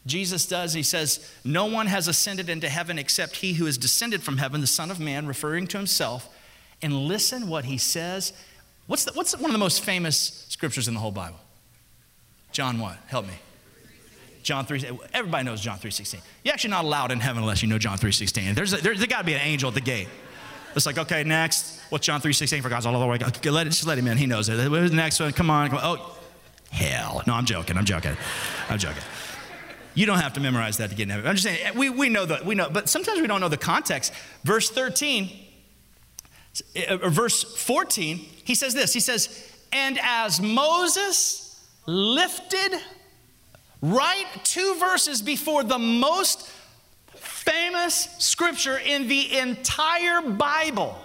Jesus 0.06 0.46
does. 0.46 0.74
He 0.74 0.84
says, 0.84 1.32
No 1.44 1.66
one 1.66 1.88
has 1.88 2.08
ascended 2.08 2.50
into 2.50 2.68
heaven 2.68 3.00
except 3.00 3.38
he 3.38 3.54
who 3.54 3.66
is 3.66 3.78
descended 3.78 4.24
from 4.24 4.38
heaven, 4.38 4.62
the 4.62 4.68
Son 4.68 4.92
of 4.92 5.00
Man, 5.00 5.26
referring 5.26 5.68
to 5.68 5.78
himself. 5.78 6.28
And 6.82 6.94
listen 7.08 7.48
what 7.48 7.66
he 7.66 7.78
says. 7.78 8.34
What's, 8.88 9.06
the, 9.06 9.14
what's 9.14 9.36
one 9.38 9.46
of 9.46 9.54
the 9.54 9.58
most 9.58 9.84
famous 9.84 10.46
scriptures 10.50 10.88
in 10.88 10.94
the 10.94 11.00
whole 11.00 11.12
Bible? 11.12 11.40
John 12.52 12.80
what? 12.80 12.98
Help 13.08 13.26
me. 13.26 13.34
John 14.46 14.64
3, 14.68 15.00
everybody 15.12 15.44
knows 15.44 15.60
John 15.60 15.80
3.16. 15.80 16.20
You're 16.44 16.54
actually 16.54 16.70
not 16.70 16.86
allowed 16.86 17.12
in 17.12 17.20
heaven 17.20 17.42
unless 17.42 17.64
you 17.64 17.68
know 17.68 17.80
John 17.80 17.98
3.16. 17.98 18.54
There's, 18.54 18.74
a, 18.74 18.78
there's, 18.78 19.00
there's 19.00 19.08
got 19.08 19.18
to 19.18 19.24
be 19.24 19.34
an 19.34 19.42
angel 19.42 19.70
at 19.70 19.74
the 19.74 19.82
gate. 19.82 20.08
It's 20.76 20.86
like, 20.86 21.00
okay, 21.00 21.24
next. 21.24 21.82
What's 21.90 22.06
John 22.06 22.22
3.16 22.22 22.62
for 22.62 22.70
God's 22.70 22.86
all 22.86 23.00
the 23.00 23.08
way? 23.08 23.16
Okay, 23.16 23.50
let 23.50 23.66
just 23.66 23.88
let 23.88 23.98
him 23.98 24.06
in. 24.06 24.20
He 24.20 24.28
knows 24.28 24.48
it. 24.48 24.60
Who's 24.60 24.92
the 24.92 24.96
next 24.96 25.20
one? 25.20 25.34
Come 25.34 25.50
on. 25.50 25.70
Come 25.70 25.80
on. 25.80 25.84
Oh, 25.98 26.18
hell. 26.70 27.24
No, 27.26 27.34
I'm 27.34 27.46
joking. 27.46 27.76
I'm 27.76 27.86
joking. 27.86 28.16
I'm 28.70 28.78
joking. 28.78 29.02
You 29.96 30.06
don't 30.06 30.20
have 30.20 30.34
to 30.34 30.40
memorize 30.40 30.78
that 30.78 30.92
to 30.92 30.96
get 30.96 31.04
in 31.04 31.10
heaven. 31.10 31.26
I'm 31.26 31.38
just 31.38 31.46
saying, 31.46 31.76
we, 31.76 31.90
we 31.90 32.10
know 32.10 32.26
that, 32.26 32.46
we 32.46 32.54
know, 32.54 32.70
but 32.70 32.88
sometimes 32.88 33.22
we 33.22 33.28
don't 33.28 33.42
know 33.42 33.50
the 33.50 33.58
context. 33.58 34.14
Verse 34.44 34.70
13, 34.70 35.32
or 36.92 37.06
uh, 37.06 37.10
verse 37.10 37.44
14, 37.44 38.18
he 38.18 38.54
says 38.54 38.76
this. 38.76 38.94
He 38.94 39.00
says, 39.00 39.52
and 39.74 39.98
as 40.04 40.40
Moses 40.40 41.66
lifted 41.88 42.80
right 43.94 44.26
two 44.44 44.76
verses 44.80 45.22
before 45.22 45.64
the 45.64 45.80
most 45.80 46.50
famous 47.16 48.10
scripture 48.20 48.78
in 48.78 49.08
the 49.08 49.38
entire 49.38 50.22
Bible. 50.22 50.98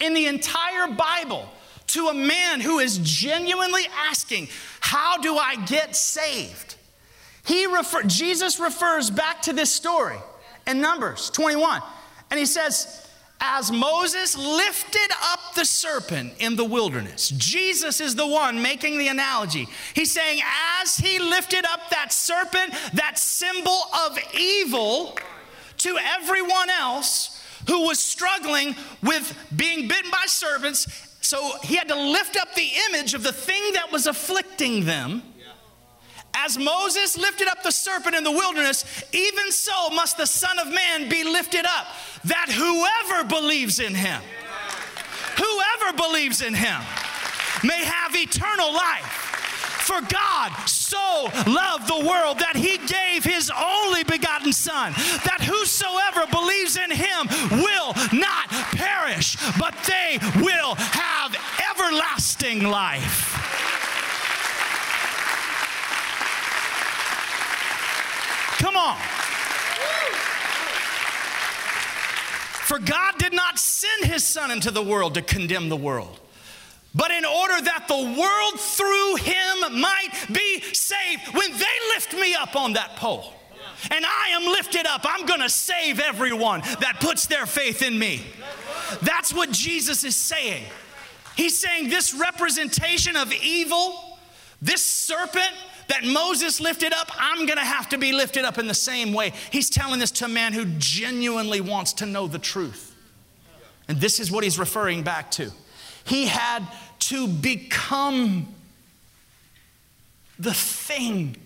In 0.00 0.12
the 0.12 0.26
entire 0.26 0.88
Bible, 0.88 1.48
to 1.88 2.08
a 2.08 2.14
man 2.14 2.60
who 2.60 2.78
is 2.78 2.98
genuinely 2.98 3.84
asking, 4.08 4.48
How 4.80 5.18
do 5.18 5.36
I 5.36 5.56
get 5.64 5.96
saved? 5.96 6.76
He 7.44 7.66
refer, 7.66 8.02
Jesus 8.02 8.60
refers 8.60 9.10
back 9.10 9.42
to 9.42 9.52
this 9.52 9.72
story 9.72 10.18
in 10.66 10.80
Numbers 10.80 11.30
21, 11.30 11.80
and 12.30 12.38
he 12.38 12.44
says, 12.44 13.05
as 13.40 13.70
Moses 13.70 14.36
lifted 14.36 15.10
up 15.22 15.54
the 15.54 15.64
serpent 15.64 16.34
in 16.38 16.56
the 16.56 16.64
wilderness, 16.64 17.28
Jesus 17.28 18.00
is 18.00 18.14
the 18.14 18.26
one 18.26 18.62
making 18.62 18.98
the 18.98 19.08
analogy. 19.08 19.68
He's 19.94 20.12
saying, 20.12 20.40
as 20.82 20.96
he 20.96 21.18
lifted 21.18 21.64
up 21.66 21.90
that 21.90 22.12
serpent, 22.12 22.72
that 22.94 23.18
symbol 23.18 23.78
of 24.06 24.18
evil, 24.34 25.18
to 25.78 25.98
everyone 26.18 26.70
else 26.70 27.42
who 27.68 27.86
was 27.86 27.98
struggling 27.98 28.74
with 29.02 29.36
being 29.54 29.88
bitten 29.88 30.10
by 30.10 30.24
serpents, 30.26 30.86
so 31.20 31.58
he 31.62 31.76
had 31.76 31.88
to 31.88 31.96
lift 31.96 32.36
up 32.36 32.54
the 32.54 32.70
image 32.88 33.14
of 33.14 33.22
the 33.22 33.32
thing 33.32 33.72
that 33.74 33.90
was 33.90 34.06
afflicting 34.06 34.84
them. 34.84 35.22
As 36.38 36.58
Moses 36.58 37.16
lifted 37.16 37.48
up 37.48 37.62
the 37.62 37.72
serpent 37.72 38.14
in 38.14 38.22
the 38.22 38.30
wilderness, 38.30 38.84
even 39.12 39.50
so 39.50 39.88
must 39.90 40.18
the 40.18 40.26
Son 40.26 40.58
of 40.58 40.68
Man 40.68 41.08
be 41.08 41.24
lifted 41.24 41.64
up, 41.64 41.86
that 42.24 42.50
whoever 42.50 43.26
believes 43.26 43.80
in 43.80 43.94
him, 43.94 44.20
whoever 45.38 45.96
believes 45.96 46.42
in 46.42 46.52
him, 46.52 46.80
may 47.64 47.82
have 47.84 48.14
eternal 48.14 48.72
life. 48.72 49.22
For 49.86 50.00
God 50.00 50.52
so 50.68 51.30
loved 51.46 51.88
the 51.88 52.04
world 52.06 52.40
that 52.40 52.56
he 52.56 52.76
gave 52.86 53.24
his 53.24 53.50
only 53.50 54.04
begotten 54.04 54.52
Son, 54.52 54.92
that 55.24 55.40
whosoever 55.40 56.26
believes 56.30 56.76
in 56.76 56.90
him 56.90 57.28
will 57.62 57.94
not 58.12 58.48
perish, 58.76 59.36
but 59.58 59.74
they 59.86 60.18
will 60.42 60.74
have 60.74 61.36
everlasting 61.70 62.64
life. 62.64 63.45
Come 68.58 68.76
on. 68.76 68.96
For 72.66 72.78
God 72.78 73.18
did 73.18 73.32
not 73.32 73.58
send 73.58 74.06
his 74.12 74.24
Son 74.24 74.50
into 74.50 74.70
the 74.70 74.82
world 74.82 75.14
to 75.14 75.22
condemn 75.22 75.68
the 75.68 75.76
world, 75.76 76.18
but 76.94 77.10
in 77.10 77.24
order 77.24 77.60
that 77.60 77.86
the 77.86 77.94
world 77.94 78.60
through 78.60 79.16
him 79.16 79.80
might 79.80 80.10
be 80.32 80.60
saved. 80.72 81.34
When 81.34 81.52
they 81.52 81.76
lift 81.94 82.14
me 82.14 82.34
up 82.34 82.56
on 82.56 82.72
that 82.72 82.96
pole, 82.96 83.32
and 83.90 84.04
I 84.04 84.30
am 84.30 84.46
lifted 84.46 84.86
up, 84.86 85.02
I'm 85.04 85.26
gonna 85.26 85.48
save 85.48 86.00
everyone 86.00 86.62
that 86.80 86.98
puts 87.00 87.26
their 87.26 87.46
faith 87.46 87.82
in 87.82 87.98
me. 87.98 88.22
That's 89.02 89.32
what 89.32 89.52
Jesus 89.52 90.02
is 90.02 90.16
saying. 90.16 90.64
He's 91.36 91.58
saying 91.58 91.90
this 91.90 92.14
representation 92.14 93.14
of 93.14 93.32
evil, 93.32 94.18
this 94.62 94.82
serpent, 94.82 95.52
that 95.88 96.04
Moses 96.04 96.60
lifted 96.60 96.92
up, 96.92 97.10
I'm 97.16 97.46
gonna 97.46 97.64
have 97.64 97.88
to 97.90 97.98
be 97.98 98.12
lifted 98.12 98.44
up 98.44 98.58
in 98.58 98.66
the 98.66 98.74
same 98.74 99.12
way. 99.12 99.32
He's 99.50 99.70
telling 99.70 100.00
this 100.00 100.10
to 100.12 100.24
a 100.24 100.28
man 100.28 100.52
who 100.52 100.64
genuinely 100.78 101.60
wants 101.60 101.92
to 101.94 102.06
know 102.06 102.26
the 102.26 102.38
truth. 102.38 102.94
And 103.88 104.00
this 104.00 104.18
is 104.18 104.30
what 104.30 104.44
he's 104.44 104.58
referring 104.58 105.02
back 105.02 105.30
to. 105.32 105.50
He 106.04 106.26
had 106.26 106.66
to 107.00 107.28
become 107.28 108.48
the 110.38 110.54
thing 110.54 111.36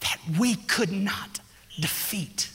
that 0.00 0.18
we 0.38 0.54
could 0.54 0.92
not 0.92 1.40
defeat. 1.80 2.50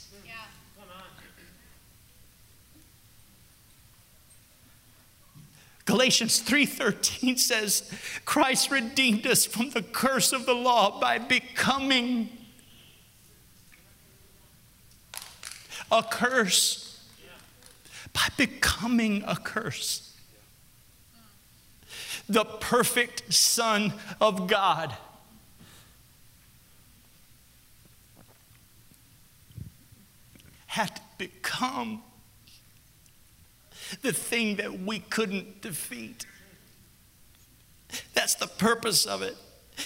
Galatians 5.84 6.40
3:13 6.40 7.38
says 7.38 7.90
Christ 8.24 8.70
redeemed 8.70 9.26
us 9.26 9.44
from 9.44 9.70
the 9.70 9.82
curse 9.82 10.32
of 10.32 10.46
the 10.46 10.54
law 10.54 10.98
by 10.98 11.18
becoming 11.18 12.30
a 15.92 16.02
curse. 16.02 17.00
By 18.12 18.28
becoming 18.36 19.24
a 19.26 19.36
curse. 19.36 20.16
The 22.28 22.44
perfect 22.44 23.32
Son 23.32 23.92
of 24.20 24.46
God. 24.46 24.96
Had 30.66 30.96
to 30.96 31.02
become 31.18 32.02
the 34.02 34.12
thing 34.12 34.56
that 34.56 34.80
we 34.80 34.98
couldn't 34.98 35.60
defeat. 35.60 36.26
That's 38.12 38.34
the 38.34 38.46
purpose 38.46 39.06
of 39.06 39.22
it. 39.22 39.36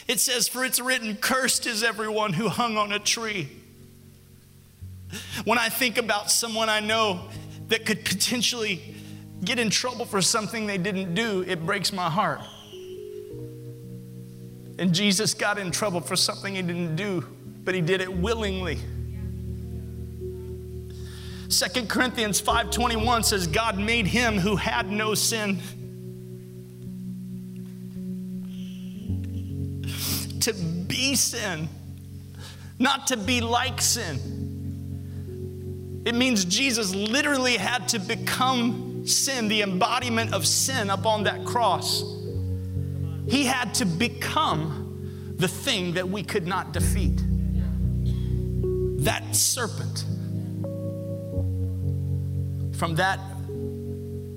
It 0.06 0.20
says, 0.20 0.48
For 0.48 0.64
it's 0.64 0.80
written, 0.80 1.16
Cursed 1.16 1.66
is 1.66 1.82
everyone 1.82 2.32
who 2.32 2.48
hung 2.48 2.76
on 2.76 2.92
a 2.92 2.98
tree. 2.98 3.48
When 5.44 5.58
I 5.58 5.68
think 5.68 5.96
about 5.96 6.30
someone 6.30 6.68
I 6.68 6.80
know 6.80 7.28
that 7.68 7.86
could 7.86 8.04
potentially 8.04 8.94
get 9.44 9.58
in 9.58 9.70
trouble 9.70 10.04
for 10.04 10.20
something 10.20 10.66
they 10.66 10.78
didn't 10.78 11.14
do, 11.14 11.42
it 11.46 11.64
breaks 11.64 11.92
my 11.92 12.10
heart. 12.10 12.40
And 14.78 14.94
Jesus 14.94 15.34
got 15.34 15.58
in 15.58 15.70
trouble 15.70 16.00
for 16.00 16.16
something 16.16 16.54
he 16.54 16.62
didn't 16.62 16.96
do, 16.96 17.24
but 17.64 17.74
he 17.74 17.80
did 17.80 18.00
it 18.00 18.12
willingly. 18.12 18.78
2 21.48 21.86
Corinthians 21.86 22.42
5:21 22.42 23.24
says 23.24 23.46
God 23.46 23.78
made 23.78 24.06
him 24.06 24.36
who 24.36 24.56
had 24.56 24.90
no 24.90 25.14
sin 25.14 25.58
to 30.40 30.52
be 30.52 31.14
sin, 31.16 31.68
not 32.78 33.06
to 33.06 33.16
be 33.16 33.40
like 33.40 33.80
sin. 33.80 34.36
It 36.04 36.14
means 36.14 36.44
Jesus 36.44 36.94
literally 36.94 37.56
had 37.56 37.88
to 37.88 37.98
become 37.98 39.06
sin, 39.06 39.48
the 39.48 39.62
embodiment 39.62 40.34
of 40.34 40.46
sin 40.46 40.90
up 40.90 41.06
on 41.06 41.24
that 41.24 41.46
cross. 41.46 42.04
He 43.26 43.44
had 43.44 43.72
to 43.74 43.86
become 43.86 45.34
the 45.36 45.48
thing 45.48 45.94
that 45.94 46.08
we 46.08 46.22
could 46.22 46.46
not 46.46 46.72
defeat. 46.72 47.22
That 49.04 49.34
serpent 49.34 50.04
from 52.78 52.94
that 52.94 53.18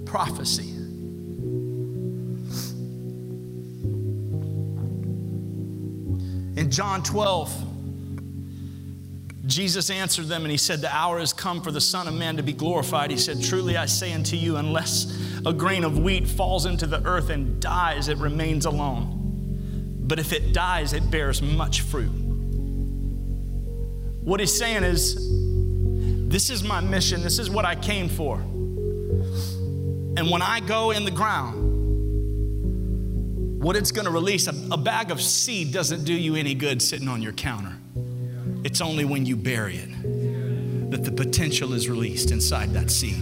prophecy. 0.06 0.70
In 6.60 6.70
John 6.70 7.02
12, 7.04 7.68
Jesus 9.46 9.90
answered 9.90 10.28
them 10.28 10.42
and 10.44 10.52
he 10.52 10.58
said, 10.58 10.82
The 10.82 10.94
hour 10.94 11.20
has 11.20 11.34
come 11.34 11.62
for 11.62 11.72
the 11.72 11.80
Son 11.82 12.08
of 12.08 12.14
Man 12.14 12.38
to 12.38 12.44
be 12.44 12.54
glorified. 12.54 13.12
He 13.12 13.18
said, 13.18 13.44
Truly 13.44 13.78
I 13.78 13.86
say 13.86 14.12
unto 14.12 14.36
you, 14.36 14.58
unless 14.58 15.18
a 15.46 15.54
grain 15.54 15.84
of 15.84 16.00
wheat 16.00 16.28
falls 16.28 16.66
into 16.66 16.88
the 16.88 17.04
earth 17.06 17.30
and 17.30 17.62
dies, 17.62 18.10
it 18.10 18.18
remains 18.18 18.66
alone. 18.66 19.98
But 20.02 20.20
if 20.20 20.34
it 20.34 20.54
dies, 20.54 20.94
it 20.94 21.10
bears 21.10 21.42
much 21.42 21.82
fruit. 21.82 22.12
What 24.24 24.40
he's 24.40 24.58
saying 24.58 24.84
is, 24.84 25.16
this 26.32 26.50
is 26.50 26.64
my 26.64 26.80
mission. 26.80 27.22
This 27.22 27.40
is 27.40 27.50
what 27.50 27.66
I 27.66 27.76
came 27.76 28.08
for. 28.08 28.38
And 30.18 30.30
when 30.32 30.42
I 30.42 30.62
go 30.62 30.92
in 30.92 31.04
the 31.04 31.12
ground, 31.12 31.70
what 33.62 33.76
it's 33.76 33.92
going 33.92 34.06
to 34.06 34.12
release, 34.12 34.48
a, 34.48 34.56
a, 34.72 34.78
bag 34.78 35.12
of 35.12 35.22
seed 35.22 35.74
doesn't 35.74 36.06
do 36.06 36.14
you 36.14 36.36
any 36.36 36.54
good 36.54 36.82
sitting 36.82 37.10
on 37.10 37.22
your 37.22 37.34
counter. 37.34 37.74
It's 38.64 38.80
only 38.80 39.04
when 39.06 39.26
you 39.26 39.36
bury 39.36 39.76
it 39.76 39.90
that 40.92 41.04
the 41.04 41.12
potential 41.12 41.74
is 41.74 41.90
released 41.90 42.32
inside 42.32 42.74
that 42.74 42.90
seed. 42.90 43.22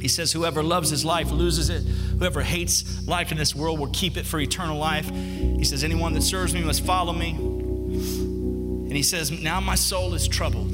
He 0.00 0.08
says, 0.08 0.32
Whoever 0.32 0.62
loves 0.62 0.88
his 0.90 1.04
life 1.04 1.30
loses 1.30 1.68
it. 1.68 1.82
Whoever 2.18 2.40
hates 2.42 3.06
life 3.06 3.30
in 3.32 3.38
this 3.38 3.54
world 3.54 3.78
will 3.78 3.90
keep 3.90 4.16
it 4.16 4.26
for 4.26 4.40
eternal 4.40 4.78
life. 4.78 5.08
He 5.10 5.64
says, 5.64 5.84
Anyone 5.84 6.14
that 6.14 6.22
serves 6.22 6.54
me 6.54 6.62
must 6.62 6.84
follow 6.84 7.12
me. 7.12 7.30
And 7.32 8.92
he 8.92 9.02
says, 9.02 9.30
Now 9.30 9.60
my 9.60 9.74
soul 9.74 10.14
is 10.14 10.26
troubled 10.26 10.71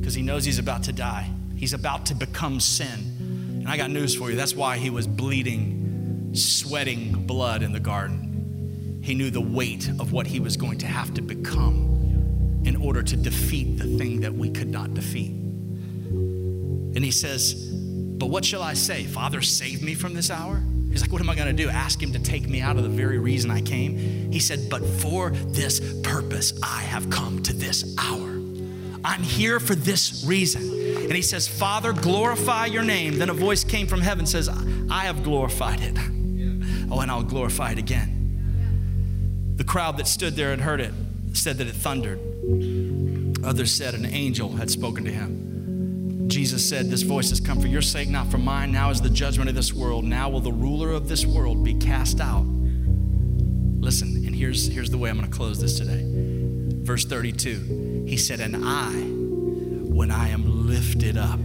because 0.00 0.14
he 0.14 0.22
knows 0.22 0.44
he's 0.44 0.58
about 0.58 0.84
to 0.84 0.92
die. 0.92 1.30
He's 1.54 1.74
about 1.74 2.06
to 2.06 2.14
become 2.14 2.58
sin. 2.58 3.60
And 3.60 3.68
I 3.68 3.76
got 3.76 3.90
news 3.90 4.16
for 4.16 4.30
you. 4.30 4.36
That's 4.36 4.54
why 4.54 4.78
he 4.78 4.88
was 4.88 5.06
bleeding, 5.06 6.30
sweating 6.34 7.26
blood 7.26 7.62
in 7.62 7.72
the 7.72 7.80
garden. 7.80 9.00
He 9.04 9.14
knew 9.14 9.30
the 9.30 9.42
weight 9.42 9.88
of 9.88 10.12
what 10.12 10.26
he 10.26 10.40
was 10.40 10.56
going 10.56 10.78
to 10.78 10.86
have 10.86 11.12
to 11.14 11.22
become 11.22 12.62
in 12.64 12.76
order 12.76 13.02
to 13.02 13.16
defeat 13.16 13.78
the 13.78 13.98
thing 13.98 14.20
that 14.22 14.32
we 14.32 14.50
could 14.50 14.68
not 14.68 14.94
defeat. 14.94 15.30
And 15.30 17.04
he 17.04 17.10
says, 17.10 17.54
But 17.54 18.26
what 18.26 18.44
shall 18.44 18.62
I 18.62 18.72
say? 18.72 19.04
Father, 19.04 19.42
save 19.42 19.82
me 19.82 19.94
from 19.94 20.14
this 20.14 20.30
hour? 20.30 20.62
He's 20.90 21.02
like, 21.02 21.12
What 21.12 21.20
am 21.20 21.28
I 21.28 21.34
going 21.34 21.54
to 21.54 21.62
do? 21.62 21.68
Ask 21.68 22.02
him 22.02 22.12
to 22.12 22.18
take 22.18 22.48
me 22.48 22.62
out 22.62 22.76
of 22.76 22.82
the 22.82 22.88
very 22.88 23.18
reason 23.18 23.50
I 23.50 23.60
came? 23.60 24.32
He 24.32 24.40
said, 24.40 24.70
But 24.70 24.84
for 24.84 25.30
this 25.30 25.80
purpose 26.02 26.52
I 26.62 26.82
have 26.82 27.10
come 27.10 27.42
to 27.42 27.52
this 27.52 27.96
hour. 27.98 28.29
I'm 29.04 29.22
here 29.22 29.60
for 29.60 29.74
this 29.74 30.24
reason. 30.26 30.62
And 30.62 31.12
he 31.12 31.22
says, 31.22 31.48
Father, 31.48 31.92
glorify 31.92 32.66
your 32.66 32.82
name. 32.82 33.18
Then 33.18 33.30
a 33.30 33.34
voice 33.34 33.64
came 33.64 33.86
from 33.86 34.00
heaven 34.00 34.26
says, 34.26 34.48
I 34.48 35.04
have 35.04 35.22
glorified 35.22 35.80
it. 35.80 35.98
Oh, 36.90 37.00
and 37.00 37.10
I'll 37.10 37.22
glorify 37.22 37.72
it 37.72 37.78
again. 37.78 39.54
The 39.56 39.64
crowd 39.64 39.96
that 39.98 40.06
stood 40.06 40.36
there 40.36 40.52
and 40.52 40.60
heard 40.62 40.80
it 40.80 40.92
said 41.32 41.58
that 41.58 41.66
it 41.66 41.74
thundered. 41.74 42.18
Others 43.44 43.74
said 43.74 43.94
an 43.94 44.06
angel 44.06 44.50
had 44.52 44.70
spoken 44.70 45.04
to 45.04 45.10
him. 45.10 46.28
Jesus 46.28 46.66
said, 46.68 46.90
This 46.90 47.02
voice 47.02 47.30
has 47.30 47.40
come 47.40 47.60
for 47.60 47.66
your 47.66 47.82
sake, 47.82 48.08
not 48.08 48.30
for 48.30 48.38
mine. 48.38 48.70
Now 48.70 48.90
is 48.90 49.00
the 49.00 49.10
judgment 49.10 49.48
of 49.48 49.56
this 49.56 49.72
world. 49.72 50.04
Now 50.04 50.28
will 50.28 50.40
the 50.40 50.52
ruler 50.52 50.90
of 50.90 51.08
this 51.08 51.26
world 51.26 51.64
be 51.64 51.74
cast 51.74 52.20
out. 52.20 52.44
Listen, 52.44 54.24
and 54.26 54.34
here's, 54.34 54.66
here's 54.68 54.90
the 54.90 54.98
way 54.98 55.10
I'm 55.10 55.18
going 55.18 55.30
to 55.30 55.36
close 55.36 55.60
this 55.60 55.78
today. 55.78 56.04
Verse 56.84 57.04
32 57.04 57.89
He 58.10 58.16
said, 58.16 58.40
And 58.40 58.56
I, 58.56 58.90
when 58.90 60.10
I 60.10 60.30
am 60.30 60.66
lifted 60.66 61.16
up 61.16 61.38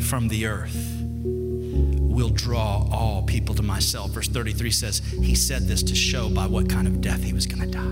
from 0.00 0.26
the 0.26 0.46
earth, 0.46 1.00
will 1.00 2.30
draw 2.30 2.88
all 2.90 3.22
people 3.22 3.54
to 3.54 3.62
myself. 3.62 4.10
Verse 4.10 4.26
33 4.26 4.72
says, 4.72 4.98
He 4.98 5.36
said 5.36 5.68
this 5.68 5.84
to 5.84 5.94
show 5.94 6.28
by 6.28 6.48
what 6.48 6.68
kind 6.68 6.88
of 6.88 7.00
death 7.00 7.22
he 7.22 7.32
was 7.32 7.46
going 7.46 7.60
to 7.60 7.68
die. 7.68 7.84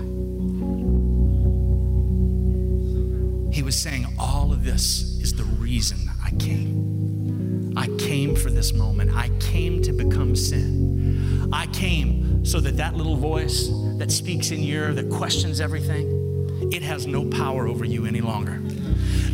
He 3.55 3.63
was 3.63 3.79
saying, 3.79 4.13
All 4.19 4.51
of 4.51 4.65
this 4.65 5.17
is 5.21 5.33
the 5.33 5.45
reason 5.45 5.97
I 6.21 6.31
came. 6.31 7.73
I 7.77 7.87
came 7.97 8.35
for 8.35 8.49
this 8.49 8.73
moment. 8.73 9.15
I 9.15 9.29
came 9.39 9.81
to 9.83 9.93
become 9.93 10.35
sin. 10.35 11.49
I 11.53 11.67
came 11.67 12.43
so 12.43 12.59
that 12.59 12.75
that 12.75 12.95
little 12.95 13.15
voice 13.15 13.69
that 13.99 14.11
speaks 14.11 14.51
in 14.51 14.59
your 14.59 14.89
ear, 14.89 14.93
that 14.95 15.09
questions 15.09 15.61
everything, 15.61 16.24
it 16.75 16.83
has 16.83 17.07
no 17.07 17.25
power 17.25 17.67
over 17.67 17.85
you 17.85 18.05
any 18.05 18.21
longer 18.21 18.61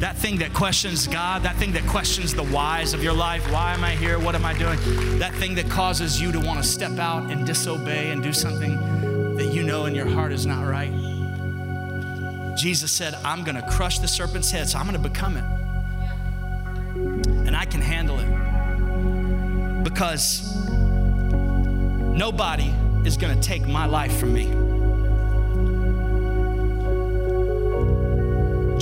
that 0.02 0.18
thing 0.18 0.38
that 0.40 0.52
questions 0.52 1.06
God, 1.06 1.44
that 1.44 1.58
thing 1.58 1.74
that 1.74 1.86
questions 1.86 2.34
the 2.34 2.46
whys 2.46 2.96
of 2.96 3.04
your 3.04 3.14
life 3.14 3.44
why 3.52 3.74
am 3.74 3.84
I 3.84 3.92
here? 3.92 4.18
What 4.18 4.34
am 4.34 4.44
I 4.44 4.58
doing? 4.58 4.80
That 5.20 5.32
thing 5.36 5.54
that 5.56 5.70
causes 5.70 6.20
you 6.20 6.32
to 6.32 6.40
want 6.40 6.58
to 6.58 6.68
step 6.68 6.98
out 6.98 7.30
and 7.30 7.46
disobey 7.46 8.10
and 8.10 8.24
do 8.24 8.34
something 8.34 9.36
that 9.36 9.54
you 9.54 9.62
know 9.62 9.86
in 9.86 9.94
your 9.94 10.08
heart 10.08 10.32
is 10.32 10.48
not 10.48 10.64
right. 10.64 10.92
Jesus 12.58 12.92
said, 12.92 13.14
I'm 13.24 13.44
going 13.44 13.56
to 13.56 13.62
crush 13.70 14.00
the 14.00 14.08
serpent's 14.08 14.50
head, 14.50 14.68
so 14.68 14.80
I'm 14.80 14.88
going 14.88 15.02
to 15.02 15.08
become 15.08 15.38
it. 15.38 15.44
And 17.48 17.56
I 17.56 17.66
can 17.66 17.82
handle 17.82 18.18
it 18.20 19.84
because 19.84 20.56
nobody 22.18 22.74
is 23.06 23.18
going 23.18 23.40
to 23.40 23.48
take 23.48 23.68
my 23.68 23.86
life 23.86 24.18
from 24.18 24.34
me. 24.34 24.61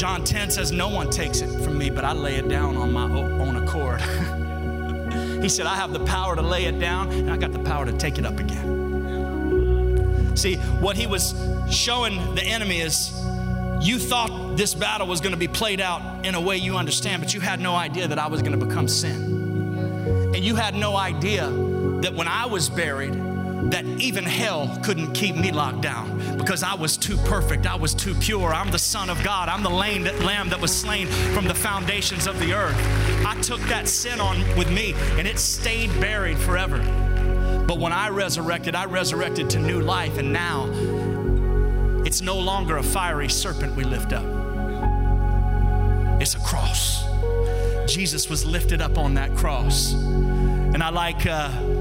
John 0.09 0.23
10 0.23 0.49
says, 0.49 0.71
No 0.71 0.89
one 0.89 1.11
takes 1.11 1.41
it 1.41 1.63
from 1.63 1.77
me, 1.77 1.91
but 1.91 2.03
I 2.03 2.13
lay 2.13 2.37
it 2.37 2.49
down 2.49 2.75
on 2.77 2.91
my 2.91 3.03
own 3.03 3.57
accord. 3.57 4.01
he 5.39 5.47
said, 5.47 5.67
I 5.67 5.75
have 5.75 5.93
the 5.93 6.03
power 6.03 6.35
to 6.35 6.41
lay 6.41 6.65
it 6.65 6.79
down, 6.79 7.11
and 7.11 7.29
I 7.29 7.37
got 7.37 7.51
the 7.51 7.59
power 7.59 7.85
to 7.85 7.93
take 7.93 8.17
it 8.17 8.25
up 8.25 8.39
again. 8.39 10.35
See, 10.35 10.55
what 10.55 10.97
he 10.97 11.05
was 11.05 11.35
showing 11.69 12.33
the 12.33 12.41
enemy 12.41 12.81
is 12.81 13.11
you 13.81 13.99
thought 13.99 14.57
this 14.57 14.73
battle 14.73 15.05
was 15.05 15.21
going 15.21 15.33
to 15.33 15.37
be 15.37 15.47
played 15.47 15.79
out 15.79 16.25
in 16.25 16.33
a 16.33 16.41
way 16.41 16.57
you 16.57 16.75
understand, 16.75 17.21
but 17.21 17.31
you 17.31 17.39
had 17.39 17.59
no 17.59 17.75
idea 17.75 18.07
that 18.07 18.17
I 18.17 18.25
was 18.25 18.41
going 18.41 18.59
to 18.59 18.65
become 18.65 18.87
sin. 18.87 19.21
And 20.33 20.37
you 20.37 20.55
had 20.55 20.73
no 20.73 20.97
idea 20.97 21.51
that 22.01 22.15
when 22.15 22.27
I 22.27 22.47
was 22.47 22.67
buried, 22.67 23.13
that 23.63 23.85
even 23.85 24.23
hell 24.23 24.79
couldn't 24.83 25.13
keep 25.13 25.35
me 25.35 25.51
locked 25.51 25.81
down 25.81 26.37
because 26.37 26.63
I 26.63 26.73
was 26.73 26.97
too 26.97 27.17
perfect. 27.17 27.67
I 27.67 27.75
was 27.75 27.93
too 27.93 28.15
pure. 28.15 28.53
I'm 28.53 28.71
the 28.71 28.79
Son 28.79 29.09
of 29.09 29.21
God. 29.23 29.49
I'm 29.49 29.63
the 29.63 29.69
lamb 29.69 30.49
that 30.49 30.59
was 30.59 30.75
slain 30.75 31.07
from 31.33 31.45
the 31.45 31.53
foundations 31.53 32.25
of 32.25 32.39
the 32.39 32.53
earth. 32.53 32.77
I 33.25 33.39
took 33.41 33.59
that 33.61 33.87
sin 33.87 34.19
on 34.19 34.39
with 34.57 34.71
me 34.71 34.93
and 35.17 35.27
it 35.27 35.37
stayed 35.37 35.89
buried 35.99 36.37
forever. 36.37 36.79
But 37.67 37.79
when 37.79 37.91
I 37.91 38.09
resurrected, 38.09 38.73
I 38.73 38.85
resurrected 38.85 39.49
to 39.51 39.59
new 39.59 39.79
life, 39.79 40.17
and 40.17 40.33
now 40.33 40.65
it's 42.03 42.21
no 42.21 42.39
longer 42.39 42.77
a 42.77 42.83
fiery 42.83 43.29
serpent 43.29 43.75
we 43.75 43.83
lift 43.83 44.11
up, 44.11 44.25
it's 46.19 46.33
a 46.33 46.39
cross. 46.39 47.03
Jesus 47.85 48.27
was 48.27 48.43
lifted 48.43 48.81
up 48.81 48.97
on 48.97 49.13
that 49.15 49.35
cross. 49.35 49.93
And 49.93 50.81
I 50.81 50.89
like. 50.89 51.27
Uh, 51.27 51.78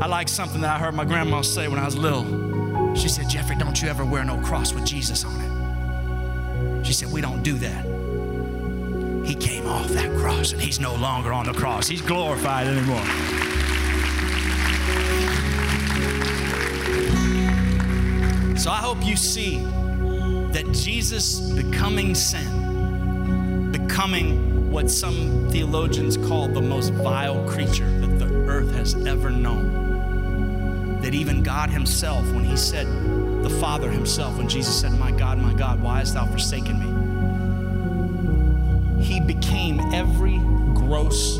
I 0.00 0.06
like 0.06 0.28
something 0.28 0.60
that 0.60 0.76
I 0.76 0.78
heard 0.78 0.94
my 0.94 1.04
grandma 1.04 1.42
say 1.42 1.66
when 1.66 1.80
I 1.80 1.84
was 1.84 1.98
little. 1.98 2.94
She 2.94 3.08
said, 3.08 3.28
Jeffrey, 3.28 3.56
don't 3.56 3.82
you 3.82 3.88
ever 3.88 4.04
wear 4.04 4.24
no 4.24 4.40
cross 4.42 4.72
with 4.72 4.84
Jesus 4.84 5.24
on 5.24 5.34
it. 5.40 6.86
She 6.86 6.92
said, 6.92 7.10
We 7.10 7.20
don't 7.20 7.42
do 7.42 7.54
that. 7.54 7.84
He 9.26 9.34
came 9.34 9.66
off 9.66 9.88
that 9.88 10.16
cross 10.18 10.52
and 10.52 10.62
he's 10.62 10.78
no 10.78 10.94
longer 10.94 11.32
on 11.32 11.46
the 11.46 11.52
cross. 11.52 11.88
He's 11.88 12.00
glorified 12.00 12.68
anymore. 12.68 13.02
So 18.56 18.70
I 18.70 18.78
hope 18.80 19.04
you 19.04 19.16
see 19.16 19.58
that 20.52 20.64
Jesus 20.72 21.40
becoming 21.40 22.14
sin, 22.14 23.72
becoming 23.72 24.70
what 24.70 24.90
some 24.92 25.48
theologians 25.50 26.16
call 26.16 26.46
the 26.46 26.62
most 26.62 26.90
vile 26.90 27.44
creature 27.48 27.90
that 28.00 28.18
the 28.20 28.32
earth 28.46 28.70
has 28.74 28.94
ever 29.04 29.30
known 29.30 29.77
that 31.08 31.14
even 31.14 31.42
God 31.42 31.70
Himself, 31.70 32.30
when 32.32 32.44
He 32.44 32.54
said, 32.54 32.86
the 33.42 33.48
Father 33.48 33.90
Himself, 33.90 34.36
when 34.36 34.46
Jesus 34.46 34.78
said, 34.78 34.92
My 34.92 35.10
God, 35.10 35.38
my 35.38 35.54
God, 35.54 35.80
why 35.80 36.00
hast 36.00 36.12
thou 36.12 36.26
forsaken 36.26 36.78
me? 36.78 36.88
He 39.02 39.18
became 39.18 39.80
every 39.94 40.36
gross 40.74 41.36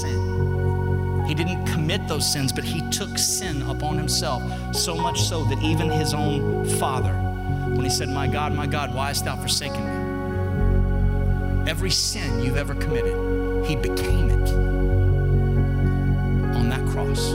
sin. 0.00 1.26
He 1.26 1.34
didn't 1.34 1.66
commit 1.66 2.08
those 2.08 2.32
sins, 2.32 2.50
but 2.50 2.64
He 2.64 2.80
took 2.88 3.18
sin 3.18 3.60
upon 3.68 3.98
Himself, 3.98 4.42
so 4.74 4.94
much 4.94 5.20
so 5.20 5.44
that 5.44 5.62
even 5.62 5.90
His 5.90 6.14
own 6.14 6.64
Father, 6.78 7.12
when 7.12 7.84
He 7.84 7.90
said, 7.90 8.08
My 8.08 8.26
God, 8.26 8.54
my 8.54 8.66
God, 8.66 8.94
why 8.94 9.08
hast 9.08 9.26
thou 9.26 9.36
forsaken 9.36 9.84
me? 9.84 11.70
Every 11.70 11.90
sin 11.90 12.42
you've 12.42 12.56
ever 12.56 12.74
committed, 12.74 13.66
He 13.66 13.76
became 13.76 14.30
it 14.30 14.48
on 16.56 16.70
that 16.70 16.86
cross. 16.86 17.34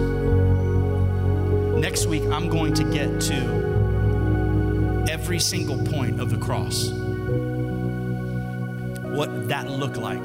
Next 1.78 2.06
week, 2.06 2.24
I'm 2.32 2.48
going 2.48 2.74
to 2.76 2.86
get 2.86 3.20
to 3.22 5.06
every 5.10 5.40
single 5.40 5.78
point 5.86 6.22
of 6.22 6.30
the 6.30 6.38
cross. 6.38 6.90
What 9.04 9.50
that 9.50 9.70
looked 9.70 9.98
like. 9.98 10.22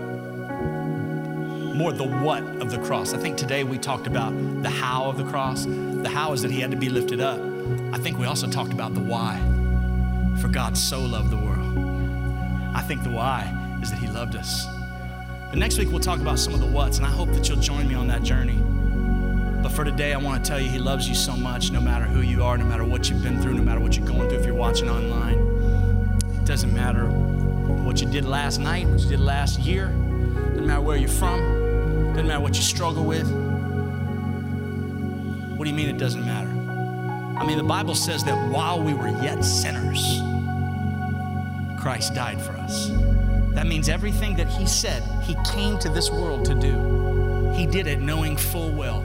More 1.74 1.92
the 1.92 2.06
what 2.06 2.44
of 2.62 2.70
the 2.70 2.78
cross. 2.78 3.14
I 3.14 3.18
think 3.18 3.36
today 3.36 3.64
we 3.64 3.78
talked 3.78 4.06
about 4.06 4.30
the 4.62 4.70
how 4.70 5.06
of 5.06 5.16
the 5.16 5.24
cross. 5.24 5.64
The 5.66 6.08
how 6.08 6.32
is 6.32 6.42
that 6.42 6.52
he 6.52 6.60
had 6.60 6.70
to 6.70 6.76
be 6.76 6.88
lifted 6.88 7.20
up. 7.20 7.40
I 7.92 7.98
think 7.98 8.16
we 8.16 8.26
also 8.26 8.48
talked 8.48 8.72
about 8.72 8.94
the 8.94 9.00
why. 9.00 9.36
For 10.40 10.46
God 10.46 10.78
so 10.78 11.00
loved 11.00 11.30
the 11.30 11.36
world. 11.36 11.76
I 12.76 12.82
think 12.82 13.02
the 13.02 13.10
why 13.10 13.78
is 13.82 13.90
that 13.90 13.98
he 13.98 14.06
loved 14.06 14.36
us. 14.36 14.66
But 15.48 15.58
next 15.58 15.78
week 15.78 15.90
we'll 15.90 15.98
talk 15.98 16.20
about 16.20 16.38
some 16.38 16.54
of 16.54 16.60
the 16.60 16.66
what's, 16.66 16.98
and 16.98 17.06
I 17.06 17.10
hope 17.10 17.32
that 17.32 17.48
you'll 17.48 17.58
join 17.58 17.88
me 17.88 17.96
on 17.96 18.06
that 18.06 18.22
journey. 18.22 18.62
But 19.62 19.72
for 19.72 19.84
today, 19.84 20.14
I 20.14 20.16
want 20.16 20.42
to 20.42 20.48
tell 20.48 20.58
you, 20.58 20.70
He 20.70 20.78
loves 20.78 21.06
you 21.06 21.14
so 21.14 21.36
much, 21.36 21.70
no 21.70 21.82
matter 21.82 22.06
who 22.06 22.22
you 22.22 22.42
are, 22.42 22.56
no 22.56 22.64
matter 22.64 22.84
what 22.84 23.10
you've 23.10 23.22
been 23.22 23.42
through, 23.42 23.54
no 23.54 23.62
matter 23.62 23.80
what 23.80 23.94
you're 23.94 24.06
going 24.06 24.28
through, 24.30 24.38
if 24.38 24.46
you're 24.46 24.54
watching 24.54 24.88
online. 24.88 25.38
It 26.34 26.46
doesn't 26.46 26.74
matter 26.74 27.04
what 27.06 28.00
you 28.00 28.08
did 28.08 28.24
last 28.24 28.58
night, 28.58 28.88
what 28.88 29.00
you 29.00 29.08
did 29.08 29.20
last 29.20 29.60
year, 29.60 29.88
doesn't 29.88 30.66
matter 30.66 30.80
where 30.80 30.96
you're 30.96 31.10
from, 31.10 31.40
doesn't 32.14 32.26
matter 32.26 32.40
what 32.40 32.56
you 32.56 32.62
struggle 32.62 33.04
with. 33.04 33.30
What 35.58 35.64
do 35.66 35.70
you 35.70 35.76
mean 35.76 35.90
it 35.90 35.98
doesn't 35.98 36.24
matter? 36.24 36.48
I 37.38 37.46
mean, 37.46 37.58
the 37.58 37.64
Bible 37.64 37.94
says 37.94 38.24
that 38.24 38.50
while 38.50 38.82
we 38.82 38.94
were 38.94 39.08
yet 39.22 39.44
sinners, 39.44 40.20
Christ 41.78 42.14
died 42.14 42.40
for 42.40 42.52
us. 42.52 42.88
That 43.52 43.66
means 43.66 43.90
everything 43.90 44.36
that 44.36 44.48
He 44.48 44.66
said 44.66 45.02
He 45.22 45.36
came 45.52 45.78
to 45.80 45.90
this 45.90 46.10
world 46.10 46.46
to 46.46 46.54
do, 46.54 47.52
He 47.54 47.66
did 47.66 47.86
it 47.86 48.00
knowing 48.00 48.38
full 48.38 48.72
well 48.72 49.04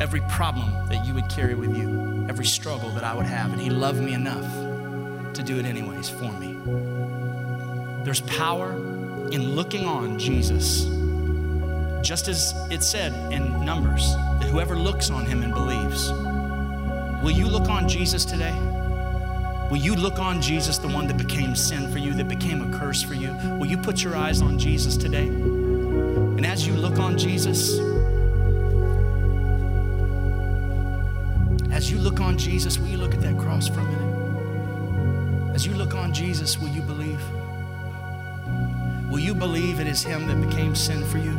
every 0.00 0.22
problem 0.22 0.88
that 0.88 1.04
you 1.06 1.14
would 1.14 1.28
carry 1.28 1.54
with 1.54 1.76
you, 1.76 2.26
every 2.28 2.46
struggle 2.46 2.88
that 2.90 3.04
I 3.04 3.14
would 3.14 3.26
have. 3.26 3.52
And 3.52 3.60
He 3.60 3.70
loved 3.70 4.00
me 4.00 4.14
enough 4.14 5.34
to 5.34 5.42
do 5.42 5.58
it 5.58 5.66
anyways 5.66 6.08
for 6.08 6.32
me. 6.32 6.56
There's 8.04 8.22
power 8.22 8.72
in 9.30 9.54
looking 9.54 9.86
on 9.86 10.18
Jesus, 10.18 10.84
just 12.06 12.28
as 12.28 12.54
it 12.70 12.82
said 12.82 13.12
in 13.32 13.64
Numbers 13.64 14.14
that 14.40 14.48
whoever 14.50 14.74
looks 14.74 15.10
on 15.10 15.26
Him 15.26 15.42
and 15.42 15.52
believes. 15.52 16.10
Will 17.22 17.30
you 17.30 17.46
look 17.46 17.68
on 17.68 17.86
Jesus 17.86 18.24
today? 18.24 18.58
Will 19.70 19.76
you 19.76 19.94
look 19.94 20.18
on 20.18 20.40
Jesus, 20.40 20.78
the 20.78 20.88
one 20.88 21.06
that 21.06 21.18
became 21.18 21.54
sin 21.54 21.92
for 21.92 21.98
you, 21.98 22.14
that 22.14 22.26
became 22.26 22.62
a 22.62 22.78
curse 22.78 23.02
for 23.02 23.14
you? 23.14 23.32
Will 23.58 23.66
you 23.66 23.76
put 23.76 24.02
your 24.02 24.16
eyes 24.16 24.40
on 24.40 24.58
Jesus 24.58 24.96
today? 24.96 25.26
And 25.28 26.46
as 26.46 26.66
you 26.66 26.72
look 26.72 26.98
on 26.98 27.18
Jesus, 27.18 27.78
As 31.80 31.90
you 31.90 31.96
look 31.96 32.20
on 32.20 32.36
Jesus, 32.36 32.78
will 32.78 32.88
you 32.88 32.98
look 32.98 33.14
at 33.14 33.22
that 33.22 33.38
cross 33.38 33.66
for 33.66 33.80
a 33.80 33.84
minute? 33.84 35.54
As 35.54 35.64
you 35.64 35.72
look 35.72 35.94
on 35.94 36.12
Jesus, 36.12 36.58
will 36.58 36.68
you 36.68 36.82
believe? 36.82 37.22
Will 39.10 39.18
you 39.18 39.34
believe 39.34 39.80
it 39.80 39.86
is 39.86 40.02
Him 40.02 40.26
that 40.26 40.38
became 40.46 40.74
sin 40.74 41.02
for 41.06 41.16
you? 41.16 41.32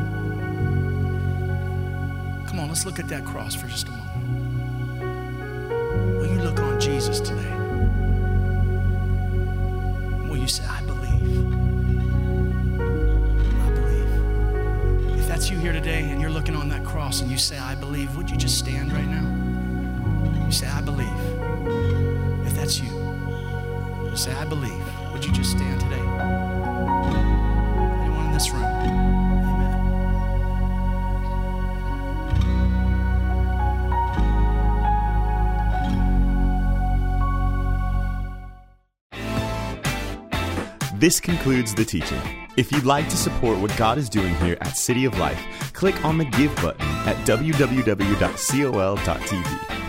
Come 2.47 2.59
on, 2.59 2.69
let's 2.69 2.87
look 2.87 2.97
at 2.97 3.07
that 3.09 3.23
cross 3.23 3.53
for 3.53 3.67
just 3.67 3.87
a 3.87 3.91
moment. 3.91 5.03
Will 6.17 6.25
you 6.25 6.41
look 6.41 6.59
on 6.59 6.79
Jesus 6.79 7.19
today? 7.19 7.55
Will 10.27 10.37
you 10.37 10.47
say, 10.47 10.65
I 10.65 10.81
believe? 10.81 11.53
I 13.61 13.69
believe. 13.75 15.19
If 15.19 15.27
that's 15.27 15.51
you 15.51 15.59
here 15.59 15.71
today 15.71 16.09
and 16.09 16.19
you're 16.19 16.31
looking 16.31 16.55
on 16.55 16.67
that 16.69 16.83
cross 16.83 17.21
and 17.21 17.29
you 17.29 17.37
say, 17.37 17.59
I 17.59 17.75
believe, 17.75 18.17
would 18.17 18.31
you 18.31 18.37
just 18.37 18.57
stand 18.57 18.91
right 18.91 19.07
now? 19.07 19.40
You 20.51 20.57
say, 20.57 20.67
I 20.67 20.81
believe. 20.81 21.07
If 22.45 22.53
that's 22.55 22.81
you, 22.81 22.89
you 22.89 24.17
say, 24.17 24.33
I 24.33 24.43
believe. 24.43 24.83
Would 25.13 25.23
you 25.23 25.31
just 25.31 25.51
stand 25.51 25.79
today? 25.79 25.95
Anyone 28.01 28.25
in 28.25 28.33
this 28.33 28.51
room? 28.51 28.65
Amen. 28.65 29.71
This 40.99 41.21
concludes 41.21 41.73
the 41.73 41.85
teaching. 41.85 42.19
If 42.57 42.73
you'd 42.73 42.83
like 42.83 43.07
to 43.07 43.15
support 43.15 43.57
what 43.59 43.73
God 43.77 43.97
is 43.97 44.09
doing 44.09 44.35
here 44.35 44.57
at 44.59 44.75
City 44.75 45.05
of 45.05 45.17
Life, 45.17 45.41
click 45.71 46.03
on 46.03 46.17
the 46.17 46.25
Give 46.25 46.53
button 46.57 46.85
at 47.07 47.15
www.col.tv 47.25 48.31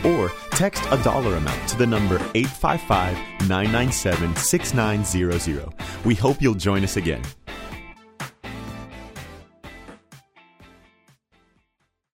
or 0.05 0.31
text 0.51 0.85
a 0.91 1.03
dollar 1.03 1.37
amount 1.37 1.69
to 1.69 1.77
the 1.77 1.87
number 1.87 2.17
855 2.35 3.17
997 3.49 4.37
6900. 4.37 5.69
We 6.05 6.15
hope 6.15 6.41
you'll 6.41 6.55
join 6.55 6.85
us 6.85 6.97
again. 6.97 7.23